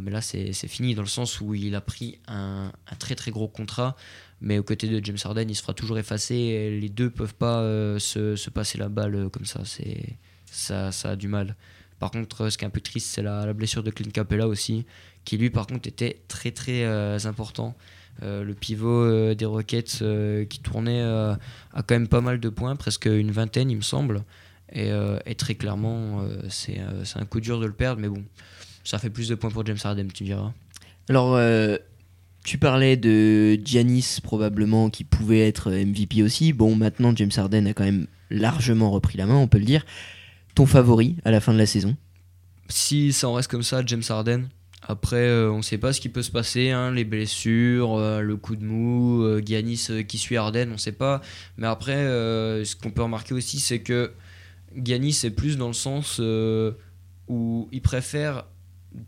mais 0.00 0.10
là, 0.10 0.20
c'est 0.20 0.52
fini 0.68 0.94
dans 0.94 1.02
le 1.02 1.08
sens 1.08 1.40
où 1.40 1.54
il 1.54 1.74
a 1.74 1.80
pris 1.80 2.18
un, 2.28 2.72
un 2.90 2.96
très 2.96 3.14
très 3.14 3.30
gros 3.30 3.48
contrat. 3.48 3.96
Mais 4.42 4.58
aux 4.58 4.62
côtés 4.62 4.88
de 4.88 5.02
James 5.02 5.16
Harden, 5.24 5.46
il 5.48 5.54
se 5.54 5.62
fera 5.62 5.72
toujours 5.72 5.98
effacer. 5.98 6.78
Les 6.78 6.90
deux 6.90 7.08
peuvent 7.08 7.34
pas 7.34 7.62
se, 7.98 8.36
se 8.36 8.50
passer 8.50 8.76
la 8.76 8.90
balle 8.90 9.30
comme 9.30 9.46
ça. 9.46 9.62
Ça, 10.44 10.92
ça 10.92 11.10
a 11.10 11.16
du 11.16 11.28
mal. 11.28 11.56
Par 11.98 12.10
contre, 12.10 12.42
euh, 12.42 12.50
ce 12.50 12.58
qui 12.58 12.64
est 12.64 12.66
un 12.66 12.70
peu 12.70 12.80
triste, 12.80 13.08
c'est 13.08 13.22
la, 13.22 13.52
blessure 13.52 13.82
de 13.82 13.90
Clint 13.90 14.10
Capella 14.10 14.46
aussi, 14.48 14.84
qui 15.24 15.38
lui, 15.38 15.50
par 15.50 15.66
contre, 15.66 15.88
était 15.88 16.20
très 16.28 16.50
très 16.50 16.84
euh, 16.84 17.18
important. 17.24 17.76
Euh, 18.22 18.44
le 18.44 18.54
pivot 18.54 19.34
des 19.34 19.44
Rockets 19.44 20.02
qui 20.48 20.60
tournait 20.60 21.02
a 21.02 21.38
quand 21.74 21.94
même 21.94 22.08
pas 22.08 22.20
mal 22.20 22.40
de 22.40 22.48
points, 22.48 22.76
presque 22.76 23.06
une 23.06 23.30
vingtaine, 23.30 23.70
il 23.70 23.76
me 23.76 23.82
semble. 23.82 24.24
Et, 24.72 24.90
et 25.26 25.34
très 25.34 25.54
clairement, 25.54 26.26
c'est 26.48 26.80
un 27.14 27.24
coup 27.24 27.40
dur 27.40 27.60
de 27.60 27.66
le 27.66 27.72
perdre, 27.72 28.00
mais 28.00 28.08
bon, 28.08 28.24
ça 28.84 28.98
fait 28.98 29.10
plus 29.10 29.28
de 29.28 29.34
points 29.34 29.50
pour 29.50 29.64
James 29.66 29.78
Harden, 29.82 30.08
tu 30.12 30.24
diras. 30.24 30.52
Alors, 31.08 31.38
tu 32.42 32.58
parlais 32.58 32.96
de 32.96 33.58
Giannis 33.64 34.18
probablement 34.22 34.88
qui 34.88 35.04
pouvait 35.04 35.46
être 35.46 35.70
MVP 35.70 36.22
aussi. 36.22 36.52
Bon, 36.52 36.74
maintenant 36.74 37.14
James 37.14 37.30
Harden 37.36 37.66
a 37.66 37.74
quand 37.74 37.84
même 37.84 38.06
largement 38.30 38.90
repris 38.90 39.18
la 39.18 39.26
main, 39.26 39.36
on 39.36 39.48
peut 39.48 39.58
le 39.58 39.64
dire. 39.64 39.84
Ton 40.56 40.64
favori 40.64 41.16
à 41.26 41.30
la 41.30 41.40
fin 41.40 41.52
de 41.52 41.58
la 41.58 41.66
saison 41.66 41.94
Si 42.70 43.12
ça 43.12 43.28
en 43.28 43.34
reste 43.34 43.50
comme 43.50 43.62
ça, 43.62 43.82
James 43.84 44.02
Harden, 44.08 44.48
Après, 44.80 45.16
euh, 45.28 45.52
on 45.52 45.58
ne 45.58 45.62
sait 45.62 45.76
pas 45.76 45.92
ce 45.92 46.00
qui 46.00 46.08
peut 46.08 46.22
se 46.22 46.30
passer, 46.30 46.70
hein, 46.70 46.92
les 46.92 47.04
blessures, 47.04 47.94
euh, 47.94 48.22
le 48.22 48.36
coup 48.38 48.56
de 48.56 48.64
mou, 48.64 49.22
euh, 49.22 49.42
Giannis 49.44 49.88
euh, 49.90 50.02
qui 50.02 50.16
suit 50.16 50.38
Arden, 50.38 50.70
on 50.70 50.72
ne 50.72 50.78
sait 50.78 50.92
pas. 50.92 51.20
Mais 51.58 51.66
après, 51.66 51.96
ce 51.96 52.74
qu'on 52.74 52.90
peut 52.90 53.02
remarquer 53.02 53.34
aussi, 53.34 53.60
c'est 53.60 53.80
que 53.80 54.12
Giannis 54.74 55.20
est 55.24 55.30
plus 55.30 55.58
dans 55.58 55.66
le 55.66 55.74
sens 55.74 56.22
où 57.28 57.68
il 57.70 57.82
préfère 57.82 58.46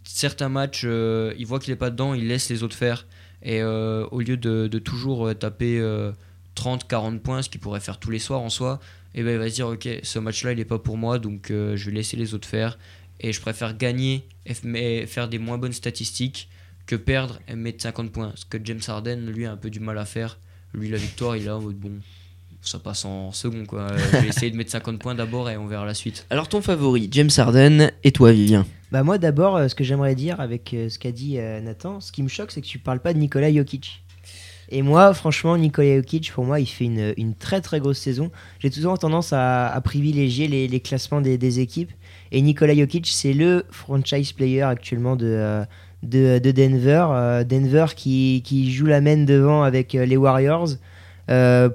certains 0.05 0.51
matchs, 0.51 0.85
il 0.85 1.47
voit 1.47 1.61
qu'il 1.61 1.73
n'est 1.73 1.79
pas 1.79 1.91
dedans, 1.91 2.13
il 2.13 2.29
laisse 2.29 2.51
les 2.51 2.63
autres 2.63 2.77
faire. 2.77 3.07
Et 3.43 3.63
au 3.63 4.21
lieu 4.21 4.37
de, 4.37 4.79
toujours 4.79 5.35
taper 5.35 5.81
30-40 6.57 7.21
points, 7.21 7.41
ce 7.41 7.49
qu'il 7.49 7.61
pourrait 7.61 7.81
faire 7.81 7.99
tous 7.99 8.11
les 8.11 8.19
soirs 8.19 8.43
en 8.43 8.51
soi, 8.51 8.81
et 9.19 9.25
ben 9.25 9.33
il 9.33 9.39
va 9.39 9.51
se 9.51 9.55
dire 9.57 9.67
ok, 9.67 9.89
ce 10.05 10.21
match-là 10.21 10.53
il 10.53 10.59
n'est 10.59 10.65
pas 10.65 10.79
pour 10.79 10.97
moi, 10.97 11.19
donc 11.19 11.51
euh, 11.51 11.77
je 11.77 11.87
vais 11.87 11.97
laisser 11.97 12.17
les 12.17 12.35
autres 12.35 12.47
faire. 12.47 12.79
Et 13.19 13.33
je 13.33 13.41
préfère 13.41 13.77
gagner 13.77 14.29
et 14.47 15.07
faire 15.07 15.29
des 15.29 15.41
moins 15.41 15.59
bonnes 15.59 15.73
statistiques 15.73 16.49
que 16.87 16.95
perdre 16.95 17.41
et 17.49 17.57
mettre 17.57 17.83
50 17.83 18.13
points. 18.13 18.33
Ce 18.37 18.45
que 18.45 18.59
James 18.63 18.81
Harden, 18.87 19.27
lui, 19.27 19.45
a 19.45 19.51
un 19.51 19.57
peu 19.57 19.71
du 19.71 19.81
mal 19.81 19.99
à 19.99 20.05
faire. 20.05 20.39
Lui, 20.73 20.89
la 20.89 20.99
victoire, 20.99 21.37
il 21.37 21.43
est 21.43 21.47
là 21.47 21.57
en 21.57 21.61
mode 21.61 21.75
bon, 21.75 21.99
ça 22.63 22.79
passe 22.79 23.05
en 23.05 23.33
second 23.33 23.67
quoi. 23.67 23.91
Euh, 23.91 23.99
je 23.99 24.19
vais 24.19 24.29
essayer 24.29 24.53
de 24.53 24.57
mettre 24.57 24.71
50 24.71 25.01
points 25.01 25.17
d'abord 25.17 25.51
et 25.51 25.57
on 25.57 25.67
verra 25.67 25.85
la 25.85 25.95
suite. 25.95 26.25
Alors 26.31 26.49
ton 26.49 26.63
favori, 26.63 27.09
James 27.11 27.31
Harden, 27.37 27.91
et 28.05 28.13
toi 28.13 28.31
Vivien? 28.31 28.67
Bah 28.93 29.03
moi 29.03 29.19
d'abord, 29.19 29.57
euh, 29.57 29.67
ce 29.67 29.75
que 29.75 29.83
j'aimerais 29.83 30.15
dire 30.15 30.39
avec 30.39 30.69
ce 30.71 30.97
qu'a 30.97 31.11
dit 31.11 31.39
Nathan, 31.39 32.01
ce 32.01 32.13
qui 32.13 32.23
me 32.23 32.29
choque, 32.29 32.53
c'est 32.53 32.61
que 32.61 32.69
tu 32.69 32.79
parles 32.79 33.01
pas 33.01 33.15
de 33.15 33.19
Nikola 33.19 33.53
Jokic. 33.53 34.05
Et 34.71 34.83
moi, 34.83 35.15
franchement, 35.15 35.57
Nikola 35.57 35.97
Jokic, 35.97 36.31
pour 36.33 36.45
moi, 36.45 36.61
il 36.61 36.67
fait 36.67 36.85
une, 36.85 37.35
très 37.35 37.61
très 37.61 37.81
grosse 37.81 37.99
saison. 37.99 38.31
J'ai 38.59 38.71
toujours 38.71 38.99
tendance 38.99 39.33
à, 39.33 39.81
privilégier 39.83 40.47
les, 40.47 40.81
classements 40.81 41.21
des, 41.21 41.61
équipes. 41.61 41.91
Et 42.33 42.43
Nikola 42.43 42.75
Jokic, 42.75 43.07
c'est 43.07 43.33
le 43.33 43.65
franchise 43.71 44.33
player 44.33 44.63
actuellement 44.63 45.17
de, 45.17 45.27
euh, 45.27 45.65
de, 46.03 46.39
de 46.39 46.51
Denver. 46.51 47.07
Euh, 47.11 47.45
Denver 47.45 47.87
qui, 47.97 48.71
joue 48.71 48.87
la 48.87 49.01
main 49.01 49.25
devant 49.25 49.63
avec 49.63 49.95
euh, 49.95 50.05
les 50.05 50.17
Warriors. 50.17 50.69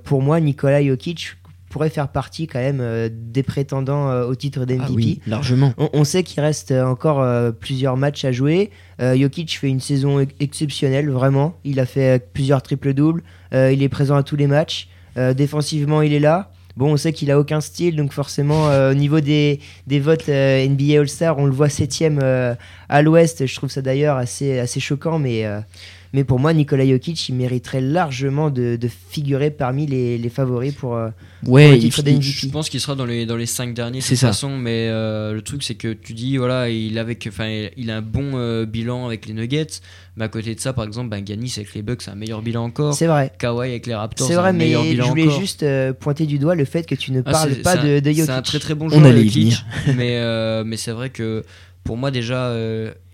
Pour 0.03 0.21
moi, 0.21 0.39
Nikola 0.39 0.83
Jokic 0.83 1.35
pourrait 1.73 1.89
faire 1.89 2.07
partie 2.07 2.45
quand 2.45 2.59
même 2.59 2.79
euh, 2.81 3.09
des 3.11 3.41
prétendants 3.41 4.07
euh, 4.09 4.25
au 4.27 4.35
titre 4.35 4.65
d'MVP. 4.65 4.85
Ah 4.87 4.91
oui, 4.93 5.19
largement. 5.25 5.73
On, 5.79 5.89
on 5.93 6.03
sait 6.03 6.21
qu'il 6.21 6.39
reste 6.39 6.71
euh, 6.71 6.85
encore 6.85 7.25
plusieurs 7.55 7.97
matchs 7.97 8.23
à 8.25 8.31
jouer. 8.31 8.69
Jokic 8.99 9.57
fait 9.59 9.69
une 9.69 9.79
saison 9.79 10.19
ex- 10.19 10.33
exceptionnelle, 10.39 11.09
vraiment. 11.09 11.57
Il 11.63 11.79
a 11.79 11.85
fait 11.85 12.31
plusieurs 12.33 12.61
triples-doubles. 12.61 13.23
Il 13.51 13.81
est 13.83 13.89
présent 13.89 14.15
à 14.15 14.23
tous 14.23 14.35
les 14.35 14.47
matchs. 14.47 14.87
Défensivement, 15.35 16.01
il 16.01 16.13
est 16.13 16.19
là. 16.19 16.51
Bon, 16.75 16.91
on 16.93 16.97
sait 16.97 17.13
qu'il 17.13 17.29
a 17.29 17.39
aucun 17.39 17.61
style, 17.61 17.95
donc 17.95 18.13
forcément, 18.13 18.69
euh, 18.69 18.91
au 18.91 18.95
niveau 18.95 19.19
des, 19.19 19.59
des 19.85 19.99
votes 19.99 20.27
euh, 20.29 20.67
NBA 20.67 21.01
All-Star, 21.01 21.37
on 21.37 21.45
le 21.45 21.51
voit 21.51 21.69
septième 21.69 22.19
euh, 22.23 22.55
à 22.89 23.03
l'Ouest. 23.03 23.45
Je 23.45 23.55
trouve 23.55 23.69
ça 23.69 23.83
d'ailleurs 23.83 24.17
assez, 24.17 24.57
assez 24.57 24.79
choquant, 24.79 25.19
mais, 25.19 25.45
mais 26.13 26.23
pour 26.23 26.39
moi, 26.39 26.53
Nikola 26.53 26.85
Jokic, 26.87 27.27
il 27.29 27.35
mériterait 27.35 27.81
largement 27.81 28.49
de, 28.51 28.75
de 28.79 28.89
figurer 29.09 29.49
parmi 29.49 29.87
les, 29.87 30.17
les 30.19 30.29
favoris 30.29 30.73
pour, 30.73 30.95
euh, 30.95 31.09
Ouais, 31.47 31.63
pour 31.65 31.73
le 31.73 31.79
titre 31.79 32.03
il-. 32.05 32.21
Je 32.21 32.47
pense 32.49 32.69
qu'il 32.69 32.79
sera 32.79 32.93
dans 32.95 33.05
les, 33.05 33.25
dans 33.25 33.35
les 33.35 33.47
5 33.47 33.73
derniers 33.73 33.99
de 33.99 34.05
toute 34.05 34.15
ça. 34.15 34.27
façon, 34.27 34.57
mais 34.57 34.87
euh, 34.89 35.33
le 35.33 35.41
truc 35.41 35.63
c'est 35.63 35.75
que 35.75 35.91
tu 35.93 36.13
dis, 36.13 36.37
voilà, 36.37 36.69
il, 36.69 36.97
avec, 36.99 37.27
il 37.77 37.89
a 37.91 37.97
un 37.97 38.01
bon 38.01 38.31
euh, 38.35 38.65
bilan 38.65 39.05
avec 39.07 39.25
les 39.25 39.33
Nuggets, 39.33 39.65
mais 40.15 40.25
à 40.25 40.27
côté 40.29 40.53
de 40.53 40.59
ça, 40.59 40.71
par 40.73 40.85
exemple, 40.85 41.09
ben, 41.09 41.25
Giannis 41.25 41.53
avec 41.57 41.73
les 41.73 41.81
Bucks, 41.81 42.03
c'est 42.03 42.11
un 42.11 42.15
meilleur 42.15 42.41
bilan 42.43 42.65
encore. 42.65 42.93
C'est 42.93 43.07
vrai. 43.07 43.31
Kawhi 43.39 43.69
avec 43.69 43.87
les 43.87 43.95
Raptors, 43.95 44.27
C'est 44.27 44.35
un 44.35 44.41
vrai, 44.41 44.53
mais 44.53 44.65
meilleur 44.65 44.83
je 44.83 44.89
bilan 44.91 45.07
voulais 45.09 45.23
encore. 45.27 45.39
juste 45.39 45.65
pointer 45.99 46.25
du 46.27 46.37
doigt 46.37 46.53
le 46.55 46.65
fait 46.65 46.85
que 46.85 46.95
tu 46.95 47.11
ne 47.11 47.21
Ah, 47.25 47.31
parles 47.31 47.55
pas 47.63 47.77
de, 47.77 47.99
de 47.99 48.09
Jokic. 48.11 48.25
C'est 48.25 48.31
un 48.31 48.41
très 48.43 48.59
très 48.59 48.75
bon 48.75 48.85
On 48.85 48.99
joueur, 48.99 49.17
Jokic, 49.17 49.55
mais, 49.97 50.63
mais 50.63 50.77
c'est 50.77 50.91
vrai 50.91 51.09
que 51.09 51.43
pour 51.83 51.97
moi 51.97 52.11
déjà, 52.11 52.55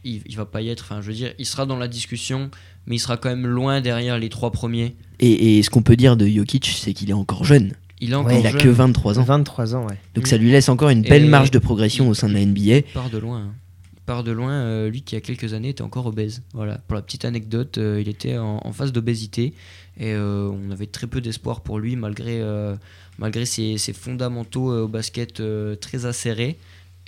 il, 0.03 0.21
il 0.25 0.35
va 0.38 0.45
pas 0.45 0.62
y 0.62 0.69
être. 0.69 0.83
Enfin, 0.89 1.01
je 1.01 1.07
veux 1.07 1.13
dire, 1.13 1.33
il 1.39 1.45
sera 1.45 1.65
dans 1.65 1.77
la 1.77 1.88
discussion, 1.88 2.49
mais 2.88 2.96
il 2.96 3.00
sera 3.00 3.18
quand 3.18 3.30
même 3.30 3.46
loin 3.48 3.82
derrière 3.82 4.18
les 4.20 4.30
trois 4.30 4.52
premiers. 4.52 4.96
Et, 5.20 5.58
et 5.60 5.63
ce 5.63 5.70
qu'on 5.70 5.82
peut 5.82 5.96
dire 5.96 6.15
de 6.18 6.26
Jokic, 6.28 6.65
c'est 6.65 6.94
qu'il 6.94 7.10
est 7.10 7.13
encore 7.13 7.44
jeune. 7.44 7.74
Il 8.02 8.15
encore 8.15 8.32
Ouais, 8.32 8.39
il 8.39 8.48
a 8.48 8.52
jeune, 8.52 8.62
que 8.62 8.70
23 8.70 9.20
ans. 9.20 9.24
23 9.24 9.76
ans, 9.76 9.86
ouais. 9.88 9.98
Donc 10.15 10.28
ça 10.28 10.38
lui 10.38 10.52
laisse 10.52 10.70
encore 10.70 10.89
une 10.89 11.02
belle 11.02 11.26
Et- 11.26 11.30
marge 11.30 11.52
de 11.52 11.60
progression 11.60 12.08
au 12.10 12.13
sein 12.13 12.30
de 12.30 12.34
la 12.34 12.46
NBA. 12.46 12.62
Il 12.78 12.84
part 12.94 13.10
de 13.10 13.18
loin. 13.18 13.39
hein. 13.39 13.54
Il 13.94 14.00
part 14.06 14.24
de 14.24 14.32
loin. 14.32 14.52
euh, 14.54 14.89
lui 14.89 15.02
qui, 15.02 15.15
il 15.15 15.18
y 15.18 15.22
a 15.22 15.22
quelques 15.22 15.54
années, 15.54 15.70
était 15.70 15.82
encore 15.82 16.06
obèse. 16.06 16.42
Voilà. 16.54 16.78
Pour 16.88 16.96
la 16.96 17.02
petite 17.02 17.26
anecdote, 17.26 17.78
euh, 17.78 18.00
il 18.02 18.08
était 18.08 18.38
en, 18.38 18.62
en 18.63 18.72
phase 18.72 18.94
d'obésité. 18.94 19.54
Et 20.00 20.13
euh, 20.13 20.50
on 20.50 20.72
avait 20.72 20.86
très 20.88 21.08
peu 21.08 21.20
d'espoir 21.20 21.60
pour 21.60 21.78
lui, 21.78 21.98
malgré, 21.98 22.39
euh, 22.39 22.76
malgré 23.18 23.46
ses, 23.46 23.78
ses 23.78 23.92
fondamentaux 23.92 24.72
euh, 24.72 24.84
au 24.84 24.88
basket 24.88 25.42
euh, 25.42 25.76
très 25.76 26.06
acérés. 26.06 26.58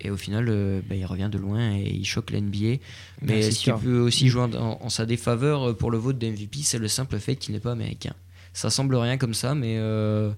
Et 0.03 0.09
au 0.09 0.17
final, 0.17 0.47
euh, 0.49 0.81
bah, 0.87 0.95
il 0.95 1.05
revient 1.05 1.29
de 1.31 1.37
loin 1.37 1.73
et 1.75 1.91
il 1.93 2.05
choque 2.05 2.31
la 2.31 2.41
NBA. 2.41 2.77
Mais 3.21 3.51
ce 3.51 3.59
qui 3.59 3.71
peut 3.71 3.99
aussi 3.99 4.27
jouer 4.29 4.43
en, 4.43 4.53
en 4.81 4.89
sa 4.89 5.05
défaveur 5.05 5.69
euh, 5.69 5.73
pour 5.73 5.91
le 5.91 5.97
vote 5.97 6.17
d'MVP, 6.17 6.59
c'est 6.63 6.79
le 6.79 6.87
simple 6.87 7.19
fait 7.19 7.35
qu'il 7.35 7.53
n'est 7.53 7.59
pas 7.59 7.71
américain. 7.71 8.13
Ça 8.53 8.69
semble 8.69 8.95
rien 8.95 9.17
comme 9.17 9.33
ça, 9.33 9.55
mais 9.55 9.75
euh, 9.77 10.31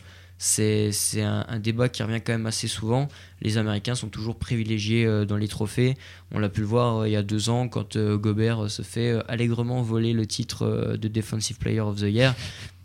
c'est 0.45 1.21
un, 1.21 1.45
un 1.47 1.59
débat 1.59 1.87
qui 1.87 2.03
revient 2.03 2.19
quand 2.19 2.33
même 2.33 2.45
assez 2.45 2.67
souvent. 2.67 3.07
Les 3.41 3.57
Américains 3.57 3.95
sont 3.95 4.09
toujours 4.09 4.35
privilégiés 4.35 5.05
euh, 5.05 5.23
dans 5.23 5.37
les 5.37 5.47
trophées. 5.47 5.95
On 6.33 6.39
l'a 6.39 6.49
pu 6.49 6.59
le 6.59 6.67
voir 6.67 6.97
euh, 6.97 7.07
il 7.07 7.13
y 7.13 7.15
a 7.15 7.23
deux 7.23 7.49
ans 7.49 7.69
quand 7.69 7.95
euh, 7.95 8.17
Gobert 8.17 8.69
se 8.69 8.81
fait 8.81 9.15
allègrement 9.29 9.81
voler 9.81 10.11
le 10.11 10.25
titre 10.25 10.97
de 10.99 11.07
Defensive 11.07 11.57
Player 11.59 11.79
of 11.79 12.01
the 12.01 12.09
Year 12.11 12.35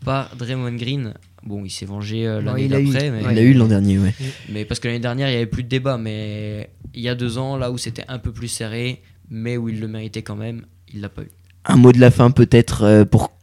par 0.05 0.33
Draymond 0.37 0.77
Green. 0.77 1.13
Bon, 1.43 1.65
il 1.65 1.69
s'est 1.69 1.85
vengé 1.85 2.23
l'année 2.23 2.69
d'après, 2.69 3.11
mais, 3.11 3.23
Il 3.29 3.35
l'a 3.35 3.41
eu 3.41 3.53
l'an 3.53 3.67
dernier, 3.67 3.99
ouais. 3.99 4.13
mais 4.47 4.63
parce 4.63 4.79
que 4.79 4.87
l'année 4.87 4.99
dernière, 4.99 5.27
il 5.27 5.31
n'y 5.31 5.37
avait 5.37 5.45
plus 5.45 5.63
de 5.63 5.69
débat. 5.69 5.97
Mais 5.97 6.69
il 6.93 7.01
y 7.01 7.09
a 7.09 7.15
deux 7.15 7.37
ans, 7.37 7.57
là 7.57 7.71
où 7.71 7.77
c'était 7.77 8.05
un 8.07 8.19
peu 8.19 8.31
plus 8.31 8.47
serré, 8.47 9.01
mais 9.29 9.57
où 9.57 9.67
il 9.67 9.81
le 9.81 9.89
méritait 9.89 10.21
quand 10.21 10.37
même, 10.37 10.65
il 10.93 11.01
l'a 11.01 11.09
pas 11.09 11.23
eu. 11.23 11.31
Un 11.65 11.75
mot 11.75 11.91
de 11.91 11.99
la 11.99 12.11
fin 12.11 12.31
peut-être 12.31 13.03
pour 13.11 13.33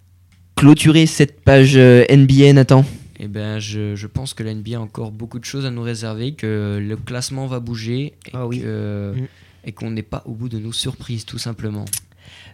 clôturer 0.54 1.04
cette 1.04 1.42
page 1.42 1.76
NBA, 1.76 2.54
Nathan? 2.54 2.84
Eh 3.18 3.28
ben, 3.28 3.58
je, 3.58 3.94
je 3.96 4.06
pense 4.06 4.34
que 4.34 4.42
la 4.42 4.52
NBA 4.54 4.76
a 4.76 4.80
encore 4.80 5.10
beaucoup 5.10 5.38
de 5.38 5.44
choses 5.44 5.64
à 5.64 5.70
nous 5.70 5.82
réserver, 5.82 6.32
que 6.32 6.78
le 6.82 6.96
classement 6.96 7.46
va 7.46 7.60
bouger 7.60 8.14
et 8.26 8.30
Ah 8.34 8.46
oui. 8.46 8.60
que- 8.60 9.14
Mm. 9.16 9.26
et 9.64 9.72
qu'on 9.72 9.90
n'est 9.90 10.02
pas 10.02 10.22
au 10.26 10.32
bout 10.32 10.48
de 10.48 10.58
nos 10.58 10.72
surprises, 10.72 11.24
tout 11.24 11.38
simplement. 11.38 11.84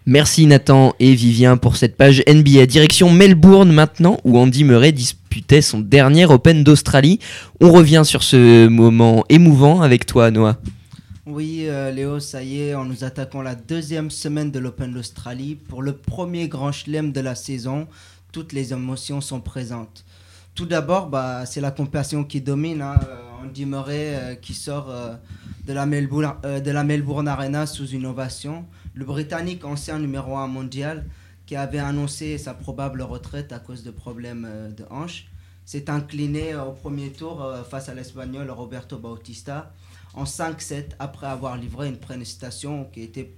Merci 0.06 0.46
Nathan 0.46 0.94
et 0.98 1.14
Vivien 1.14 1.56
pour 1.56 1.76
cette 1.76 1.96
page 1.96 2.22
NBA. 2.26 2.66
Direction 2.66 3.10
Melbourne 3.10 3.72
maintenant, 3.72 4.18
où 4.24 4.38
Andy 4.38 4.64
Murray 4.64 4.92
disputait 4.92 5.62
son 5.62 5.80
dernier 5.80 6.26
Open 6.26 6.64
d'Australie. 6.64 7.18
On 7.60 7.70
revient 7.72 8.02
sur 8.04 8.22
ce 8.22 8.66
moment 8.68 9.24
émouvant 9.28 9.80
avec 9.82 10.06
toi, 10.06 10.30
Noah. 10.30 10.58
Oui, 11.26 11.62
euh, 11.68 11.90
Léo, 11.92 12.18
ça 12.18 12.42
y 12.42 12.60
est, 12.60 12.74
en 12.74 12.84
nous 12.84 13.04
attaquant 13.04 13.42
la 13.42 13.54
deuxième 13.54 14.10
semaine 14.10 14.50
de 14.50 14.58
l'Open 14.58 14.92
d'Australie. 14.92 15.54
Pour 15.68 15.80
le 15.82 15.92
premier 15.92 16.48
grand 16.48 16.72
chelem 16.72 17.12
de 17.12 17.20
la 17.20 17.34
saison, 17.36 17.86
toutes 18.32 18.52
les 18.52 18.72
émotions 18.72 19.20
sont 19.20 19.40
présentes. 19.40 20.04
Tout 20.54 20.66
d'abord, 20.66 21.08
bah, 21.08 21.46
c'est 21.46 21.62
la 21.62 21.70
compassion 21.70 22.24
qui 22.24 22.42
domine. 22.42 22.82
Hein. 22.82 23.00
Euh, 23.08 23.44
Andy 23.44 23.64
Murray 23.64 24.14
euh, 24.14 24.34
qui 24.34 24.52
sort 24.52 24.90
euh, 24.90 25.14
de, 25.66 25.72
la 25.72 25.86
Melbourne, 25.86 26.34
de 26.42 26.70
la 26.70 26.84
Melbourne 26.84 27.26
Arena 27.26 27.64
sous 27.66 27.88
une 27.88 28.04
ovation. 28.04 28.66
Le 28.94 29.06
Britannique, 29.06 29.64
ancien 29.64 29.98
numéro 29.98 30.36
1 30.36 30.48
mondial, 30.48 31.06
qui 31.46 31.56
avait 31.56 31.78
annoncé 31.78 32.36
sa 32.36 32.52
probable 32.52 33.00
retraite 33.00 33.50
à 33.52 33.58
cause 33.60 33.82
de 33.82 33.90
problèmes 33.90 34.72
de 34.76 34.84
hanche, 34.90 35.26
s'est 35.64 35.88
incliné 35.88 36.54
au 36.54 36.72
premier 36.72 37.10
tour 37.10 37.44
face 37.68 37.88
à 37.88 37.94
l'Espagnol 37.94 38.50
Roberto 38.50 38.98
Bautista 38.98 39.72
en 40.14 40.24
5-7 40.24 40.90
après 40.98 41.26
avoir 41.26 41.56
livré 41.56 41.88
une 41.88 41.96
prestation 41.96 42.84
qui 42.92 43.02
était 43.02 43.34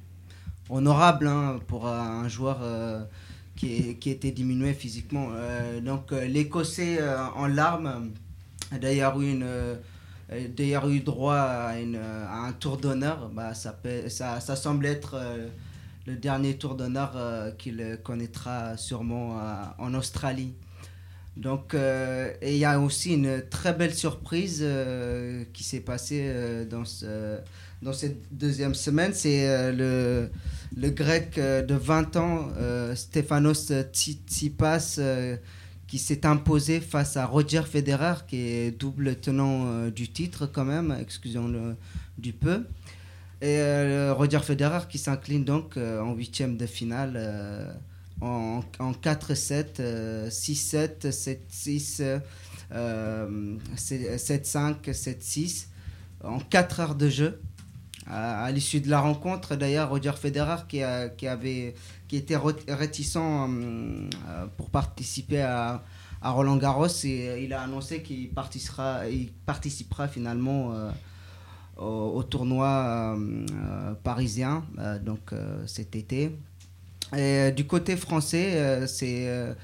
honorable 0.68 1.28
hein, 1.28 1.60
pour 1.66 1.86
un 1.86 2.28
joueur 2.28 2.58
qui, 3.56 4.10
était 4.10 4.30
diminué 4.30 4.74
physiquement. 4.74 5.28
Euh, 5.32 5.80
donc 5.80 6.12
euh, 6.12 6.26
l'Écossais 6.26 6.98
euh, 7.00 7.16
en 7.36 7.46
larmes 7.46 8.10
a 8.72 8.78
d'ailleurs 8.78 9.20
eu, 9.20 9.40
d'ailleurs 10.56 10.88
eu 10.88 11.00
droit 11.00 11.36
à, 11.36 11.74
un 11.74 12.52
tour 12.52 12.76
d'honneur. 12.76 13.30
Bah, 13.32 13.54
ça, 13.54 13.72
peut- 13.72 14.08
ça, 14.08 14.40
ça 14.40 14.56
semble 14.56 14.86
être 14.86 15.16
le 16.06 16.16
dernier 16.16 16.56
tour 16.56 16.74
d'honneur 16.74 17.12
qu'il 17.58 17.98
connaîtra 18.02 18.76
sûrement 18.76 19.38
en 19.78 19.94
Australie. 19.94 20.54
Donc, 21.36 21.74
et 21.74 22.52
il 22.52 22.58
y 22.58 22.64
a 22.64 22.80
aussi 22.80 23.14
une 23.14 23.42
très 23.48 23.74
belle 23.74 23.94
surprise 23.94 24.64
qui 25.52 25.62
s'est 25.62 25.80
passée 25.80 26.64
dans, 26.68 26.84
ce, 26.84 27.38
dans 27.82 27.92
cette 27.92 28.22
deuxième 28.32 28.74
semaine. 28.74 29.12
C'est 29.14 29.72
le, 29.72 30.30
le 30.76 30.90
grec 30.90 31.38
euh, 31.38 31.62
de 31.62 31.74
20 31.74 32.16
ans, 32.16 32.48
euh, 32.58 32.94
Stefanos 32.94 33.72
Tsitsipas, 33.92 34.96
euh, 34.98 35.36
qui 35.86 35.98
s'est 35.98 36.26
imposé 36.26 36.80
face 36.80 37.16
à 37.16 37.26
Roger 37.26 37.62
Federer, 37.62 38.26
qui 38.26 38.36
est 38.36 38.70
double 38.70 39.16
tenant 39.16 39.88
du 39.88 40.08
titre 40.08 40.46
quand 40.46 40.64
même, 40.64 40.96
excusons-le 41.00 41.76
du 42.18 42.32
peu. 42.32 42.64
Et 43.42 43.60
Roger 44.10 44.40
Federer 44.40 44.88
qui 44.88 44.96
s'incline 44.98 45.44
donc 45.44 45.76
en 45.76 46.14
huitième 46.14 46.56
de 46.56 46.66
finale 46.66 47.76
en, 48.20 48.62
en 48.78 48.92
4-7, 48.92 49.80
euh, 49.80 50.28
6-7, 50.28 51.10
7-6, 51.10 52.20
euh, 52.72 53.56
7-5, 53.76 54.90
7-6, 54.90 55.66
en 56.22 56.38
4 56.38 56.80
heures 56.80 56.94
de 56.94 57.08
jeu. 57.08 57.40
À, 58.06 58.50
l'issue 58.52 58.80
de 58.80 58.90
la 58.90 59.00
rencontre. 59.00 59.56
D'ailleurs, 59.56 59.90
Roger 59.90 60.12
Federer 60.12 60.66
qui, 60.68 60.82
avait, 60.82 61.74
qui 62.08 62.16
était 62.16 62.36
réticent 62.68 63.18
pour 64.56 64.70
participer 64.70 65.42
à, 65.42 65.82
Roland 66.22 66.56
Garros 66.56 66.86
et 67.04 67.44
il 67.44 67.52
a 67.52 67.60
annoncé 67.60 68.02
qu'il 68.02 68.30
participera, 68.30 70.08
finalement 70.08 70.72
au, 71.76 72.22
tournoi 72.22 73.18
parisien 74.02 74.64
donc 75.02 75.32
cet 75.66 75.96
été. 75.96 76.34
Et 77.14 77.52
du 77.52 77.66
côté 77.66 77.96
français, 77.96 78.86
c'est 78.86 79.54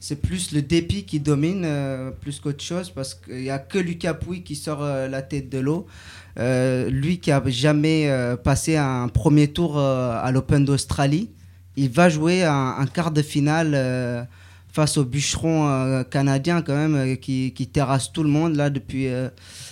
c'est 0.00 0.16
plus 0.16 0.52
le 0.52 0.62
dépit 0.62 1.04
qui 1.04 1.20
domine 1.20 1.64
euh, 1.66 2.10
plus 2.10 2.40
qu'autre 2.40 2.64
chose 2.64 2.90
parce 2.90 3.14
qu'il 3.14 3.42
n'y 3.42 3.50
a 3.50 3.58
que 3.58 3.78
Lucas 3.78 4.14
Pouille 4.14 4.42
qui 4.42 4.56
sort 4.56 4.82
euh, 4.82 5.08
la 5.08 5.20
tête 5.20 5.50
de 5.50 5.58
l'eau. 5.58 5.86
Euh, 6.38 6.88
lui 6.90 7.18
qui 7.18 7.32
a 7.32 7.42
jamais 7.46 8.10
passé 8.44 8.76
un 8.76 9.08
premier 9.08 9.48
tour 9.48 9.78
à 9.78 10.30
l'Open 10.32 10.64
d'Australie, 10.64 11.30
il 11.76 11.90
va 11.90 12.08
jouer 12.08 12.44
un, 12.44 12.86
quart 12.92 13.10
de 13.10 13.22
finale 13.22 14.28
face 14.72 14.96
au 14.96 15.04
bûcheron 15.04 16.04
canadien 16.10 16.62
quand 16.62 16.76
même 16.76 17.16
qui, 17.16 17.70
terrasse 17.72 18.12
tout 18.12 18.22
le 18.22 18.28
monde 18.28 18.56
là 18.56 18.70
depuis 18.70 19.08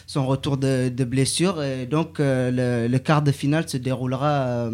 son 0.07 0.27
retour 0.27 0.57
de, 0.57 1.05
blessure. 1.05 1.63
Donc 1.91 2.17
le, 2.19 2.97
quart 2.99 3.23
de 3.23 3.33
finale 3.33 3.69
se 3.69 3.77
déroulera 3.77 4.71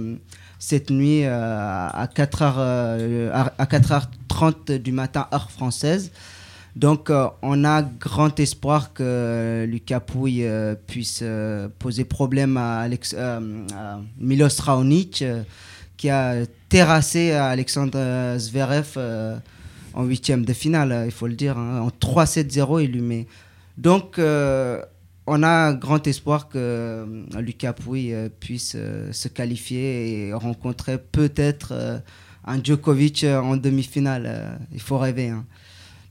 cette 0.64 0.90
nuit 0.90 1.24
euh, 1.24 1.88
à 1.92 2.06
4h, 2.06 2.54
euh, 2.56 3.30
à 3.34 3.66
4h30 3.66 4.78
du 4.78 4.92
matin, 4.92 5.28
heure 5.32 5.50
française. 5.50 6.10
Donc, 6.76 7.08
euh, 7.10 7.28
on 7.42 7.64
a 7.64 7.82
grand 7.82 8.38
espoir 8.40 8.92
que 8.92 9.64
Lucas 9.68 10.00
Pouille 10.00 10.46
puisse 10.86 11.22
poser 11.78 12.04
problème 12.04 12.56
à, 12.56 12.80
Alex, 12.80 13.14
Milos 14.18 14.60
Raonic, 14.60 15.24
qui 15.96 16.10
a 16.10 16.46
terrassé 16.68 17.32
Alexandre 17.32 18.36
Zverev 18.38 18.98
en 19.94 20.04
huitième 20.04 20.44
de 20.44 20.52
finale, 20.52 21.04
il 21.06 21.12
faut 21.12 21.28
le 21.28 21.34
dire. 21.34 21.56
Hein. 21.56 21.80
En 21.80 21.88
3-7-0, 21.88 22.82
il 22.82 22.90
lui 22.90 23.00
met. 23.00 23.26
Donc, 23.78 24.18
on 25.26 25.42
a 25.42 25.72
grand 25.72 26.06
espoir 26.06 26.48
que 26.48 26.58
euh, 26.58 27.40
Lucas 27.40 27.72
Pouille 27.72 28.12
euh, 28.12 28.28
puisse 28.28 28.74
euh, 28.76 29.10
se 29.12 29.28
qualifier 29.28 30.26
et 30.26 30.34
rencontrer 30.34 30.98
peut-être 30.98 32.02
un 32.44 32.62
Djokovic 32.62 33.24
en 33.24 33.56
demi-finale. 33.56 34.58
il 34.72 34.80
faut 34.80 34.98
rêver. 34.98 35.28
Hein. 35.30 35.46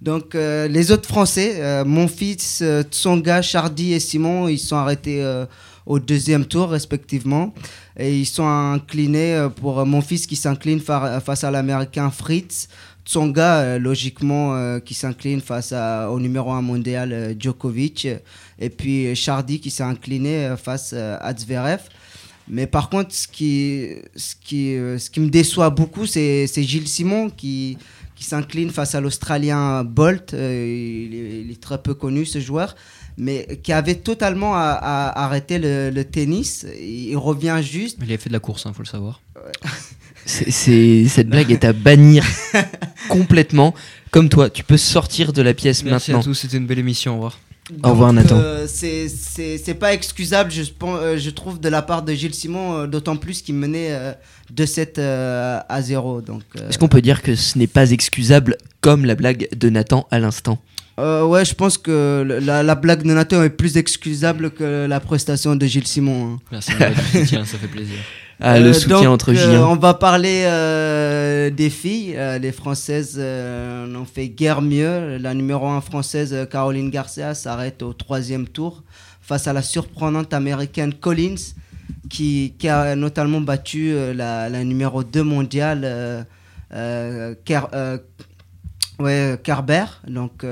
Donc 0.04 0.34
les 0.36 0.91
autres 0.91 1.08
Français, 1.08 1.84
mon 1.86 2.08
fils, 2.08 2.62
Tsonga, 2.91 3.41
Chardy 3.41 3.93
et 3.93 3.99
Simon, 3.99 4.49
ils 4.49 4.60
sont 4.60 4.76
arrêtés 4.76 5.24
au 5.86 5.97
deuxième 5.97 6.45
tour 6.45 6.70
respectivement. 6.70 7.54
Et 7.97 8.20
ils 8.20 8.26
sont 8.26 8.47
inclinés 8.47 9.47
pour 9.56 9.86
mon 9.86 10.01
fils 10.01 10.28
qui 10.28 10.36
s'incline 10.36 10.82
face 10.82 11.43
à 11.43 11.51
l'Américain 11.51 12.12
Fritz. 12.12 12.68
Tsonga, 13.06 13.60
euh, 13.60 13.80
logiquement, 13.80 14.56
euh, 14.56 14.80
qui 14.80 14.93
s'incline 14.93 15.41
face 15.41 15.74
au 15.74 16.20
numéro 16.20 16.51
1 16.51 16.62
mondial 16.62 17.12
euh, 17.12 17.34
Djokovic. 17.38 18.08
Et 18.60 18.70
puis 18.70 19.16
Chardy 19.16 19.60
qui 19.60 19.72
s'est 19.72 19.84
incliné 19.84 20.54
face 20.62 20.93
à 20.93 21.36
Zverev. 21.36 21.82
Mais 22.47 22.68
par 22.68 22.89
contre, 22.89 23.14
ce 23.14 23.28
qui, 23.28 23.89
ce 24.16 24.36
qui, 24.36 24.76
ce 24.76 25.10
qui 25.10 25.20
me 25.20 25.30
déçoit 25.30 25.70
beaucoup, 25.70 26.06
c'est 26.06 26.47
Gilles 26.58 26.88
Simon 26.88 27.30
qui, 27.30 27.78
qui 28.16 28.24
s'incline 28.24 28.70
face 28.70 28.95
à 28.95 29.01
l'Australien 29.01 29.84
Bolt. 29.84 30.34
il, 30.34 31.49
est, 31.51 31.61
très 31.61 31.82
peu 31.82 31.93
connu, 31.93 32.26
ce 32.26 32.39
joueur. 32.39 32.76
Mais 33.18 33.59
qui 33.61 33.72
avait 33.72 33.95
totalement 33.95 34.55
arrêté 34.55 35.59
le, 35.59 36.01
tennis. 36.03 36.66
Il 36.82 37.16
revient 37.18 37.59
juste. 37.61 37.99
Il 38.01 38.11
a 38.11 38.18
fait 38.18 38.30
de 38.30 38.34
la 38.34 38.39
course, 38.39 38.64
il 38.66 38.70
hein, 38.70 38.74
faut 38.74 38.84
le 38.84 38.88
savoir. 38.88 39.22
C'est 40.26 41.07
cette 41.07 41.28
blague 41.28 41.51
est 41.51 41.66
à 41.66 41.74
bannir 41.74 42.26
complètement. 43.09 43.74
Comme 44.11 44.30
toi, 44.30 44.49
tu 44.49 44.64
peux 44.64 44.78
sortir 44.78 45.34
de 45.34 45.41
la 45.41 45.53
pièce 45.53 45.84
Merci 45.84 46.11
maintenant. 46.11 46.22
à 46.22 46.24
tous, 46.24 46.34
c'était 46.36 46.57
une 46.57 46.68
belle 46.68 46.80
émission. 46.80 47.14
Au 47.14 47.16
revoir. 47.16 47.39
Au 47.84 47.89
revoir 47.89 48.14
Nathan. 48.14 48.38
Euh, 48.38 48.68
c'est 48.68 49.80
pas 49.80 49.93
excusable, 49.93 50.51
je, 50.51 50.64
euh, 50.84 51.18
je, 51.18 51.30
trouve, 51.30 51.59
de 51.59 51.70
la 51.70 51.82
part 51.82 52.03
de 52.03 52.14
Gilles 52.14 52.34
Simon, 52.34 52.74
euh, 52.74 52.88
d'autant 52.88 53.16
plus 53.16 53.41
qu'il 53.41 53.55
menait 53.55 54.16
de 54.51 54.66
7 54.66 54.99
à 54.99 55.82
0. 55.82 56.22
Est-ce 56.70 56.78
qu'on 56.78 56.88
peut 56.88 57.01
dire 57.01 57.22
que 57.22 57.36
ce 57.36 57.57
n'est 57.57 57.68
pas 57.68 57.91
excusable 57.91 58.57
comme 58.82 59.05
la 59.05 59.16
blague 59.16 59.47
de 59.55 59.70
Nathan 59.70 60.07
à 60.11 60.20
l'instant? 60.20 60.59
Ouais, 60.97 61.43
je 61.43 61.55
pense 61.55 61.78
que 61.78 62.39
la, 62.41 62.76
blague 62.76 63.03
de 63.03 63.14
Nathan 63.14 63.43
est 63.43 63.49
plus 63.49 63.78
excusable 63.78 64.51
que 64.51 64.86
la 64.86 64.99
prestation 64.99 65.55
de 65.55 65.66
Gilles 65.66 65.88
Simon. 65.88 66.34
Hein. 66.36 66.39
Merci, 66.51 66.72
ça 67.28 67.57
fait 67.57 67.68
plaisir. 67.68 67.97
Ah, 68.39 68.59
le 68.59 68.71
euh, 68.71 69.05
entre 69.07 69.31
euh, 69.31 69.63
On 69.63 69.75
va 69.75 69.93
parler 69.93 70.43
euh, 70.45 71.49
des 71.49 71.69
filles. 71.69 72.17
les 72.41 72.51
Françaises 72.51 73.17
n'ont 73.17 74.05
fait 74.05 74.29
guère 74.29 74.61
mieux. 74.61 75.17
La 75.17 75.34
numéro 75.34 75.67
1 75.67 75.81
française, 75.81 76.47
Caroline 76.49 76.89
Garcia, 76.89 77.34
s'arrête 77.36 77.81
au 77.81 77.93
troisième 77.93 78.47
tour 78.47 78.84
face 79.21 79.47
à 79.47 79.53
la 79.53 79.61
surprenante 79.61 80.34
américaine 80.34 80.93
Collins, 80.93 81.36
qui, 82.09 82.53
a 82.67 82.95
notamment 82.95 83.39
battu 83.39 83.93
la, 84.13 84.49
numéro 84.63 85.03
2 85.03 85.23
mondiale, 85.23 86.25
ouais, 88.99 89.39
Kerber. 89.43 89.86
Donc 90.07 90.45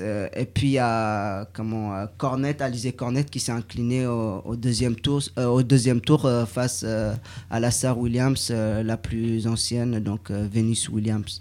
et 0.00 0.44
puis 0.44 0.78
a 0.78 1.46
comment, 1.52 2.06
Cornet, 2.18 2.60
Alizé 2.60 2.92
Cornet 2.92 3.24
qui 3.24 3.40
s'est 3.40 3.52
incliné 3.52 4.06
au, 4.06 4.54
deuxième 4.56 4.96
tour, 4.96 5.22
euh, 5.38 5.46
au 5.46 5.62
deuxième 5.62 6.00
tour 6.00 6.26
euh, 6.26 6.44
face 6.44 6.82
euh, 6.86 7.14
à 7.50 7.58
la 7.58 7.70
sœur 7.70 7.98
Williams, 7.98 8.50
la 8.50 8.96
plus 8.96 9.46
ancienne, 9.46 9.98
donc 10.00 10.30
Venus 10.30 10.88
Williams. 10.88 11.40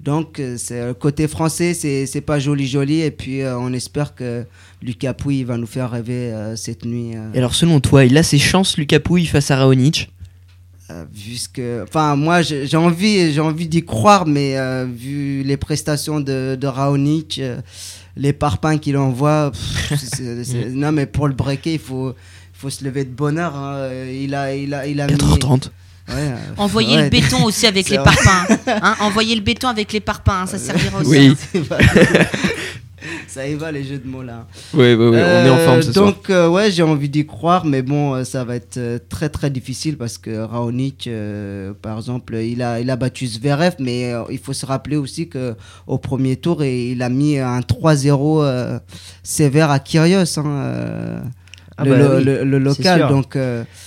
Donc 0.00 0.42
c'est 0.58 0.98
côté 0.98 1.28
français, 1.28 1.72
c'est 1.72 2.20
pas 2.20 2.38
joli 2.38 2.66
joli 2.66 3.00
et 3.00 3.10
puis 3.10 3.42
on 3.44 3.72
espère 3.72 4.14
que 4.14 4.44
Lucas 4.82 5.14
Pouille 5.14 5.44
va 5.44 5.56
nous 5.56 5.66
faire 5.66 5.90
rêver 5.90 6.34
cette 6.56 6.84
nuit. 6.84 7.12
Et 7.32 7.38
alors 7.38 7.54
selon 7.54 7.80
toi, 7.80 8.04
il 8.04 8.18
a 8.18 8.22
ses 8.22 8.38
chances 8.38 8.76
Lucas 8.76 9.00
Pouille 9.00 9.24
face 9.24 9.50
à 9.50 9.56
Raonic? 9.56 10.10
Vu 11.12 11.36
que, 11.52 11.82
enfin, 11.82 12.16
moi, 12.16 12.42
j'ai 12.42 12.76
envie, 12.76 13.32
j'ai 13.32 13.40
envie 13.40 13.68
d'y 13.68 13.84
croire, 13.84 14.26
mais 14.26 14.58
euh, 14.58 14.86
vu 14.86 15.42
les 15.42 15.56
prestations 15.56 16.20
de, 16.20 16.56
de 16.60 16.66
Raonic, 16.66 17.38
euh, 17.38 17.60
les 18.16 18.32
parpaings 18.32 18.78
qu'il 18.78 18.96
envoie, 18.96 19.50
non, 20.70 20.92
mais 20.92 21.06
pour 21.06 21.28
le 21.28 21.34
breaker, 21.34 21.74
il 21.74 21.78
faut, 21.78 22.14
faut 22.52 22.70
se 22.70 22.84
lever 22.84 23.04
de 23.04 23.10
bonheur. 23.10 23.56
Hein. 23.56 23.88
Il 24.12 24.34
a, 24.34 24.54
il 24.54 24.74
a, 24.74 24.86
il 24.86 25.00
a 25.00 25.06
4h30. 25.06 25.70
Ouais, 26.08 26.14
euh, 26.16 26.36
Envoyer 26.58 27.02
le 27.02 27.08
béton 27.08 27.44
aussi 27.44 27.66
avec 27.66 27.88
les 27.90 27.96
parpaings. 27.96 28.58
Hein. 28.66 28.94
Envoyer 29.00 29.34
le 29.34 29.40
béton 29.40 29.68
avec 29.68 29.92
les 29.92 30.00
parpaings, 30.00 30.46
ça 30.46 30.58
servira 30.58 31.00
aussi. 31.00 31.10
Oui. 31.54 31.64
Ça 33.28 33.46
y 33.46 33.54
va 33.54 33.72
les 33.72 33.84
jeux 33.84 33.98
de 33.98 34.06
mots 34.06 34.22
là. 34.22 34.46
Oui, 34.72 34.94
oui, 34.94 35.06
oui, 35.06 35.18
on 35.18 35.46
est 35.46 35.50
en 35.50 35.58
forme 35.58 35.82
ce 35.82 35.90
donc, 35.92 36.30
euh, 36.30 36.48
ouais, 36.48 36.70
j'ai 36.70 36.82
envie 36.82 37.08
d'y 37.08 37.26
croire, 37.26 37.64
mais 37.64 37.82
bon, 37.82 38.14
euh, 38.14 38.24
ça 38.24 38.44
va 38.44 38.56
être 38.56 38.76
euh, 38.76 38.98
très 39.08 39.28
très 39.28 39.50
difficile 39.50 39.96
parce 39.96 40.18
que 40.18 40.44
Raonic, 40.44 41.08
par 41.82 41.98
exemple, 41.98 42.36
il 42.36 42.62
a, 42.62 42.80
il 42.80 42.90
a 42.90 42.96
battu 42.96 43.26
Zverev, 43.26 43.74
mais 43.78 44.12
il 44.30 44.38
faut 44.38 44.52
se 44.52 44.66
rappeler 44.66 44.96
aussi 44.96 45.28
que 45.28 45.54
au 45.86 45.98
premier 45.98 46.36
tour, 46.36 46.64
il 46.64 47.02
a 47.02 47.08
mis 47.08 47.38
un 47.38 47.60
3-0 47.60 48.80
sévère 49.22 49.70
à 49.70 49.78
Kyrgios. 49.78 50.38
Hein, 50.38 51.22
ah 51.76 51.84
le, 51.84 51.90
bah 51.90 52.44
le, 52.44 52.58
local. 52.60 53.08
Donc 53.08 53.36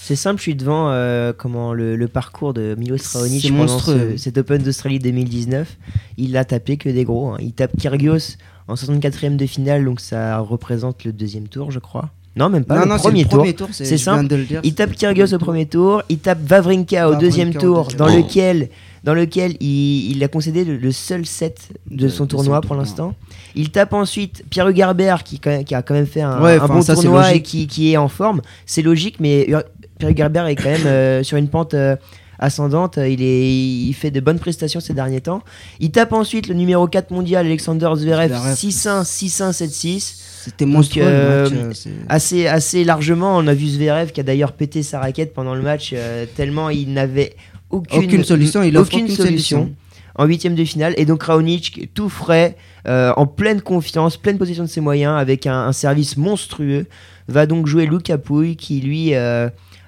c'est 0.01 0.17
simple, 0.17 0.37
je 0.37 0.43
suis 0.43 0.55
devant 0.55 0.91
comment 1.37 1.73
le, 1.73 2.07
parcours 2.07 2.53
de 2.53 2.75
Milos 2.77 2.97
Raonic 3.13 3.49
pendant 3.49 3.79
ce, 3.79 4.17
cet 4.17 4.37
Open 4.37 4.61
d'Australie 4.61 4.99
2019. 4.99 5.77
Il 6.17 6.35
a 6.37 6.45
tapé 6.45 6.77
que 6.77 6.89
des 6.89 7.03
gros. 7.03 7.31
Hein. 7.31 7.37
Il 7.39 7.53
tape 7.53 7.77
Kyrgios 7.77 8.37
en 8.67 8.75
64e 8.75 9.35
de 9.35 9.45
finale, 9.45 9.85
donc 9.85 9.99
ça 9.99 10.39
représente 10.39 11.03
le 11.03 11.13
deuxième 11.13 11.47
tour, 11.47 11.71
je 11.71 11.79
crois. 11.79 12.09
Non, 12.37 12.49
même 12.49 12.65
pas, 12.65 12.85
le, 12.85 12.97
premier 12.97 13.53
tour. 13.53 13.69
c'est 13.71 13.97
simple. 13.97 14.35
il 14.63 14.75
tape 14.75 14.93
Kyrgios 14.93 15.33
au 15.33 15.39
premier 15.39 15.65
tour, 15.65 16.03
il 16.07 16.19
tape 16.19 16.39
Vavrinka 16.43 17.09
au 17.09 17.15
deuxième 17.15 17.51
tour, 17.51 17.87
dans 17.97 18.05
lequel, 18.07 18.69
dans 19.03 19.15
lequel 19.15 19.57
il, 19.59 20.23
a 20.23 20.27
concédé 20.27 20.63
le, 20.63 20.91
seul 20.91 21.25
set 21.25 21.69
de, 21.89 22.07
son 22.07 22.27
tournoi 22.27 22.61
pour 22.61 22.75
l'instant. 22.75 23.15
Il 23.55 23.71
tape 23.71 23.93
ensuite 23.93 24.43
Pierre 24.51 24.75
Gerber, 24.75 25.15
qui, 25.25 25.39
qui, 25.39 25.75
a 25.75 25.81
quand 25.81 25.95
même 25.95 26.05
fait 26.05 26.21
un, 26.21 26.39
bon 26.67 26.83
tournoi 26.83 27.33
et 27.33 27.41
qui, 27.41 27.91
est 27.91 27.97
en 27.97 28.07
forme. 28.07 28.41
C'est 28.67 28.83
logique, 28.83 29.19
mais 29.19 29.49
Pierre 29.97 30.15
Gerber 30.15 30.45
est 30.47 30.55
quand 30.55 30.69
même 30.69 30.85
euh, 30.85 31.23
sur 31.23 31.37
une 31.37 31.47
pente. 31.47 31.73
Euh, 31.73 31.95
ascendante. 32.39 32.97
Il, 32.97 33.21
est, 33.21 33.51
il 33.51 33.93
fait 33.93 34.11
de 34.11 34.19
bonnes 34.19 34.39
prestations 34.39 34.79
ces 34.79 34.93
derniers 34.93 35.21
temps. 35.21 35.41
Il 35.79 35.91
tape 35.91 36.13
ensuite 36.13 36.47
le 36.47 36.55
numéro 36.55 36.87
4 36.87 37.11
mondial, 37.11 37.45
Alexander 37.45 37.89
Zverev, 37.95 38.31
6-1, 38.31 39.03
6-1 39.03 39.51
7-6. 39.51 40.27
C'était 40.47 40.65
monstrueux. 40.65 41.03
Euh, 41.05 41.73
assez, 42.07 42.47
assez 42.47 42.85
largement, 42.85 43.37
on 43.37 43.47
a 43.47 43.53
vu 43.53 43.67
Zverev 43.67 44.11
qui 44.11 44.21
a 44.21 44.23
d'ailleurs 44.23 44.53
pété 44.53 44.81
sa 44.81 44.99
raquette 44.99 45.33
pendant 45.33 45.53
le 45.53 45.61
match, 45.61 45.91
euh, 45.93 46.25
tellement 46.37 46.69
il 46.69 46.93
n'avait 46.93 47.35
aucune, 47.69 48.23
solution. 48.23 48.63
Il 48.63 48.77
aucune, 48.77 49.09
solution. 49.09 49.73
En 50.15 50.25
huitième 50.25 50.55
de 50.55 50.63
finale, 50.63 50.93
et 50.95 51.05
donc 51.05 51.23
Raonic, 51.23 51.89
tout 51.93 52.07
frais, 52.07 52.55
euh, 52.87 53.11
en 53.17 53.27
pleine 53.27 53.61
confiance, 53.61 54.15
pleine 54.15 54.37
possession 54.37 54.63
de 54.63 54.69
ses 54.69 54.79
moyens, 54.81 55.19
avec 55.19 55.45
un, 55.45 55.73
service 55.73 56.15
monstrueux, 56.15 56.85
va 57.27 57.45
donc 57.45 57.67
jouer 57.67 57.85
Luca 57.85 58.17
Pouille, 58.17 58.55
qui 58.55 58.79
lui 58.79 59.13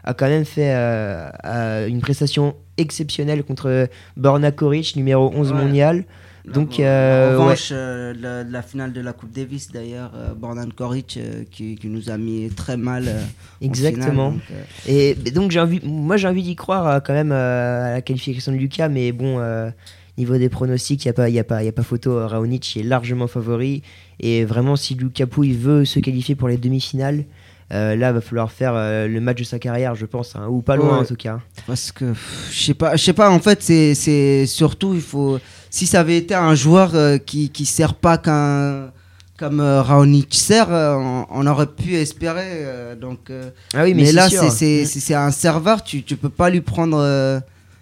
a 0.10 0.14
quand 0.14 0.28
même 0.28 0.45
fait 0.45 0.74
euh, 0.74 1.30
euh, 1.45 1.88
une 1.88 2.01
prestation 2.01 2.55
exceptionnelle 2.78 3.43
contre 3.43 3.88
Borna 4.18 4.51
Koric, 4.51 4.95
numéro 4.95 5.32
11 5.36 5.51
Ouais. 5.51 5.57
mondial. 5.57 6.03
Donc, 6.45 6.76
en 6.80 6.84
euh, 6.84 7.38
revanche, 7.38 7.70
euh, 7.72 8.14
la, 8.20 8.43
la 8.43 8.62
finale 8.64 8.91
de 8.93 9.01
la 9.01 9.14
Coupe 9.14 9.32
Davis, 9.32 9.72
d'ailleurs, 9.72 10.12
euh, 10.16 10.34
Bordan 10.34 10.70
Koric 10.76 11.20
qui, 11.51 11.76
qui 11.76 11.88
nous 11.88 12.10
a 12.10 12.18
mis 12.18 12.49
très 12.49 12.76
mal. 12.78 13.07
en 13.07 13.66
Exactement. 13.66 14.32
finale, 14.32 14.32
donc, 14.88 14.88
Et 14.88 15.14
donc 15.32 15.51
j'ai 15.51 15.60
envie, 15.60 15.80
moi 15.84 16.18
j'ai 16.18 16.28
envie 16.28 16.41
d'y 16.41 16.55
croire 16.55 17.03
quand 17.03 17.14
même 17.14 17.32
à 17.32 17.91
la 17.93 18.01
qualification 18.01 18.51
de 18.51 18.57
Lucas, 18.57 18.89
mais 18.89 19.12
bon, 19.12 19.39
niveau 20.18 20.38
des 20.38 20.49
pronostics, 20.49 21.05
il 21.05 21.07
n'y 21.07 21.12
a, 21.12 21.14
pas- 21.14 21.30
y 21.30 21.39
a, 21.39 21.43
pas- 21.43 21.64
y 21.64 21.68
a 21.68 21.72
pas 21.72 21.84
photo. 21.84 22.26
Raonic 22.28 22.78
est 22.78 22.84
largement 22.84 23.28
favori. 23.28 23.84
Et 24.20 24.43
vraiment, 24.43 24.76
si 24.76 24.95
Lucas 24.95 25.28
Pouille 25.28 25.53
veut 25.53 25.86
se 25.86 25.99
qualifier 25.99 26.36
pour 26.36 26.47
les 26.47 26.57
demi-finales, 26.57 27.26
euh, 27.72 27.95
là, 27.95 28.11
va 28.11 28.22
falloir 28.22 28.51
faire 28.51 28.74
euh, 28.76 29.07
le 29.07 29.22
match 29.22 29.38
de 29.39 29.43
sa 29.43 29.59
carrière, 29.59 29.93
je 29.95 30.05
pense, 30.05 30.36
hein, 30.36 30.47
ou 30.49 30.61
pas 30.61 30.76
loin 30.76 30.95
Ouais. 30.95 31.01
en 31.01 31.05
tout 31.05 31.15
cas. 31.15 31.39
Parce 31.67 31.91
que 31.91 32.13
je 32.51 32.59
sais 32.63 32.74
pas, 32.74 32.95
je 32.95 33.03
sais 33.03 33.13
pas. 33.13 33.30
En 33.30 33.39
fait, 33.39 33.61
c'est 33.61 33.93
c'est 33.95 34.45
surtout 34.47 34.93
il 34.95 35.01
faut. 35.01 35.39
Si 35.70 35.86
ça 35.86 35.99
avait 35.99 36.17
été 36.17 36.34
un 36.34 36.55
joueur 36.55 36.95
euh, 36.95 37.17
qui 37.20 37.49
qui 37.49 37.65
sert 37.65 37.93
pas 37.93 38.17
qu'un 38.17 38.91
comme 39.38 39.59
euh, 39.61 39.82
Raonic 39.84 40.34
sert, 40.34 40.72
euh, 40.74 40.95
on, 40.95 41.26
on 41.30 41.47
aurait 41.47 41.67
pu 41.67 41.95
espérer. 41.95 42.41
euh, 42.65 42.95
donc, 42.95 43.32
Ah 43.74 43.84
oui, 43.84 43.93
mais, 43.93 44.03
mais, 44.03 44.11
là, 44.13 44.28
c'est 44.30 45.13
un 45.13 45.32
serveur. 45.32 45.84
Tu 45.84 46.03
tu 46.03 46.17
peux 46.17 46.30
pas 46.30 46.49
lui 46.49 46.61
prendre. 46.61 47.41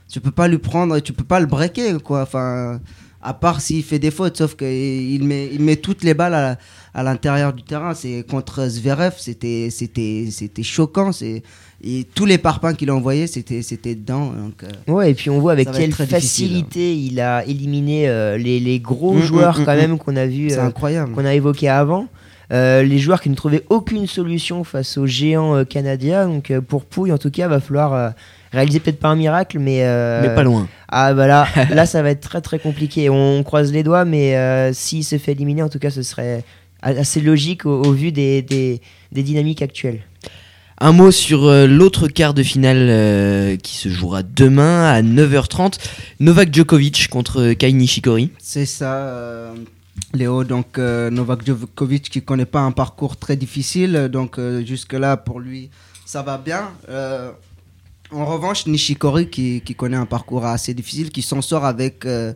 tu 0.10 0.20
peux 0.20 0.32
pas 0.32 0.48
lui 0.50 0.58
prendre. 0.60 1.00
Tu 1.00 1.14
peux 1.14 1.24
pas 1.24 1.40
le 1.40 1.46
breaker 1.46 1.98
quoi. 2.04 2.24
Enfin, 2.24 2.80
à 3.22 3.34
part 3.34 3.62
s'il 3.62 3.84
fait 3.84 4.00
des 4.00 4.12
fautes. 4.12 4.38
Sauf 4.38 4.56
qu'il 4.56 5.24
met 5.24 5.50
il 5.52 5.62
met 5.62 5.78
toutes 5.78 6.04
les 6.04 6.14
balles 6.14 6.34
à, 6.36 6.58
à 6.94 7.04
l'intérieur 7.04 7.54
du 7.54 7.64
terrain. 7.64 7.94
C'est 7.94 8.26
contre 8.30 8.68
Zverev, 8.68 9.14
c'était 9.18 9.70
c'était 9.72 10.28
c'était 10.32 10.64
choquant. 10.64 11.12
C'est 11.12 11.44
et 11.84 12.06
tous 12.16 12.26
les 12.26 12.38
parpaings 12.38 12.74
qu'il 12.76 12.90
a 12.90 12.96
envoyés, 12.96 13.28
c'était 13.28 13.62
c'était 13.62 13.96
dedans. 13.96 14.32
Donc, 14.32 14.64
euh, 14.64 14.92
Ouais, 14.92 15.12
et 15.12 15.14
puis 15.14 15.30
on 15.30 15.40
voit 15.40 15.52
avec 15.52 15.72
quelle 15.72 15.90
difficile, 15.92 16.08
facilité 16.08 16.96
il 16.96 17.20
a 17.20 17.46
éliminé 17.46 18.08
euh, 18.10 18.38
les, 18.38 18.60
les 18.60 18.80
gros 18.80 19.14
Mm, 19.14 19.22
joueurs 19.22 19.60
mm, 19.60 19.66
quand 19.66 19.74
mm, 19.74 19.78
même 19.78 19.98
qu'on 19.98 20.16
a 20.16 20.26
vu, 20.26 20.52
euh, 20.52 20.62
incroyable. 20.62 21.14
qu'on 21.14 21.26
a 21.26 21.34
évoqué 21.34 21.70
avant. 21.70 22.08
Euh, 22.54 22.82
les 22.82 22.98
joueurs 22.98 23.22
qui 23.22 23.30
ne 23.30 23.36
trouvaient 23.36 23.64
aucune 23.70 24.08
solution 24.08 24.64
face 24.64 24.98
aux 24.98 25.06
géants 25.06 25.56
euh, 25.56 25.64
canadiens. 25.66 26.28
Donc 26.28 26.50
euh, 26.50 26.62
pour 26.62 26.86
Pouille, 26.86 27.12
en 27.12 27.18
tout 27.18 27.30
cas, 27.30 27.48
va 27.48 27.60
falloir 27.60 27.94
euh, 27.94 28.10
réaliser 28.54 28.80
peut-être 28.80 29.00
pas 29.00 29.10
un 29.10 29.16
miracle, 29.18 29.60
mais 29.60 29.80
euh, 29.84 30.22
Mais 30.22 30.34
pas 30.34 30.44
loin. 30.44 30.68
Ah 30.88 31.14
bah 31.14 31.28
là, 31.28 31.46
là 31.72 31.86
ça 31.86 32.02
va 32.02 32.10
être 32.12 32.22
très 32.22 32.42
très 32.42 32.60
compliqué. 32.60 33.10
On 33.10 33.44
croise 33.44 33.74
les 33.74 33.84
doigts, 33.84 34.06
mais 34.06 34.38
euh, 34.38 34.72
s'il 34.72 35.04
se 35.04 35.18
fait 35.18 35.34
éliminer, 35.34 35.62
en 35.64 35.70
tout 35.70 35.80
cas, 35.80 35.90
ce 35.90 36.04
serait 36.04 36.44
assez 36.82 37.22
logique 37.22 37.66
au, 37.66 37.82
au 37.84 37.92
vu 37.92 38.12
des, 38.12 38.42
des, 38.42 38.82
des 39.12 39.24
dynamiques 39.24 39.62
actuelles. 39.62 40.02
Un 40.80 40.92
mot 40.92 41.10
sur 41.10 41.46
euh, 41.46 41.66
l'autre 41.66 42.08
quart 42.08 42.36
de 42.36 42.44
finale 42.44 42.78
euh, 42.78 43.56
qui 43.58 43.76
se 43.78 43.90
jouera 43.90 44.22
demain 44.22 44.86
à 44.86 45.02
9h30. 45.02 45.80
Novak 46.20 46.54
Djokovic 46.54 47.08
contre 47.08 47.54
Kai 47.54 47.74
Nishikori. 47.74 48.30
C'est 48.38 48.68
ça, 48.68 48.94
euh, 48.94 49.56
Léo. 50.14 50.44
Donc, 50.44 50.78
euh, 50.78 51.10
Novak 51.10 51.44
Djokovic 51.44 52.10
qui 52.12 52.22
connaît 52.22 52.46
pas 52.46 52.60
un 52.60 52.72
parcours 52.72 53.18
très 53.18 53.36
difficile. 53.36 54.08
Donc, 54.12 54.38
euh, 54.38 54.64
jusque-là, 54.64 55.18
pour 55.18 55.40
lui, 55.40 55.72
ça 56.06 56.22
va 56.22 56.38
bien. 56.38 56.70
Euh, 56.90 57.32
en 58.12 58.26
revanche, 58.26 58.68
Nishikori 58.68 59.30
qui, 59.30 59.62
qui 59.62 59.74
connaît 59.74 59.98
un 59.98 60.06
parcours 60.06 60.46
assez 60.46 60.76
difficile, 60.76 61.10
qui 61.10 61.24
s'en 61.24 61.42
sort 61.42 61.66
avec 61.66 62.06
euh, 62.06 62.34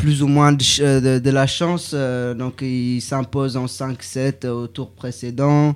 plus 0.00 0.22
ou 0.22 0.26
moins 0.28 0.52
de, 0.52 0.64
euh, 0.80 1.20
la 1.30 1.46
chance. 1.46 1.92
euh, 1.94 2.34
donc, 2.34 2.62
il 2.62 3.00
s'impose 3.00 3.56
en 3.56 3.66
5-7 3.66 4.46
au 4.48 4.66
tour 4.66 4.90
précédent. 4.92 5.74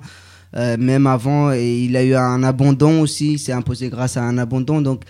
Euh, 0.55 0.77
même 0.79 1.05
avant, 1.05 1.51
et 1.51 1.83
il 1.83 1.95
a 1.97 2.03
eu 2.03 2.15
un 2.15 2.41
abandon 2.43 3.01
aussi. 3.01 3.33
Il 3.33 3.39
s'est 3.39 3.51
imposé 3.51 3.89
grâce 3.89 4.17
à 4.17 4.23
un 4.23 4.37
abandon. 4.37 4.81
Donc, 4.81 5.03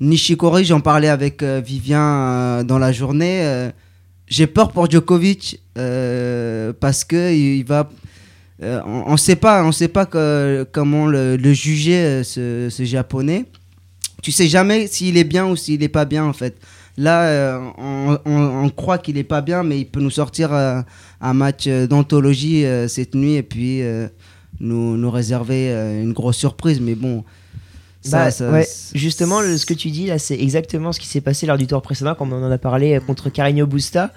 Nishikori, 0.00 0.64
j'en 0.64 0.80
parlais 0.80 1.08
avec 1.08 1.42
euh, 1.42 1.60
Vivien 1.64 2.00
euh, 2.02 2.64
dans 2.64 2.78
la 2.78 2.92
journée. 2.92 3.40
euh, 3.44 3.70
j'ai 4.28 4.46
peur 4.46 4.72
pour 4.72 4.90
Djokovic 4.90 5.60
euh, 5.76 6.72
parce 6.80 7.04
que 7.04 7.34
il 7.34 7.64
va. 7.64 7.90
euh, 8.62 8.80
on 8.86 9.12
ne 9.12 9.16
sait 9.18 9.36
pas, 9.36 9.62
on 9.64 9.72
sait 9.72 9.88
pas 9.88 10.06
comment 10.06 11.06
le, 11.06 11.36
juger 11.52 11.96
euh, 11.96 12.22
ce, 12.24 12.68
ce 12.70 12.84
japonais. 12.84 13.44
Tu 14.22 14.32
sais 14.32 14.46
jamais 14.48 14.86
s'il 14.86 15.18
est 15.18 15.24
bien 15.24 15.46
ou 15.46 15.56
s'il 15.56 15.82
est 15.82 15.88
pas 15.88 16.04
bien 16.06 16.24
en 16.24 16.32
fait. 16.32 16.56
Là, 16.98 17.22
euh, 17.24 17.58
on, 17.78 18.18
on- 18.26 18.64
on 18.64 18.68
croit 18.68 18.98
qu'il 18.98 19.16
est 19.16 19.24
pas 19.24 19.40
bien, 19.40 19.62
mais 19.62 19.78
il 19.80 19.86
peut 19.86 20.00
nous 20.00 20.10
sortir 20.10 20.52
euh, 20.52 20.80
un 21.20 21.32
match 21.32 21.64
euh, 21.66 21.86
d'anthologie 21.86 22.64
euh, 22.66 22.86
cette 22.88 23.14
nuit 23.14 23.34
et 23.36 23.42
puis 23.42 23.80
nous, 24.60 24.96
nous 24.96 25.10
réserver 25.10 25.70
une 26.02 26.12
grosse 26.12 26.36
surprise. 26.36 26.80
Mais 26.80 26.94
bon, 26.94 27.24
ça, 28.02 28.24
Bah, 28.24 28.30
ça- 28.30 28.50
ouais, 28.50 28.66
justement, 28.94 29.40
le- 29.40 29.56
ce 29.56 29.64
que 29.66 29.74
tu 29.74 29.90
dis 29.90 30.06
là, 30.06 30.18
c'est 30.18 30.38
exactement 30.38 30.92
ce 30.92 31.00
qui 31.00 31.06
s'est 31.06 31.20
passé 31.22 31.46
lors 31.46 31.56
du 31.56 31.66
tour 31.66 31.80
précédent, 31.82 32.14
comme 32.14 32.32
on 32.32 32.42
en 32.44 32.50
a 32.50 32.58
parlé 32.58 33.00
contre 33.06 33.30
Carreño 33.30 33.66
Busta. 33.66 34.10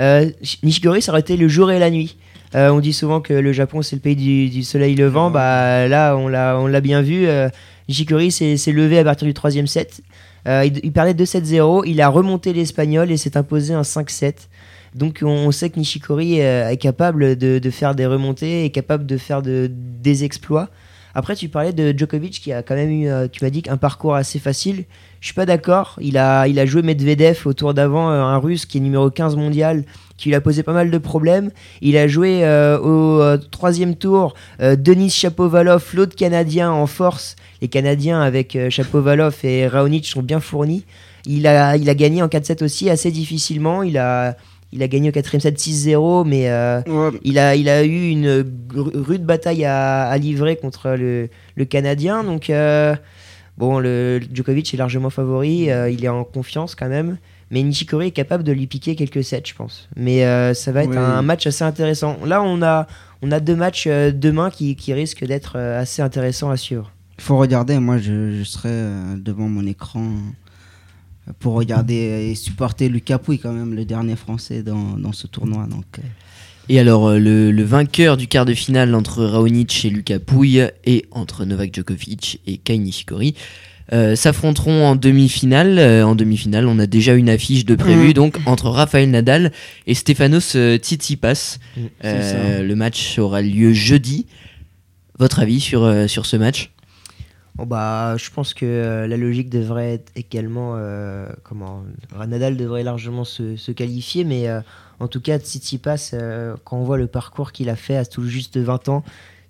Euh, 0.00 0.30
Nishikori, 0.62 1.02
ça 1.02 1.12
aurait 1.12 1.20
été 1.20 1.36
le 1.36 1.48
jour 1.48 1.70
et 1.70 1.78
la 1.78 1.90
nuit. 1.90 2.16
Euh, 2.54 2.70
on 2.70 2.80
dit 2.80 2.92
souvent 2.92 3.20
que 3.20 3.32
le 3.32 3.52
Japon 3.52 3.80
c'est 3.82 3.96
le 3.96 4.00
pays 4.02 4.16
du, 4.16 4.48
du 4.50 4.62
soleil 4.62 4.94
levant. 4.94 5.30
Bah 5.30 5.86
là, 5.88 6.16
on 6.16 6.28
l'a, 6.28 6.80
bien 6.80 7.02
vu. 7.02 7.26
Euh, 7.26 7.48
Nishikori 7.88 8.30
s'est 8.30 8.56
levé 8.72 8.98
à 8.98 9.04
partir 9.04 9.26
du 9.26 9.34
troisième 9.34 9.66
set. 9.66 10.00
Euh, 10.48 10.64
il, 10.64 10.80
il 10.82 10.92
perdait 10.92 11.14
2-7-0. 11.14 11.84
Il 11.86 12.00
a 12.00 12.08
remonté 12.08 12.52
l'espagnol 12.52 13.10
et 13.10 13.16
s'est 13.16 13.36
imposé 13.36 13.74
un 13.74 13.82
5-7. 13.82 14.48
Donc 14.94 15.20
on, 15.22 15.50
sait 15.52 15.70
que 15.70 15.78
Nishikori 15.78 16.42
euh, 16.42 16.68
est 16.68 16.76
capable 16.76 17.36
de, 17.36 17.70
faire 17.70 17.94
des 17.94 18.06
remontées, 18.06 18.64
est 18.64 18.70
capable 18.70 19.06
de 19.06 19.16
faire 19.16 19.40
de- 19.42 19.70
des 19.72 20.24
exploits. 20.24 20.68
Après, 21.14 21.34
tu 21.36 21.48
parlais 21.48 21.72
de 21.72 21.96
Djokovic 21.96 22.40
qui 22.40 22.52
a 22.52 22.62
quand 22.62 22.74
même 22.74 22.90
eu, 22.90 23.08
euh, 23.08 23.28
tu 23.30 23.44
m'as 23.44 23.50
dit, 23.50 23.62
un 23.68 23.76
parcours 23.76 24.14
assez 24.14 24.38
facile. 24.38 24.84
Je 25.22 25.28
suis 25.28 25.34
pas 25.34 25.46
d'accord. 25.46 25.96
Il 26.00 26.18
a, 26.18 26.48
il 26.48 26.58
a 26.58 26.66
joué 26.66 26.82
Medvedev 26.82 27.42
au 27.46 27.52
tour 27.52 27.74
d'avant, 27.74 28.10
euh, 28.10 28.20
un 28.20 28.38
russe 28.38 28.66
qui 28.66 28.78
est 28.78 28.80
numéro 28.80 29.08
15 29.08 29.36
mondial, 29.36 29.84
qui 30.16 30.28
lui 30.30 30.34
a 30.34 30.40
posé 30.40 30.64
pas 30.64 30.72
mal 30.72 30.90
de 30.90 30.98
problèmes. 30.98 31.52
Il 31.80 31.96
a 31.96 32.08
joué 32.08 32.44
euh, 32.44 32.76
au 32.80 33.22
euh, 33.22 33.38
troisième 33.38 33.94
tour 33.94 34.34
euh, 34.60 34.74
Denis 34.74 35.10
Chapovalov, 35.10 35.84
l'autre 35.94 36.16
Canadien 36.16 36.72
en 36.72 36.88
force. 36.88 37.36
Les 37.60 37.68
Canadiens 37.68 38.20
avec 38.20 38.58
Chapovalov 38.68 39.36
et 39.44 39.68
Raonic 39.68 40.06
sont 40.06 40.22
bien 40.24 40.40
fournis. 40.40 40.84
Il 41.24 41.46
a, 41.46 41.76
il 41.76 41.88
a 41.88 41.94
gagné 41.94 42.20
en 42.20 42.26
4-7 42.26 42.64
aussi 42.64 42.90
assez 42.90 43.12
difficilement. 43.12 43.84
Il 43.84 43.98
a, 43.98 44.34
il 44.72 44.82
a 44.82 44.88
gagné 44.88 45.10
au 45.10 45.12
quatrième 45.12 45.40
set 45.40 45.58
6-0, 45.58 46.26
mais 46.26 46.50
euh, 46.50 46.80
Ouais, 46.86 47.10
il 47.22 47.38
a, 47.38 47.54
il 47.54 47.68
a 47.68 47.84
eu 47.84 48.08
une 48.08 48.44
rude 48.74 49.24
bataille 49.24 49.66
à, 49.66 50.08
à 50.08 50.18
livrer 50.18 50.56
contre 50.56 50.90
le, 50.90 51.28
le 51.56 51.64
Canadien. 51.66 52.24
Donc, 52.24 52.48
euh, 52.48 52.96
bon, 53.58 53.78
le 53.78 54.20
Djokovic 54.32 54.72
est 54.72 54.76
largement 54.76 55.10
favori. 55.10 55.70
euh, 55.70 55.90
il 55.90 56.04
est 56.04 56.08
en 56.08 56.24
confiance 56.24 56.74
quand 56.74 56.88
même. 56.88 57.18
Mais 57.50 57.62
Nishikori 57.62 58.06
est 58.06 58.10
capable 58.12 58.44
de 58.44 58.52
lui 58.52 58.66
piquer 58.66 58.96
quelques 58.96 59.22
sets, 59.22 59.42
je 59.46 59.54
pense. 59.54 59.88
Mais 59.94 60.24
euh, 60.24 60.54
ça 60.54 60.72
va 60.72 60.84
être 60.84 60.90
Oui. 60.90 60.96
un 60.96 61.20
match 61.22 61.46
assez 61.46 61.62
intéressant. 61.64 62.16
Là, 62.24 62.42
on 62.42 62.62
a, 62.62 62.86
on 63.20 63.30
a 63.30 63.40
deux 63.40 63.56
matchs 63.56 63.84
euh, 63.86 64.10
demain 64.10 64.48
qui, 64.50 64.74
qui 64.74 64.94
risquent 64.94 65.26
d'être 65.26 65.58
assez 65.58 66.00
intéressants 66.00 66.48
à 66.50 66.56
suivre. 66.56 66.90
Il 67.18 67.22
faut 67.24 67.36
regarder, 67.36 67.78
moi 67.78 67.98
je, 67.98 68.32
je 68.38 68.42
serai 68.42 68.70
devant 69.18 69.48
mon 69.48 69.66
écran 69.66 70.12
pour 71.38 71.52
regarder 71.54 71.94
et 72.30 72.34
supporter 72.34 72.88
Lucas 72.88 73.18
Pouille 73.18 73.38
quand 73.38 73.52
même, 73.52 73.74
le 73.74 73.84
dernier 73.84 74.16
français 74.16 74.62
dans, 74.62 74.96
dans 74.98 75.12
ce 75.12 75.26
tournoi. 75.28 75.66
Donc, 75.66 75.84
Et 76.68 76.78
alors, 76.78 77.08
euh, 77.08 77.18
le, 77.18 77.50
le 77.50 77.62
vainqueur 77.64 78.16
du 78.16 78.28
quart 78.28 78.44
de 78.44 78.54
finale 78.54 78.94
entre 78.94 79.24
Raonic 79.24 79.84
et 79.84 79.90
Lucas 79.90 80.18
Pouille 80.20 80.68
et 80.84 81.04
entre 81.10 81.44
Novak 81.44 81.74
Djokovic 81.74 82.40
et 82.46 82.56
Kai 82.56 82.78
Nishikori 82.78 83.34
euh, 83.92 84.14
s'affronteront 84.16 84.86
en 84.86 84.96
demi-finale. 84.96 85.78
Euh, 85.78 86.06
en 86.06 86.14
demi-finale, 86.14 86.66
on 86.66 86.78
a 86.78 86.86
déjà 86.86 87.14
une 87.14 87.28
affiche 87.28 87.64
de 87.64 87.74
prévue 87.74 88.08
Mhm. 88.08 88.12
donc 88.14 88.38
entre 88.46 88.68
Rafael 88.70 89.10
Nadal 89.10 89.52
et 89.86 89.94
Stefanos 89.94 90.54
euh, 90.56 90.76
Tsitsipas. 90.78 91.58
Euh, 92.04 92.56
ça. 92.58 92.62
le 92.62 92.74
match 92.76 93.18
aura 93.18 93.42
lieu 93.42 93.72
jeudi. 93.72 94.26
Votre 95.18 95.40
avis 95.40 95.60
sur, 95.60 95.82
euh, 95.84 96.06
sur 96.06 96.24
ce 96.26 96.36
match? 96.36 96.70
Bon, 97.56 97.66
bah, 97.66 98.16
je 98.16 98.30
pense 98.30 98.54
que 98.54 99.04
la 99.06 99.16
logique 99.18 99.50
devrait 99.50 99.94
être 99.94 100.10
également. 100.16 100.74
euh, 100.78 101.26
comment 101.42 101.82
Nadal 102.26 102.56
devrait 102.56 102.82
largement 102.82 103.24
se, 103.24 103.56
se 103.56 103.72
qualifier, 103.72 104.24
mais 104.24 104.48
euh, 104.48 104.60
en 105.02 105.08
tout 105.08 105.20
cas, 105.20 105.38
Tsitsipas, 105.38 106.10
euh, 106.14 106.54
quand 106.64 106.76
on 106.76 106.84
voit 106.84 106.96
le 106.96 107.08
parcours 107.08 107.50
qu'il 107.50 107.68
a 107.68 107.76
fait 107.76 107.96
à 107.96 108.04
tout 108.04 108.24
juste 108.24 108.56
20 108.56 108.88
ans, 108.88 109.02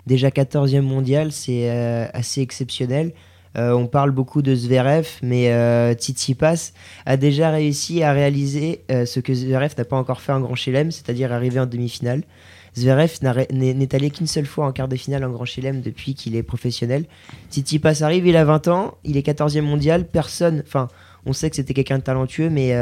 déjà 0.07 0.31
14e 0.31 0.81
mondial, 0.81 1.31
c'est 1.31 1.71
euh, 1.71 2.07
assez 2.15 2.41
exceptionnel. 2.41 3.13
Euh, 3.59 3.73
on 3.73 3.87
parle 3.87 4.13
beaucoup 4.13 4.41
de 4.41 4.55
Zverev, 4.55 5.07
mais 5.23 5.53
euh, 5.53 5.93
Tsitsipas 5.93 6.73
a 7.05 7.19
déjà 7.19 7.51
réussi 7.51 8.03
à 8.03 8.13
réaliser 8.13 8.83
ce 8.89 9.21
que 9.21 9.35
Zverev 9.35 9.75
n'a 9.77 9.85
pas 9.85 9.97
encore 9.97 10.23
fait 10.23 10.33
en 10.33 10.41
Grand 10.41 10.55
Chelem, 10.55 10.91
c'est-à-dire 10.91 11.33
arriver 11.33 11.61
en 11.61 11.67
demi-finale. 11.67 12.23
Zverev 12.75 13.19
n'est 13.51 13.95
allé 13.95 14.09
qu'une 14.09 14.27
seule 14.27 14.47
fois 14.47 14.65
en 14.67 14.73
quart 14.73 14.89
de 14.89 14.97
finale 14.97 15.23
en 15.25 15.31
Grand 15.31 15.45
Chelem 15.45 15.83
depuis 15.83 16.15
qu'il 16.15 16.35
est 16.35 16.43
professionnel. 16.43 17.05
Tsitsipas 17.51 18.03
arrive, 18.03 18.27
il 18.27 18.37
a 18.39 18.47
20 18.47 18.69
ans, 18.69 18.95
il 19.05 19.19
est 19.19 19.27
14e 19.27 19.61
mondial, 19.61 20.07
personne, 20.07 20.63
enfin, 20.67 20.89
on 21.27 21.35
sait 21.35 21.51
que 21.51 21.57
c'était 21.57 21.75
quelqu'un 21.75 21.99
de 21.99 22.05
talentueux, 22.05 22.49
mais 22.49 22.73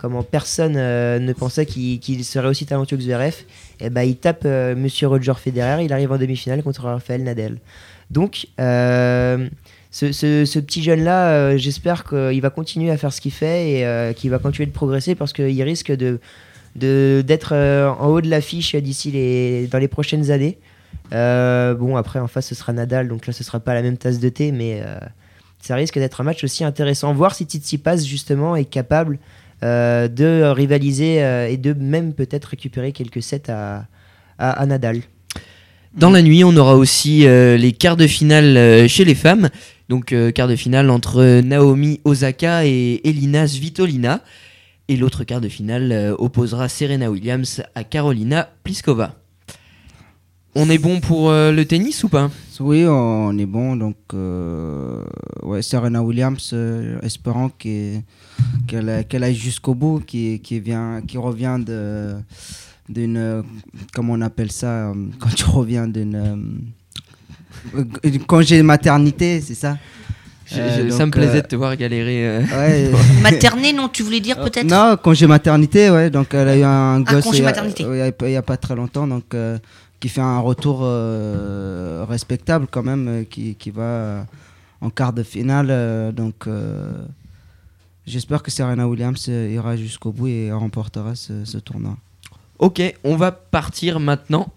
comment 0.00 0.22
personne 0.22 0.74
euh, 0.76 1.18
ne 1.18 1.32
pensait 1.32 1.66
qu'il 1.66 2.24
serait 2.24 2.48
aussi 2.48 2.64
talentueux 2.64 2.96
que 2.96 3.02
Zverev. 3.02 3.34
Et 3.80 3.90
ben 3.90 4.02
il 4.02 4.16
tape 4.16 4.42
euh, 4.44 4.74
Monsieur 4.74 5.08
Roger 5.08 5.34
Federer, 5.36 5.84
il 5.84 5.92
arrive 5.92 6.10
en 6.10 6.18
demi-finale 6.18 6.62
contre 6.62 6.84
Rafael 6.84 7.22
Nadal. 7.22 7.58
Donc, 8.10 8.48
euh, 8.58 9.48
ce, 9.90 10.58
petit 10.58 10.82
jeune-là, 10.82 11.30
euh, 11.30 11.58
j'espère 11.58 12.04
qu'il 12.04 12.40
va 12.40 12.50
continuer 12.50 12.90
à 12.90 12.96
faire 12.96 13.12
ce 13.12 13.20
qu'il 13.20 13.32
fait 13.32 13.80
et 13.80 14.14
qu'il 14.14 14.30
va 14.30 14.38
continuer 14.38 14.66
de 14.66 14.72
progresser 14.72 15.14
parce 15.14 15.32
qu'il 15.32 15.62
risque 15.62 15.92
de 15.92 16.18
d'être 16.76 17.52
en 17.54 18.06
haut 18.06 18.20
de 18.20 18.30
l'affiche 18.30 18.76
d'ici 18.76 19.10
les 19.10 19.66
dans 19.66 19.78
les 19.78 19.88
prochaines 19.88 20.30
années. 20.30 20.58
Bon, 21.10 21.96
après 21.96 22.20
en 22.20 22.28
face 22.28 22.46
ce 22.46 22.54
sera 22.54 22.72
Nadal, 22.72 23.08
donc 23.08 23.26
là 23.26 23.32
ce 23.32 23.44
sera 23.44 23.60
pas 23.60 23.74
la 23.74 23.82
même 23.82 23.96
tasse 23.96 24.18
de 24.18 24.28
thé, 24.28 24.52
mais 24.52 24.82
ça 25.60 25.74
risque 25.74 25.98
d'être 25.98 26.20
un 26.20 26.24
match 26.24 26.42
aussi 26.44 26.64
intéressant. 26.64 27.12
Voir 27.12 27.34
si 27.34 27.44
Tsitsipas 27.44 27.98
justement 27.98 28.56
est 28.56 28.64
capable 28.64 29.18
euh, 29.62 30.08
de 30.08 30.42
rivaliser 30.44 31.22
euh, 31.22 31.48
et 31.48 31.58
de 31.58 31.74
même 31.74 32.14
peut-être 32.14 32.46
récupérer 32.46 32.92
quelques 32.92 33.22
sets 33.22 33.50
à, 33.50 33.86
à, 34.38 34.64
Nadal. 34.64 35.02
Dans 35.94 36.08
la 36.08 36.22
nuit, 36.22 36.44
on 36.44 36.56
aura 36.56 36.76
aussi 36.76 37.26
euh, 37.26 37.58
les 37.58 37.72
quarts 37.72 37.98
de 37.98 38.06
finale 38.06 38.88
chez 38.88 39.04
les 39.04 39.14
femmes. 39.14 39.50
Donc, 39.90 40.14
quart 40.34 40.48
de 40.48 40.56
finale 40.56 40.88
entre 40.88 41.40
Naomi 41.40 42.00
Osaka 42.04 42.64
et 42.64 43.00
Elina 43.04 43.46
Svitolina. 43.46 44.22
Et 44.88 44.96
l'autre 44.96 45.24
quart 45.24 45.40
de 45.40 45.48
finale 45.48 46.14
opposera 46.18 46.68
Serena 46.68 47.10
Williams 47.10 47.62
à 47.74 47.84
Carolina 47.84 48.48
Pliskova. 48.64 49.19
On 50.54 50.68
est 50.68 50.78
bon 50.78 51.00
pour 51.00 51.30
euh, 51.30 51.52
le 51.52 51.64
tennis 51.64 52.02
ou 52.02 52.08
pas? 52.08 52.28
Oui, 52.58 52.84
on 52.86 53.38
est 53.38 53.46
bon. 53.46 53.76
Donc, 53.76 53.96
euh, 54.14 55.02
ouais, 55.42 55.62
Serena 55.62 56.02
Williams, 56.02 56.50
euh, 56.52 56.98
espérons 57.02 57.48
qu'elle 57.50 58.02
qu'elle 58.66 59.04
qu'elle 59.08 59.22
aille 59.24 59.34
jusqu'au 59.36 59.74
bout, 59.74 60.02
qui, 60.04 60.40
qui, 60.40 60.58
vient, 60.60 61.00
qui 61.06 61.16
revient 61.18 61.58
de 61.64 62.14
d'une 62.88 63.44
comment 63.94 64.14
on 64.14 64.20
appelle 64.20 64.50
ça 64.50 64.88
euh, 64.90 64.94
quand 65.20 65.32
tu 65.34 65.44
reviens 65.44 65.86
d'une 65.86 66.62
congé 68.26 68.62
maternité, 68.62 69.40
c'est 69.40 69.54
ça? 69.54 69.78
Je- 70.46 70.58
Euh, 70.58 70.88
je- 70.90 70.94
Ça 70.96 71.06
me 71.06 71.12
plaisait 71.12 71.38
euh, 71.38 71.42
de 71.42 71.46
te 71.46 71.54
voir 71.56 71.76
galérer. 71.76 72.26
euh. 72.26 72.40
Ouais. 72.42 72.90
Materné, 73.22 73.72
non, 73.72 73.88
tu 73.88 74.02
voulais 74.02 74.18
dire 74.20 74.36
peut-être? 74.36 74.64
Non, 74.68 74.96
congé 74.96 75.28
maternité, 75.28 75.90
ouais. 75.90 76.10
Donc 76.10 76.34
elle 76.34 76.48
a 76.48 76.56
eu 76.56 76.62
un 76.64 77.00
gosse 77.02 77.22
congé 77.24 77.38
il 77.38 77.42
y 77.42 77.44
a- 77.44 77.50
maternité. 77.50 77.84
il 77.88 78.30
y 78.32 78.34
a, 78.36 78.38
a 78.40 78.42
pas 78.42 78.56
très 78.56 78.74
longtemps, 78.74 79.06
donc 79.06 79.32
euh, 79.34 79.56
qui 80.00 80.08
fait 80.08 80.22
un 80.22 80.40
retour 80.40 80.80
euh, 80.82 82.04
respectable 82.08 82.66
quand 82.70 82.82
même, 82.82 83.08
euh, 83.08 83.24
qui, 83.24 83.54
qui 83.54 83.70
va 83.70 83.82
euh, 83.82 84.22
en 84.80 84.88
quart 84.88 85.12
de 85.12 85.22
finale. 85.22 86.12
donc 86.14 86.48
j'espère 88.06 88.42
que 88.42 88.50
Serena 88.50 88.88
Williams 88.88 89.28
ira 89.28 89.76
jusqu'au 89.76 90.10
bout 90.10 90.28
et 90.28 90.50
remportera 90.50 91.14
ce, 91.14 91.58
tournoi. 91.58 91.96
Ok, 92.58 92.82
on 93.04 93.16
va 93.16 93.30
partir 93.30 94.00
maintenant 94.00 94.48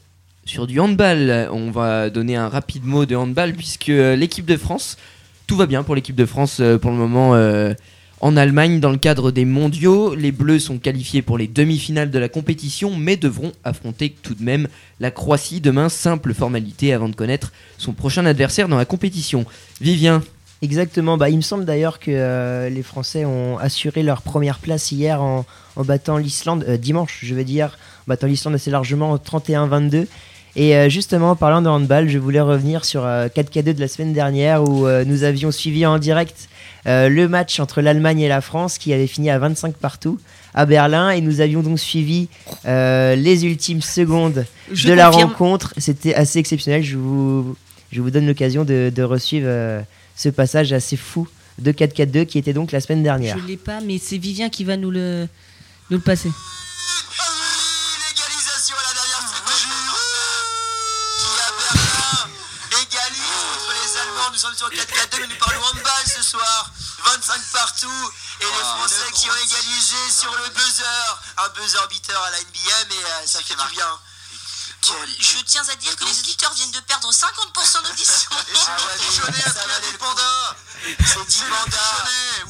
sur 0.46 0.66
du 0.66 0.80
handball. 0.80 1.50
On 1.52 1.72
va 1.72 2.10
donner 2.10 2.38
un 2.38 2.48
rapide 2.48 2.86
mot 2.86 3.06
de 3.06 3.18
handball 3.18 3.52
puisque 3.54 3.88
l'équipe 3.88 4.46
de 4.46 4.56
France, 4.56 4.98
tout 5.46 5.58
va 5.58 5.66
bien 5.66 5.84
pour 5.84 5.94
l'équipe 5.94 6.16
de 6.16 6.26
France 6.26 6.62
pour 6.82 6.91
le 6.91 6.98
moment 6.98 7.34
en 8.24 8.38
Allemagne 8.38 8.80
dans 8.80 8.92
le 8.92 8.98
cadre 8.98 9.32
des 9.32 9.44
mondiaux. 9.44 10.16
Les 10.16 10.32
Bleus 10.32 10.60
sont 10.60 10.78
qualifiés 10.78 11.22
pour 11.22 11.38
les 11.38 11.48
demi-finales 11.48 12.10
de 12.10 12.18
la 12.18 12.30
compétition 12.30 12.96
mais 12.96 13.18
devront 13.18 13.52
affronter 13.66 14.16
tout 14.22 14.34
de 14.34 14.42
même 14.42 14.70
la 15.02 15.12
Croatie 15.12 15.60
demain. 15.60 15.90
Simple 15.90 16.34
formalité 16.34 16.94
avant 16.94 17.10
de 17.10 17.16
connaître 17.16 17.52
son 17.78 17.92
prochain 17.92 18.26
adversaire 18.26 18.70
dans 18.70 18.78
la 18.78 18.86
compétition. 18.86 19.46
Vivien, 19.82 20.24
Exactement, 20.62 21.18
bah, 21.18 21.30
il 21.30 21.36
me 21.36 21.42
semble 21.42 21.66
d'ailleurs 21.66 22.00
que 22.00 22.12
euh, 22.12 22.70
les 22.70 22.84
Français 22.84 23.26
ont 23.26 23.58
assuré 23.58 24.02
leur 24.02 24.22
première 24.22 24.60
place 24.60 24.94
hier 24.94 25.22
en, 25.22 25.46
battant 25.76 26.16
l'Islande, 26.16 26.64
euh, 26.70 26.78
dimanche 26.78 27.20
je 27.22 27.36
veux 27.36 27.44
dire, 27.44 27.78
en 28.04 28.04
battant 28.08 28.28
l'Islande 28.28 28.56
assez 28.56 28.72
largement 28.72 29.18
31-22. 29.18 30.08
Et 30.56 30.78
euh, 30.78 30.88
justement, 30.88 31.32
en 31.32 31.36
parlant 31.36 31.62
de 31.62 31.68
handball, 31.68 32.08
je 32.08 32.18
voulais 32.18 32.40
revenir 32.40 32.86
sur 32.86 33.04
euh, 33.06 33.28
4K2 33.28 33.74
de 33.74 33.82
la 33.82 33.90
semaine 33.90 34.14
dernière 34.14 34.64
où 34.64 34.88
nous 35.06 35.24
avions 35.24 35.52
suivi 35.52 35.86
en 35.86 36.00
direct 36.00 36.48
euh, 36.88 37.10
le 37.10 37.28
match 37.28 37.60
entre 37.60 37.82
l'Allemagne 37.82 38.20
et 38.22 38.28
la 38.28 38.42
France 38.42 38.78
qui 38.78 38.94
avait 38.94 39.08
fini 39.08 39.30
à 39.30 39.40
25 39.40 39.76
partout 39.76 40.20
à 40.54 40.66
Berlin 40.66 41.10
et 41.12 41.22
nous 41.22 41.42
avions 41.42 41.62
donc 41.62 41.80
suivi 41.80 42.28
euh, 42.66 43.16
les 43.16 43.46
ultimes 43.46 43.82
secondes 43.82 44.46
Je 44.72 44.88
de 44.88 44.94
la 44.94 45.10
confirme. 45.10 45.30
rencontre. 45.30 45.74
C'était 45.78 46.14
assez 46.14 46.40
exceptionnel. 46.40 46.84
Je 46.84 46.98
vous, 46.98 47.56
je 47.92 48.02
vous 48.02 48.12
donne 48.12 48.28
l'occasion 48.28 48.64
de, 48.64 48.92
de 48.94 49.08
euh, 49.34 49.82
ce 50.16 50.30
passage 50.30 50.74
assez 50.74 50.98
fou 50.98 51.28
de 51.60 51.72
4-4-2 51.72 52.26
qui 52.26 52.38
était 52.38 52.54
donc 52.54 52.72
la 52.72 52.82
semaine 52.82 53.04
dernière. 53.04 53.38
Je 53.40 53.48
l'ai 53.48 53.58
pas, 53.58 53.80
mais 53.82 53.98
c'est 53.98 54.18
Vivien 54.18 54.50
qui 54.50 54.64
va 54.64 54.78
nous 54.78 54.92
le, 54.92 55.28
nous 55.90 55.98
le 55.98 56.04
passer. 56.04 56.30
Soir. 66.34 66.72
25 67.06 67.42
partout. 67.54 68.02
Et 68.42 68.46
les 68.46 68.66
Français 68.66 69.12
qui 69.14 69.30
ont 69.30 69.40
égalisé 69.46 70.02
sur 70.10 70.32
le 70.32 70.50
buzzer. 70.50 71.06
Un 71.38 71.50
buzzer 71.54 71.86
beater 71.90 72.18
à 72.18 72.32
la 72.32 72.40
NBA, 72.40 72.78
mais 72.90 73.02
euh, 73.04 73.26
ça 73.26 73.40
fait 73.40 73.54
du 73.56 73.76
bien. 73.76 73.92
Bon, 74.88 74.96
je 75.20 75.38
tiens 75.46 75.62
à 75.62 75.76
dire 75.78 75.96
que 75.96 76.04
les 76.04 76.20
auditeurs 76.20 76.54
viennent 76.56 76.72
de 76.72 76.84
perdre 76.88 77.10
50% 77.10 77.88
d'audition. 77.88 78.32
Et 78.52 78.56
c'est 78.56 78.68
ah 78.68 78.78
ouais, 78.84 79.42
ça 79.46 79.64
pandas. 80.00 80.56
C'est 81.06 81.28
dit 81.28 81.44
panda. 81.48 81.88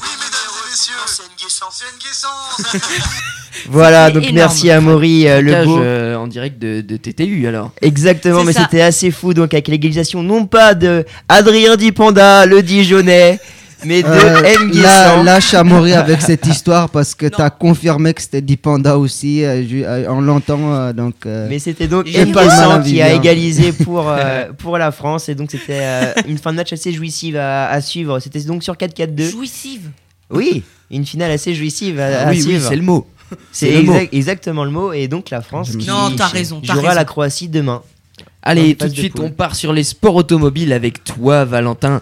Oui, 0.02 0.10
mesdames 0.18 0.54
et 0.66 0.70
messieurs. 0.72 0.94
C'est 1.06 1.24
une 1.24 1.38
guessance. 1.38 1.82
C'est 1.84 1.92
une 1.94 2.00
guessance. 2.00 2.84
Voilà, 3.70 4.10
donc 4.10 4.24
énorme. 4.24 4.36
merci 4.36 4.72
à 4.72 4.82
Maury 4.82 5.28
euh, 5.28 5.40
Lebeau. 5.42 5.78
euh, 5.80 6.16
en 6.16 6.28
direct 6.28 6.58
de, 6.58 6.82
de 6.82 6.98
TTU 6.98 7.48
alors. 7.48 7.72
Exactement, 7.82 8.44
mais 8.44 8.54
c'était 8.54 8.82
assez 8.82 9.12
fou 9.12 9.34
donc 9.36 9.54
avec 9.54 9.68
l'égalisation 9.68 10.24
non 10.24 10.48
pas 10.48 10.74
de 10.74 11.06
Adrien 11.30 11.76
Dipanda, 11.76 12.46
le 12.46 12.64
Dijonais, 12.64 13.40
mais 13.86 14.02
de 14.04 14.08
Euh, 14.08 14.44
M. 14.44 14.72
là, 15.24 15.40
suis 15.42 15.58
à 15.58 15.64
mourir 15.64 16.00
avec 16.00 16.22
cette 16.22 16.46
histoire 16.46 16.90
parce 16.90 17.16
que 17.16 17.26
tu 17.28 17.42
as 17.42 17.50
confirmé 17.50 18.14
que 18.14 18.22
c'était 18.22 18.42
Dipanda 18.42 18.98
aussi. 18.98 19.44
euh, 19.44 19.68
ju- 19.68 19.84
euh, 19.86 20.06
on 20.10 20.22
l'entend 20.22 20.74
euh, 20.74 20.94
donc. 20.94 21.16
euh, 21.26 21.48
Mais 21.50 21.60
c'était 21.60 21.88
donc 21.88 22.06
Guessant 22.06 22.82
qui 22.82 23.02
a 23.02 23.14
égalisé 23.14 23.72
pour, 23.84 24.10
euh, 24.10 24.46
pour 24.58 24.78
la 24.78 24.92
France 24.92 25.30
et 25.30 25.36
donc 25.36 25.52
c'était 25.52 25.80
euh, 25.82 26.14
une 26.28 26.38
fin 26.38 26.52
de 26.52 26.58
match 26.58 26.74
assez 26.74 26.92
jouissive 26.94 27.36
à, 27.38 27.70
à 27.70 27.82
suivre. 27.82 28.20
C'était 28.20 28.42
donc 28.42 28.64
sur 28.64 28.76
4-4-2. 28.76 29.30
Jouissive. 29.32 29.90
Oui, 30.30 30.64
une 30.90 31.06
finale 31.06 31.32
assez 31.32 31.54
jouissive 31.54 32.00
à, 32.00 32.22
à 32.28 32.30
oui, 32.30 32.38
oui, 32.38 32.42
suivre. 32.42 32.68
c'est 32.68 32.76
le 32.76 32.82
mot. 32.82 33.08
C'est 33.52 33.74
exact- 33.74 34.14
exactement 34.14 34.64
le 34.64 34.72
mot. 34.72 34.94
Et 34.94 35.08
donc 35.08 35.30
la 35.30 35.42
France 35.42 35.76
qui 35.76 35.88
Non, 35.88 36.12
t'as 36.16 36.28
raison, 36.28 36.62
t'as 36.66 36.74
jouera 36.74 36.90
raison. 36.90 36.96
la 37.00 37.06
Croatie 37.06 37.48
demain. 37.50 37.82
Allez, 38.46 38.76
tout 38.76 38.88
de 38.88 38.94
suite, 38.94 39.20
on 39.20 39.30
part 39.30 39.56
sur 39.56 39.72
les 39.74 39.84
sports 39.84 40.16
automobiles 40.16 40.74
avec 40.74 41.04
toi, 41.04 41.46
Valentin. 41.46 42.02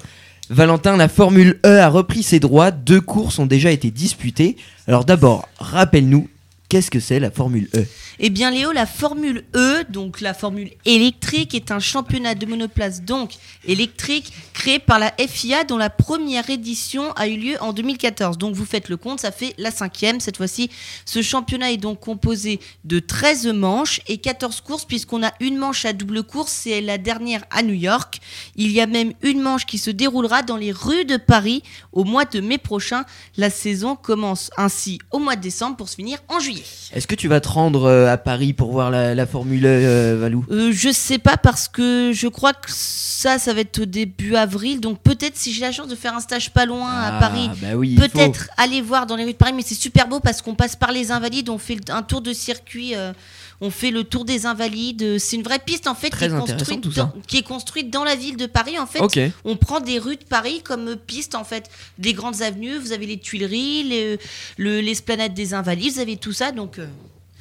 Valentin, 0.52 0.98
la 0.98 1.08
Formule 1.08 1.60
E 1.66 1.80
a 1.80 1.88
repris 1.88 2.24
ses 2.24 2.42
droits. 2.42 2.72
Deux 2.72 3.00
courses 3.00 3.40
ont 3.40 3.46
déjà 3.46 3.72
été 3.72 3.90
disputées. 3.90 4.58
Alors 4.86 5.06
d'abord, 5.06 5.48
rappelle-nous, 5.60 6.28
qu'est-ce 6.68 6.92
que 6.92 7.00
c'est 7.00 7.22
la 7.22 7.32
Formule 7.32 7.70
E? 7.74 7.86
Eh 8.24 8.30
bien 8.30 8.52
Léo, 8.52 8.72
la 8.72 8.86
Formule 8.86 9.46
E, 9.56 9.84
donc 9.90 10.22
la 10.22 10.36
Formule 10.36 10.70
électrique, 10.86 11.56
est 11.56 11.72
un 11.72 11.80
championnat 11.80 12.36
de 12.36 12.46
monoplace 12.46 13.02
donc 13.02 13.32
électrique 13.66 14.32
créé 14.54 14.78
par 14.78 15.00
la 15.00 15.12
FIA 15.18 15.64
dont 15.64 15.78
la 15.78 15.90
première 15.90 16.48
édition 16.52 17.14
a 17.14 17.28
eu 17.28 17.36
lieu 17.36 17.58
en 17.62 17.74
2014. 17.74 18.38
Donc 18.38 18.54
vous 18.54 18.64
faites 18.64 18.90
le 18.90 18.98
compte, 18.98 19.22
ça 19.22 19.32
fait 19.32 19.56
la 19.58 19.72
cinquième 19.72 20.20
cette 20.20 20.38
fois-ci. 20.38 20.70
Ce 21.04 21.24
championnat 21.24 21.72
est 21.72 21.78
donc 21.78 22.00
composé 22.00 22.60
de 22.84 23.00
13 23.00 23.48
manches 23.48 24.02
et 24.06 24.20
14 24.20 24.62
courses 24.62 24.86
puisqu'on 24.86 25.24
a 25.24 25.32
une 25.40 25.58
manche 25.58 25.84
à 25.86 25.94
double 25.94 26.22
course, 26.22 26.52
c'est 26.52 26.80
la 26.80 27.00
dernière 27.00 27.44
à 27.50 27.64
New 27.64 27.74
York. 27.74 28.20
Il 28.56 28.70
y 28.72 28.82
a 28.82 28.86
même 28.86 29.14
une 29.24 29.42
manche 29.42 29.66
qui 29.66 29.80
se 29.80 29.90
déroulera 29.90 30.44
dans 30.44 30.58
les 30.58 30.72
rues 30.72 31.06
de 31.06 31.18
Paris 31.18 31.64
au 31.92 32.04
mois 32.04 32.26
de 32.26 32.40
mai 32.40 32.60
prochain. 32.60 33.04
La 33.36 33.50
saison 33.50 33.96
commence 33.96 34.52
ainsi 34.58 35.00
au 35.10 35.18
mois 35.18 35.36
de 35.36 35.42
décembre 35.42 35.76
pour 35.76 35.90
se 35.90 35.96
finir 35.96 36.20
en 36.28 36.40
juillet. 36.40 36.66
Est-ce 36.94 37.08
que 37.08 37.16
tu 37.16 37.28
vas 37.28 37.42
te 37.42 37.50
rendre 37.50 37.86
euh, 37.86 38.11
à 38.12 38.18
Paris 38.18 38.54
pour 38.54 38.72
voir 38.72 38.92
la, 38.92 39.16
la 39.16 39.26
Formule 39.26 39.66
euh, 39.66 40.18
Valou 40.20 40.46
Euh, 40.52 40.72
je 40.74 40.92
sais 40.92 41.18
pas 41.18 41.38
parce 41.38 41.68
que 41.68 42.12
je 42.14 42.28
crois 42.28 42.54
que 42.54 42.70
ça, 42.70 43.40
ça 43.40 43.54
va 43.54 43.62
être 43.62 43.80
au 43.82 43.86
début 43.86 44.36
avril. 44.36 44.80
Donc 44.80 45.00
peut-être 45.00 45.38
si 45.38 45.54
j'ai 45.54 45.62
la 45.62 45.72
chance 45.72 45.88
de 45.88 45.96
faire 45.96 46.16
un 46.16 46.20
stage 46.20 46.52
pas 46.52 46.66
loin 46.66 46.90
à 46.90 47.18
Ah, 47.18 47.20
Paris, 47.20 47.50
bah 47.62 47.76
oui, 47.76 47.96
peut-être 47.96 48.50
aller 48.58 48.82
voir 48.82 49.06
dans 49.06 49.16
les 49.16 49.24
rues 49.24 49.34
de 49.34 49.38
Paris. 49.38 49.54
Mais 49.56 49.64
c'est 49.66 49.76
super 49.76 50.08
beau 50.08 50.20
parce 50.20 50.42
qu'on 50.42 50.56
passe 50.56 50.76
par 50.76 50.92
les 50.92 51.12
Invalides, 51.12 51.50
on 51.50 51.58
fait 51.58 51.78
un 51.90 52.04
tour 52.04 52.22
de 52.22 52.34
circuit. 52.34 52.96
euh, 52.96 53.14
on 53.64 53.70
fait 53.70 53.92
le 53.92 54.04
tour 54.04 54.26
des 54.26 54.48
Invalides. 54.48 55.20
C'est 55.20 55.36
une 55.36 55.44
vraie 55.44 55.60
piste 55.60 55.86
en 55.86 55.94
fait 55.94 56.10
qui 56.10 56.24
est, 56.24 56.30
construite 56.30 56.88
dans, 56.96 57.14
qui 57.28 57.38
est 57.38 57.44
construite 57.44 57.92
dans 57.92 58.04
la 58.04 58.16
ville 58.16 58.36
de 58.36 58.48
Paris. 58.48 58.80
En 58.80 58.88
fait, 58.88 59.00
on 59.46 59.56
prend 59.56 59.80
des 59.80 60.00
rues 60.00 60.16
de 60.16 60.24
Paris 60.24 60.62
comme 60.64 60.96
piste 60.96 61.36
en 61.36 61.44
fait, 61.44 61.70
des 62.00 62.14
grandes 62.14 62.42
avenues. 62.42 62.78
Vous 62.80 62.92
avez 62.92 63.06
les 63.06 63.20
Tuileries, 63.20 63.84
les- 63.84 64.18
le- 64.58 64.82
l'esplanade 64.82 65.36
des 65.36 65.54
Invalides, 65.54 65.94
vous 65.94 66.00
avez 66.00 66.18
tout 66.18 66.34
ça. 66.34 66.52
Donc 66.52 66.80
euh, 66.80 66.88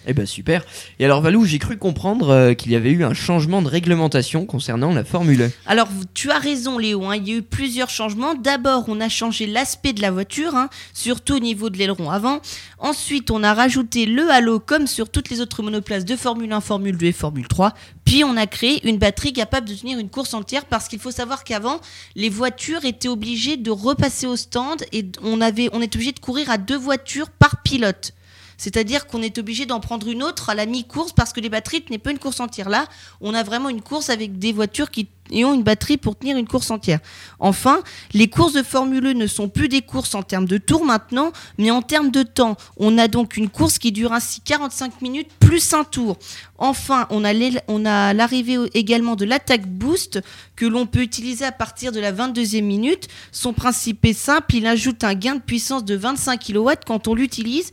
Eh 0.07 0.14
ben 0.14 0.24
super. 0.24 0.64
Et 0.98 1.05
alors 1.05 1.20
Valou, 1.20 1.44
j'ai 1.44 1.59
cru 1.59 1.76
comprendre 1.76 2.30
euh, 2.30 2.55
qu'il 2.55 2.72
y 2.72 2.76
avait 2.76 2.90
eu 2.90 3.05
un 3.05 3.12
changement 3.12 3.61
de 3.61 3.68
réglementation 3.68 4.46
concernant 4.46 4.92
la 4.94 5.05
Formule 5.05 5.42
1. 5.42 5.51
Alors, 5.66 5.88
tu 6.14 6.30
as 6.30 6.38
raison, 6.38 6.78
Léo. 6.78 7.05
hein, 7.05 7.16
il 7.16 7.28
y 7.28 7.32
a 7.32 7.36
eu 7.36 7.42
plusieurs 7.42 7.90
changements. 7.90 8.34
D'abord, 8.34 8.84
on 8.88 9.01
a 9.01 9.11
changé 9.11 9.46
l'aspect 9.46 9.92
de 9.92 10.01
la 10.01 10.11
voiture, 10.11 10.55
hein, 10.55 10.70
surtout 10.94 11.34
au 11.34 11.38
niveau 11.38 11.68
de 11.68 11.76
l'aileron 11.76 12.11
avant. 12.11 12.40
Ensuite, 12.78 13.30
on 13.30 13.42
a 13.42 13.53
rajouté 13.53 14.07
le 14.07 14.30
halo, 14.30 14.59
comme 14.59 14.86
sur 14.86 15.11
toutes 15.11 15.28
les 15.28 15.42
autres 15.42 15.62
monoplaces 15.62 16.07
de 16.07 16.16
Formule 16.16 16.51
1, 16.53 16.61
Formule 16.62 16.96
2 16.96 17.07
et 17.07 17.12
Formule 17.12 17.46
3. 17.46 17.74
Puis, 18.07 18.24
on 18.24 18.36
a 18.38 18.46
créé 18.46 18.86
une 18.88 18.96
batterie 18.96 19.34
capable 19.34 19.68
de 19.68 19.74
tenir 19.74 19.98
une 19.98 20.09
course 20.09 20.32
entière, 20.32 20.64
parce 20.64 20.88
qu'il 20.88 20.98
faut 20.98 21.11
savoir 21.11 21.44
qu'avant, 21.44 21.78
les 22.16 22.30
voitures 22.30 22.86
étaient 22.86 23.09
obligées 23.09 23.59
de 23.59 23.70
repasser 23.70 24.26
au 24.26 24.36
stand 24.36 24.82
et 24.92 25.05
on 25.22 25.42
avait, 25.42 25.68
on 25.72 25.82
était 25.82 25.96
obligé 25.96 26.12
de 26.12 26.20
courir 26.20 26.51
à 26.51 26.57
deux 26.57 26.78
voitures 26.78 27.28
par 27.28 27.62
pilote. 27.62 28.12
C'est-à-dire 28.61 29.06
qu'on 29.06 29.22
est 29.22 29.38
obligé 29.38 29.64
d'en 29.64 29.80
prendre 29.80 30.06
une 30.06 30.22
autre 30.22 30.50
à 30.50 30.54
la 30.54 30.66
mi-course 30.66 31.14
parce 31.14 31.32
que 31.32 31.40
les 31.40 31.48
batteries 31.48 31.80
tenaient 31.80 31.96
pas 31.96 32.11
une 32.11 32.18
course 32.18 32.40
entière. 32.40 32.68
Là, 32.68 32.84
on 33.22 33.32
a 33.32 33.42
vraiment 33.42 33.70
une 33.70 33.80
course 33.80 34.11
avec 34.11 34.38
des 34.38 34.52
voitures 34.52 34.90
qui 34.90 35.08
ont 35.32 35.54
une 35.54 35.62
batterie 35.62 35.96
pour 35.96 36.14
tenir 36.14 36.36
une 36.36 36.46
course 36.46 36.70
entière. 36.70 36.98
Enfin, 37.38 37.80
les 38.12 38.28
courses 38.28 38.52
de 38.52 38.62
Formule 38.62 39.06
1 39.06 39.14
ne 39.14 39.26
sont 39.26 39.48
plus 39.48 39.68
des 39.68 39.80
courses 39.80 40.14
en 40.14 40.22
termes 40.22 40.44
de 40.44 40.58
tours 40.58 40.84
maintenant, 40.84 41.32
mais 41.56 41.70
en 41.70 41.80
termes 41.80 42.11
de 42.11 42.22
temps. 42.22 42.58
On 42.76 42.98
a 42.98 43.08
donc 43.08 43.38
une 43.38 43.48
course 43.48 43.78
qui 43.78 43.92
dure 43.92 44.12
ainsi 44.12 44.42
45 44.42 45.00
minutes 45.00 45.30
plus 45.40 45.72
un 45.72 45.84
tour. 45.84 46.18
Enfin, 46.58 47.06
on 47.08 47.24
a 47.24 48.12
l'arrivée 48.12 48.58
également 48.74 49.16
de 49.16 49.24
l'attaque 49.24 49.66
boost 49.66 50.20
que 50.54 50.66
l'on 50.66 50.84
peut 50.84 51.00
utiliser 51.00 51.46
à 51.46 51.52
partir 51.52 51.92
de 51.92 52.00
la 52.00 52.12
22e 52.12 52.62
minute. 52.62 53.08
Son 53.32 53.54
principe 53.54 54.04
est 54.04 54.12
simple, 54.12 54.54
il 54.56 54.66
ajoute 54.66 55.02
un 55.02 55.14
gain 55.14 55.36
de 55.36 55.40
puissance 55.40 55.82
de 55.82 55.94
25 55.94 56.44
kW 56.44 56.70
quand 56.86 57.08
on 57.08 57.14
l'utilise. 57.14 57.72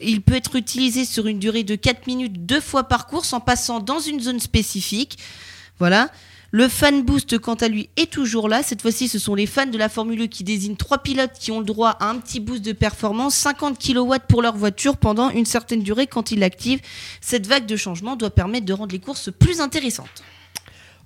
Il 0.00 0.22
peut 0.22 0.34
être 0.34 0.56
utilisé 0.56 1.04
sur 1.04 1.26
une 1.26 1.38
durée 1.38 1.64
de 1.64 1.74
4 1.74 2.06
minutes 2.06 2.46
deux 2.46 2.60
fois 2.60 2.84
par 2.84 3.06
course 3.06 3.32
en 3.32 3.40
passant 3.40 3.80
dans 3.80 4.00
une 4.00 4.20
zone 4.20 4.40
spécifique. 4.40 5.18
Voilà. 5.78 6.10
Le 6.50 6.66
fan 6.66 7.02
boost, 7.02 7.38
quant 7.38 7.54
à 7.54 7.68
lui, 7.68 7.90
est 7.98 8.10
toujours 8.10 8.48
là. 8.48 8.62
Cette 8.62 8.80
fois-ci, 8.80 9.08
ce 9.08 9.18
sont 9.18 9.34
les 9.34 9.44
fans 9.44 9.66
de 9.66 9.76
la 9.76 9.90
Formule 9.90 10.22
1 10.22 10.26
qui 10.28 10.44
désignent 10.44 10.76
trois 10.76 10.98
pilotes 10.98 11.34
qui 11.38 11.52
ont 11.52 11.58
le 11.58 11.66
droit 11.66 11.90
à 12.00 12.08
un 12.08 12.16
petit 12.16 12.40
boost 12.40 12.64
de 12.64 12.72
performance, 12.72 13.34
50 13.34 13.78
kW 13.78 14.14
pour 14.26 14.40
leur 14.40 14.56
voiture 14.56 14.96
pendant 14.96 15.28
une 15.28 15.44
certaine 15.44 15.82
durée 15.82 16.06
quand 16.06 16.30
ils 16.30 16.38
l'activent. 16.38 16.80
Cette 17.20 17.46
vague 17.46 17.66
de 17.66 17.76
changement 17.76 18.16
doit 18.16 18.30
permettre 18.30 18.64
de 18.64 18.72
rendre 18.72 18.92
les 18.92 18.98
courses 18.98 19.30
plus 19.30 19.60
intéressantes. 19.60 20.22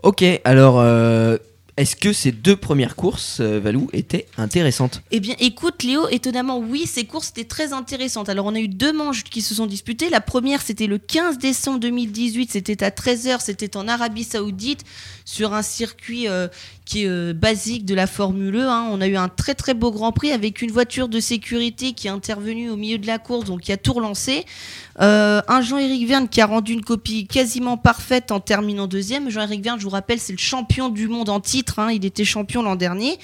Ok, 0.04 0.24
alors 0.44 0.78
euh, 0.78 1.38
est-ce 1.78 1.96
que 1.96 2.12
ces 2.12 2.32
deux 2.32 2.56
premières 2.56 2.96
courses, 2.96 3.40
euh, 3.40 3.58
Valou, 3.58 3.88
étaient 3.94 4.26
intéressantes? 4.36 5.02
Eh 5.10 5.20
bien, 5.20 5.34
écoute, 5.40 5.82
Léo, 5.82 6.06
étonnamment, 6.10 6.58
oui, 6.58 6.86
ces 6.86 7.06
courses 7.06 7.30
étaient 7.30 7.44
très 7.44 7.72
intéressantes. 7.72 8.28
Alors, 8.28 8.44
on 8.44 8.54
a 8.54 8.60
eu 8.60 8.68
deux 8.68 8.92
manches 8.92 9.24
qui 9.24 9.40
se 9.40 9.54
sont 9.54 9.64
disputées. 9.64 10.10
La 10.10 10.20
première, 10.20 10.60
c'était 10.60 10.86
le 10.86 10.98
15 10.98 11.38
décembre 11.38 11.80
2018. 11.80 12.52
C'était 12.52 12.84
à 12.84 12.90
13h. 12.90 13.40
C'était 13.40 13.76
en 13.78 13.88
Arabie 13.88 14.24
Saoudite, 14.24 14.84
sur 15.24 15.54
un 15.54 15.62
circuit 15.62 16.28
euh, 16.28 16.48
qui 16.84 17.04
est 17.04 17.08
euh, 17.08 17.32
basique 17.32 17.84
de 17.84 17.94
la 17.94 18.06
Formule 18.06 18.56
1. 18.56 18.68
hein. 18.68 18.88
On 18.90 19.00
a 19.00 19.06
eu 19.06 19.16
un 19.16 19.28
très, 19.28 19.54
très 19.54 19.74
beau 19.74 19.90
Grand 19.90 20.12
Prix 20.12 20.32
avec 20.32 20.62
une 20.62 20.70
voiture 20.70 21.08
de 21.08 21.20
sécurité 21.20 21.92
qui 21.92 22.06
est 22.06 22.10
intervenue 22.10 22.70
au 22.70 22.76
milieu 22.76 22.98
de 22.98 23.06
la 23.06 23.18
course, 23.18 23.44
donc 23.44 23.60
qui 23.62 23.72
a 23.72 23.76
tout 23.76 23.92
relancé. 23.92 24.44
Euh, 25.00 25.40
un 25.48 25.60
Jean-Éric 25.62 26.06
Verne 26.06 26.28
qui 26.28 26.40
a 26.40 26.46
rendu 26.46 26.72
une 26.72 26.84
copie 26.84 27.26
quasiment 27.26 27.76
parfaite 27.76 28.30
en 28.30 28.40
terminant 28.40 28.86
deuxième. 28.86 29.30
Jean-Éric 29.30 29.62
Verne, 29.62 29.78
je 29.78 29.84
vous 29.84 29.90
rappelle, 29.90 30.18
c'est 30.18 30.32
le 30.32 30.38
champion 30.38 30.88
du 30.88 31.08
monde 31.08 31.28
en 31.28 31.40
titre. 31.40 31.78
hein. 31.78 31.90
Il 31.92 32.04
était 32.04 32.24
champion 32.24 32.62
l'an 32.62 32.76
dernier. 32.76 33.18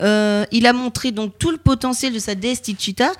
Il 0.00 0.66
a 0.66 0.72
montré 0.72 1.12
donc 1.12 1.34
tout 1.38 1.50
le 1.50 1.56
potentiel 1.58 2.12
de 2.12 2.18
sa 2.18 2.34
DS 2.34 2.62
Tichita. 2.62 3.12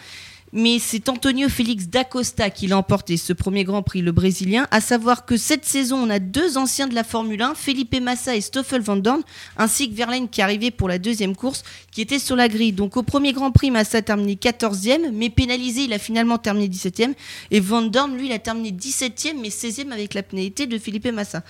Mais 0.57 0.79
c'est 0.79 1.09
Antonio 1.09 1.49
Félix 1.49 1.89
d'Acosta 1.89 2.49
qui 2.49 2.69
l'a 2.69 2.79
emporté 2.79 3.17
ce 3.17 3.33
premier 3.33 3.65
Grand 3.65 3.83
Prix, 3.83 4.03
le 4.03 4.13
Brésilien. 4.13 4.69
À 4.71 4.81
savoir 4.81 5.27
que 5.27 5.37
cette 5.37 5.65
saison, 5.65 5.97
on 5.97 6.09
a 6.09 6.21
deux 6.21 6.57
anciens 6.57 6.87
de 6.87 6.95
la 6.95 7.03
Formule 7.03 7.43
1, 7.43 7.57
Felipe 7.57 8.01
Massa 8.01 8.37
et 8.37 8.41
Stoffel 8.41 8.81
Van 8.81 8.95
Dorn, 8.95 9.23
ainsi 9.57 9.91
que 9.91 9.97
Verlaine 9.97 10.29
qui 10.29 10.43
arrivait 10.43 10.71
pour 10.71 10.89
la 10.89 11.01
deuxième 11.01 11.35
course, 11.35 11.65
qui 11.91 12.03
était 12.03 12.21
sur 12.21 12.37
la 12.37 12.47
grille. 12.47 12.71
Donc 12.71 12.97
au 12.97 13.03
premier 13.03 13.33
Grand 13.33 13.51
Prix, 13.51 13.73
Massa 13.73 13.99
a 13.99 14.03
terminé 14.03 14.37
14e, 14.37 15.11
mais 15.13 15.29
pénalisé, 15.29 15.87
il 15.87 15.93
a 15.93 15.99
finalement 15.99 16.39
terminé 16.39 16.69
17e. 16.69 17.15
Et 17.51 17.59
Van 17.59 17.83
Dorn, 17.83 18.17
lui, 18.17 18.27
il 18.27 18.33
a 18.33 18.39
terminé 18.39 18.71
17e, 18.71 19.35
mais 19.43 19.49
16e 19.49 19.91
avec 19.91 20.15
la 20.15 20.23
pénalité 20.23 20.69
de 20.69 20.79
Felipe 20.79 21.09
Massa. 21.09 21.43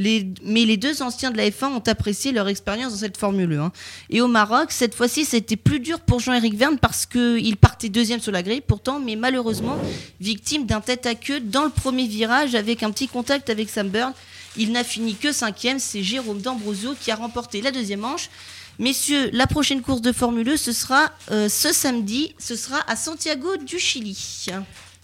Mais 0.00 0.64
les 0.64 0.76
deux 0.76 1.02
anciens 1.02 1.30
de 1.30 1.36
la 1.36 1.48
F1 1.50 1.66
ont 1.66 1.82
apprécié 1.86 2.32
leur 2.32 2.48
expérience 2.48 2.92
dans 2.92 2.98
cette 2.98 3.16
Formule 3.16 3.52
1. 3.52 3.72
Et 4.10 4.20
au 4.20 4.28
Maroc, 4.28 4.72
cette 4.72 4.94
fois-ci, 4.94 5.24
c'était 5.24 5.56
plus 5.56 5.80
dur 5.80 6.00
pour 6.00 6.20
Jean-Éric 6.20 6.54
Verne 6.56 6.78
parce 6.78 7.06
qu'il 7.06 7.56
partait 7.56 7.88
deuxième 7.88 8.20
sur 8.20 8.32
la 8.32 8.42
grille, 8.42 8.62
pourtant, 8.66 8.98
mais 8.98 9.16
malheureusement, 9.16 9.76
victime 10.20 10.66
d'un 10.66 10.80
tête 10.80 11.06
à 11.06 11.14
queue 11.14 11.40
dans 11.40 11.64
le 11.64 11.70
premier 11.70 12.06
virage 12.06 12.54
avec 12.54 12.82
un 12.82 12.90
petit 12.90 13.08
contact 13.08 13.50
avec 13.50 13.68
Sam 13.68 13.88
Burn. 13.88 14.12
Il 14.56 14.72
n'a 14.72 14.84
fini 14.84 15.14
que 15.14 15.32
cinquième, 15.32 15.78
c'est 15.78 16.02
Jérôme 16.02 16.40
D'Ambrosio 16.40 16.94
qui 17.00 17.10
a 17.10 17.16
remporté 17.16 17.60
la 17.60 17.70
deuxième 17.70 18.00
manche. 18.00 18.30
Messieurs, 18.78 19.28
la 19.32 19.46
prochaine 19.46 19.82
course 19.82 20.00
de 20.00 20.10
Formule 20.10 20.48
1, 20.48 20.56
ce 20.56 20.72
sera 20.72 21.10
euh, 21.30 21.48
ce 21.50 21.72
samedi, 21.72 22.34
ce 22.38 22.56
sera 22.56 22.78
à 22.88 22.96
Santiago 22.96 23.58
du 23.58 23.78
Chili. 23.78 24.46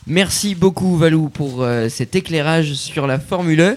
Merci 0.07 0.55
beaucoup 0.55 0.97
Valou 0.97 1.29
pour 1.29 1.63
euh, 1.63 1.89
cet 1.89 2.15
éclairage 2.15 2.75
sur 2.75 3.07
la 3.07 3.19
Formule 3.19 3.61
1. 3.61 3.77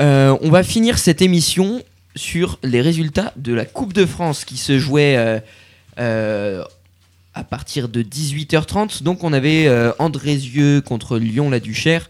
Euh, 0.00 0.36
on 0.42 0.50
va 0.50 0.62
finir 0.62 0.98
cette 0.98 1.22
émission 1.22 1.82
sur 2.14 2.58
les 2.62 2.80
résultats 2.80 3.32
de 3.36 3.52
la 3.52 3.64
Coupe 3.64 3.92
de 3.92 4.06
France 4.06 4.44
qui 4.44 4.56
se 4.56 4.78
jouait 4.78 5.16
euh, 5.16 5.40
euh, 5.98 6.62
à 7.34 7.44
partir 7.44 7.88
de 7.88 8.02
18h30. 8.02 9.02
Donc 9.02 9.24
on 9.24 9.32
avait 9.32 9.68
Andrézieux 9.98 10.80
contre 10.80 11.18
Lyon-la-Duchère, 11.18 12.08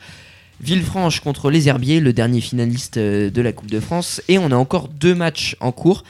Villefranche 0.61 1.21
contre 1.21 1.51
les 1.51 1.69
Herbiers, 1.69 2.01
le 2.01 2.13
dernier 2.13 2.41
finaliste 2.41 2.99
de 2.99 3.43
la 3.43 3.53
Coupe 3.53 3.71
de 3.71 3.81
France. 3.81 4.23
Et 4.29 4.39
on 4.39 4.51
a 4.51 4.57
encore 4.57 4.89
deux 4.89 5.15
matchs 5.15 5.57
en 5.61 5.73
cours. 5.73 6.05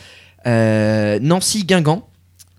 Nancy-Guingamp. 0.46 2.04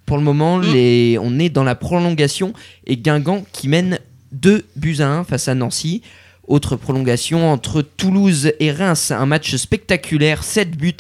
Pour 0.06 0.18
le 0.18 0.24
moment, 0.24 0.58
Mm. 0.58 0.74
les... 0.74 1.18
on 1.22 1.38
est 1.40 1.50
dans 1.50 1.64
la 1.64 1.76
prolongation 1.76 2.54
et 2.88 2.98
Guingamp 2.98 3.46
qui 3.52 3.68
mène 3.68 4.00
2 4.32 4.66
buts 4.76 4.98
à 5.00 5.08
1 5.08 5.24
face 5.24 5.48
à 5.48 5.56
Nancy. 5.56 6.02
Autre 6.50 6.76
prolongation 6.76 7.52
entre 7.52 7.84
Toulouse 7.84 8.54
et 8.60 8.72
Reims, 8.72 9.12
un 9.12 9.28
match 9.28 9.56
spectaculaire, 9.56 10.44
7 10.44 10.76
buts 10.76 10.96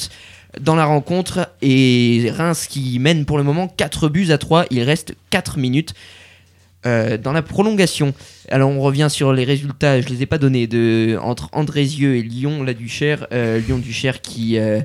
dans 0.61 0.75
la 0.75 0.85
rencontre 0.85 1.49
et 1.63 2.31
Reims 2.31 2.67
qui 2.69 2.99
mène 2.99 3.25
pour 3.25 3.39
le 3.39 3.43
moment 3.43 3.67
4 3.67 4.09
buts 4.09 4.29
à 4.29 4.37
3, 4.37 4.67
il 4.69 4.83
reste 4.83 5.15
4 5.31 5.57
minutes 5.57 5.95
euh, 6.85 7.17
dans 7.17 7.31
la 7.31 7.41
prolongation. 7.41 8.13
Alors 8.49 8.69
on 8.69 8.79
revient 8.79 9.07
sur 9.09 9.33
les 9.33 9.43
résultats, 9.43 9.99
je 10.01 10.09
les 10.09 10.21
ai 10.21 10.27
pas 10.27 10.37
donnés, 10.37 10.67
de, 10.67 11.17
entre 11.19 11.49
Andrézieux 11.51 12.17
et 12.17 12.21
Lyon-la-Duchère. 12.21 13.25
Euh, 13.33 13.57
Lyon-Duchère 13.57 14.21
qui 14.21 14.59
euh, 14.59 14.81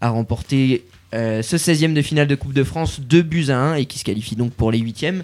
a 0.00 0.08
remporté 0.08 0.84
ce 1.12 1.56
16e 1.56 1.92
de 1.92 2.00
finale 2.00 2.26
de 2.26 2.34
Coupe 2.34 2.54
de 2.54 2.64
France, 2.64 3.00
2 3.00 3.20
buts 3.20 3.46
à 3.50 3.58
1 3.58 3.74
et 3.74 3.84
qui 3.84 3.98
se 3.98 4.04
qualifie 4.04 4.34
donc 4.34 4.52
pour 4.52 4.70
les 4.70 4.80
8e. 4.80 5.20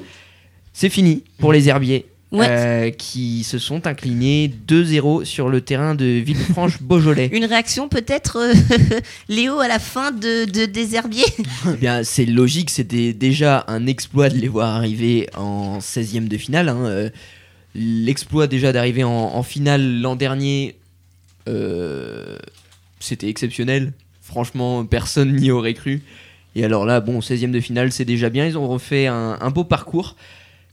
C'est 0.74 0.90
fini 0.90 1.24
pour 1.38 1.52
les 1.54 1.70
Herbiers. 1.70 2.11
Ouais. 2.32 2.46
euh, 2.48 2.90
qui 2.90 3.44
se 3.44 3.58
sont 3.58 3.86
inclinés 3.86 4.50
2-0 4.66 5.24
sur 5.24 5.48
le 5.50 5.60
terrain 5.60 5.94
de 5.94 6.04
Villefranche-Beaujolais. 6.06 7.26
Une 7.32 7.44
réaction 7.44 7.88
peut-être, 7.88 8.36
euh, 8.38 8.54
Léo, 9.28 9.60
à 9.60 9.68
la 9.68 9.78
fin 9.78 10.12
de, 10.12 10.46
de 10.50 10.64
des 10.64 10.94
Herbiers? 10.94 11.24
Eh 11.72 11.76
bien, 11.76 12.02
c'est 12.04 12.24
logique, 12.24 12.70
c'était 12.70 13.12
déjà 13.12 13.64
un 13.68 13.86
exploit 13.86 14.30
de 14.30 14.38
les 14.38 14.48
voir 14.48 14.74
arriver 14.74 15.28
en 15.36 15.78
16e 15.78 16.26
de 16.28 16.36
finale. 16.38 16.68
hein, 16.70 16.84
euh, 16.86 17.10
L'exploit 17.74 18.46
déjà 18.46 18.72
d'arriver 18.72 19.04
en, 19.04 19.10
en 19.10 19.42
finale 19.42 20.00
l'an 20.00 20.16
dernier, 20.16 20.76
euh, 21.48 22.36
c'était 23.00 23.28
exceptionnel. 23.28 23.92
Franchement, 24.20 24.84
personne 24.84 25.34
n'y 25.36 25.50
aurait 25.50 25.74
cru. 25.74 26.02
Et 26.54 26.64
alors 26.64 26.84
là, 26.86 27.00
bon, 27.00 27.20
16e 27.20 27.50
de 27.50 27.60
finale, 27.60 27.92
c'est 27.92 28.04
déjà 28.04 28.28
bien. 28.30 28.46
Ils 28.46 28.56
ont 28.58 28.68
refait 28.68 29.06
un, 29.06 29.38
un 29.40 29.50
beau 29.50 29.64
parcours. 29.64 30.16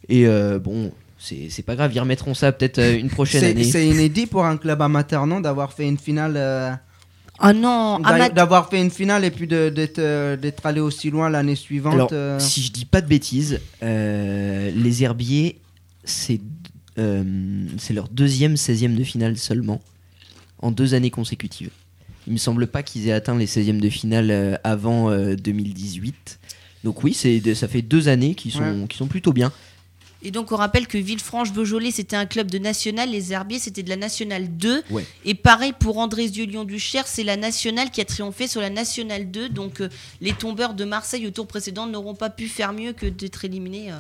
Et 0.10 0.28
euh, 0.28 0.60
bon, 0.60 0.92
c'est 1.20 1.50
c'est 1.50 1.64
pas 1.64 1.76
grave, 1.76 1.92
ils 1.94 2.00
remettront 2.00 2.34
ça 2.34 2.52
peut-être 2.52 2.80
euh, 2.80 2.98
une 2.98 3.10
prochaine 3.10 3.44
année. 3.44 3.64
c'est 3.66 3.86
inédit 3.88 4.26
pour 4.26 4.46
un 4.46 4.58
club 4.58 4.82
amateur, 4.82 5.28
non 5.28 5.42
D'avoir 5.42 5.74
fait 5.74 5.88
une 5.88 5.98
finale. 5.98 6.34
euh, 6.38 6.72
Ah 7.40 7.54
non, 7.54 8.00
D'avoir 8.00 8.70
fait 8.70 8.82
une 8.82 8.90
finale 8.92 9.24
et 9.26 9.32
puis 9.32 9.46
de- 9.48 9.70
d'être 9.70 10.00
euh, 10.00 10.36
d'être 10.38 10.66
allé 10.66 10.80
aussi 10.82 11.10
loin 11.10 11.30
l'année 11.30 11.56
suivante. 11.56 11.94
Alors, 11.94 12.10
euh, 12.14 12.40
si 12.40 12.62
je 12.64 12.72
dis 12.72 12.86
pas 12.86 13.02
de 13.02 13.08
bêtises, 13.08 13.60
euh, 13.84 14.72
les 14.76 15.04
Herbiers, 15.04 15.58
c'est 16.04 16.40
euh, 16.98 17.24
c'est 17.78 17.94
leur 17.94 18.08
deuxième 18.10 18.56
16e 18.56 18.96
de 18.96 19.04
finale 19.04 19.38
seulement, 19.38 19.82
en 20.62 20.72
deux 20.72 20.94
années 20.94 21.12
consécutives. 21.12 21.70
Il 22.28 22.34
me 22.34 22.38
semble 22.38 22.68
pas 22.68 22.84
qu'ils 22.84 23.08
aient 23.08 23.14
atteint 23.14 23.38
les 23.38 23.48
16e 23.48 23.80
de 23.80 23.90
finale 23.90 24.60
avant 24.64 25.10
euh, 25.10 25.36
2018. 25.36 26.40
Donc 26.84 27.04
oui, 27.04 27.14
ça 27.14 27.68
fait 27.68 27.82
deux 27.82 28.08
années 28.08 28.36
qui 28.36 28.52
sont, 28.52 28.86
qui 28.88 28.98
sont 28.98 29.08
plutôt 29.08 29.34
bien. 29.34 29.52
Et 30.22 30.32
donc 30.32 30.52
on 30.52 30.56
rappelle 30.58 30.88
que 30.88 30.98
Villefranche-Beaujolais 30.98 31.92
c'était 31.92 32.16
un 32.16 32.26
club 32.26 32.52
de 32.52 32.58
national, 32.58 33.10
les 33.10 33.32
Herbiers 33.32 33.60
c'était 33.60 33.84
de 33.84 33.90
la 33.90 33.96
nationale 33.96 34.48
2. 34.58 34.84
Ouais. 34.90 35.06
Et 35.26 35.34
pareil 35.34 35.74
pour 35.80 35.98
Andrézieux 35.98 36.46
Lyon-Duchère, 36.46 37.08
c'est 37.08 37.24
la 37.24 37.38
nationale 37.38 37.90
qui 37.90 38.02
a 38.02 38.06
triomphé 38.06 38.48
sur 38.48 38.60
la 38.62 38.70
nationale 38.70 39.32
2. 39.32 39.50
Donc 39.50 39.80
euh, 39.82 39.90
les 40.20 40.34
tombeurs 40.34 40.74
de 40.74 40.84
Marseille 40.84 41.26
au 41.26 41.32
tour 41.32 41.48
précédent 41.48 41.88
n'auront 41.88 42.16
pas 42.16 42.30
pu 42.30 42.48
faire 42.48 42.74
mieux 42.74 42.92
que 42.94 43.06
d'être 43.06 43.46
éliminés. 43.46 43.92
euh. 43.92 43.96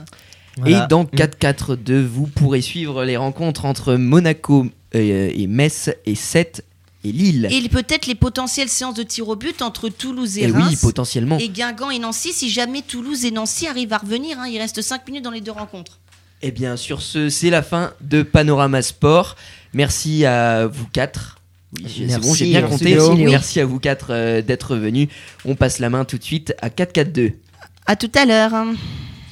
Voilà. 0.57 0.83
Et 0.83 0.87
dans 0.89 1.05
4-4-2, 1.05 2.01
vous 2.05 2.27
pourrez 2.27 2.61
suivre 2.61 3.05
les 3.05 3.15
rencontres 3.15 3.63
entre 3.65 3.95
Monaco 3.95 4.65
euh, 4.95 5.31
et 5.33 5.47
Metz 5.47 5.89
et 6.05 6.15
7 6.15 6.65
et 7.05 7.11
Lille. 7.13 7.47
Et 7.49 7.69
peut-être 7.69 8.07
les 8.07 8.15
potentielles 8.15 8.67
séances 8.67 8.95
de 8.95 9.03
tir 9.03 9.29
au 9.29 9.37
but 9.37 9.61
entre 9.61 9.87
Toulouse 9.87 10.37
et, 10.37 10.43
Et 10.43 10.51
oui, 10.51 10.63
Reims. 10.63 10.81
potentiellement. 10.81 11.37
et 11.37 11.47
Guingamp 11.47 11.91
et 11.91 11.99
Nancy, 11.99 12.33
si 12.33 12.49
jamais 12.49 12.81
Toulouse 12.81 13.23
et 13.23 13.31
Nancy 13.31 13.67
arrivent 13.67 13.93
à 13.93 13.99
revenir, 13.99 14.37
hein, 14.39 14.47
il 14.47 14.57
reste 14.57 14.81
5 14.81 15.07
minutes 15.07 15.23
dans 15.23 15.31
les 15.31 15.39
deux 15.39 15.51
rencontres. 15.53 15.98
Et 16.41 16.51
bien 16.51 16.77
sur 16.77 17.01
ce, 17.01 17.29
c'est 17.29 17.49
la 17.49 17.61
fin 17.61 17.93
de 18.01 18.23
Panorama 18.23 18.81
Sport. 18.81 19.35
Merci 19.73 20.25
à 20.25 20.67
vous 20.67 20.87
quatre. 20.87 21.37
Oui, 21.75 21.83
j'ai- 21.87 22.07
c'est 22.09 22.19
bon, 22.19 22.33
j'ai 22.33 22.45
bien 22.45 22.61
merci 22.61 22.73
compté. 22.73 22.89
Léo. 22.95 23.15
Merci 23.15 23.59
à 23.59 23.65
vous 23.65 23.79
quatre 23.79 24.07
euh, 24.11 24.41
d'être 24.41 24.75
venus. 24.75 25.07
On 25.45 25.55
passe 25.55 25.79
la 25.79 25.89
main 25.89 26.05
tout 26.05 26.17
de 26.17 26.23
suite 26.23 26.53
à 26.61 26.69
4-4-2. 26.69 27.33
À 27.85 27.95
tout 27.95 28.11
à 28.15 28.25
l'heure. 28.25 28.53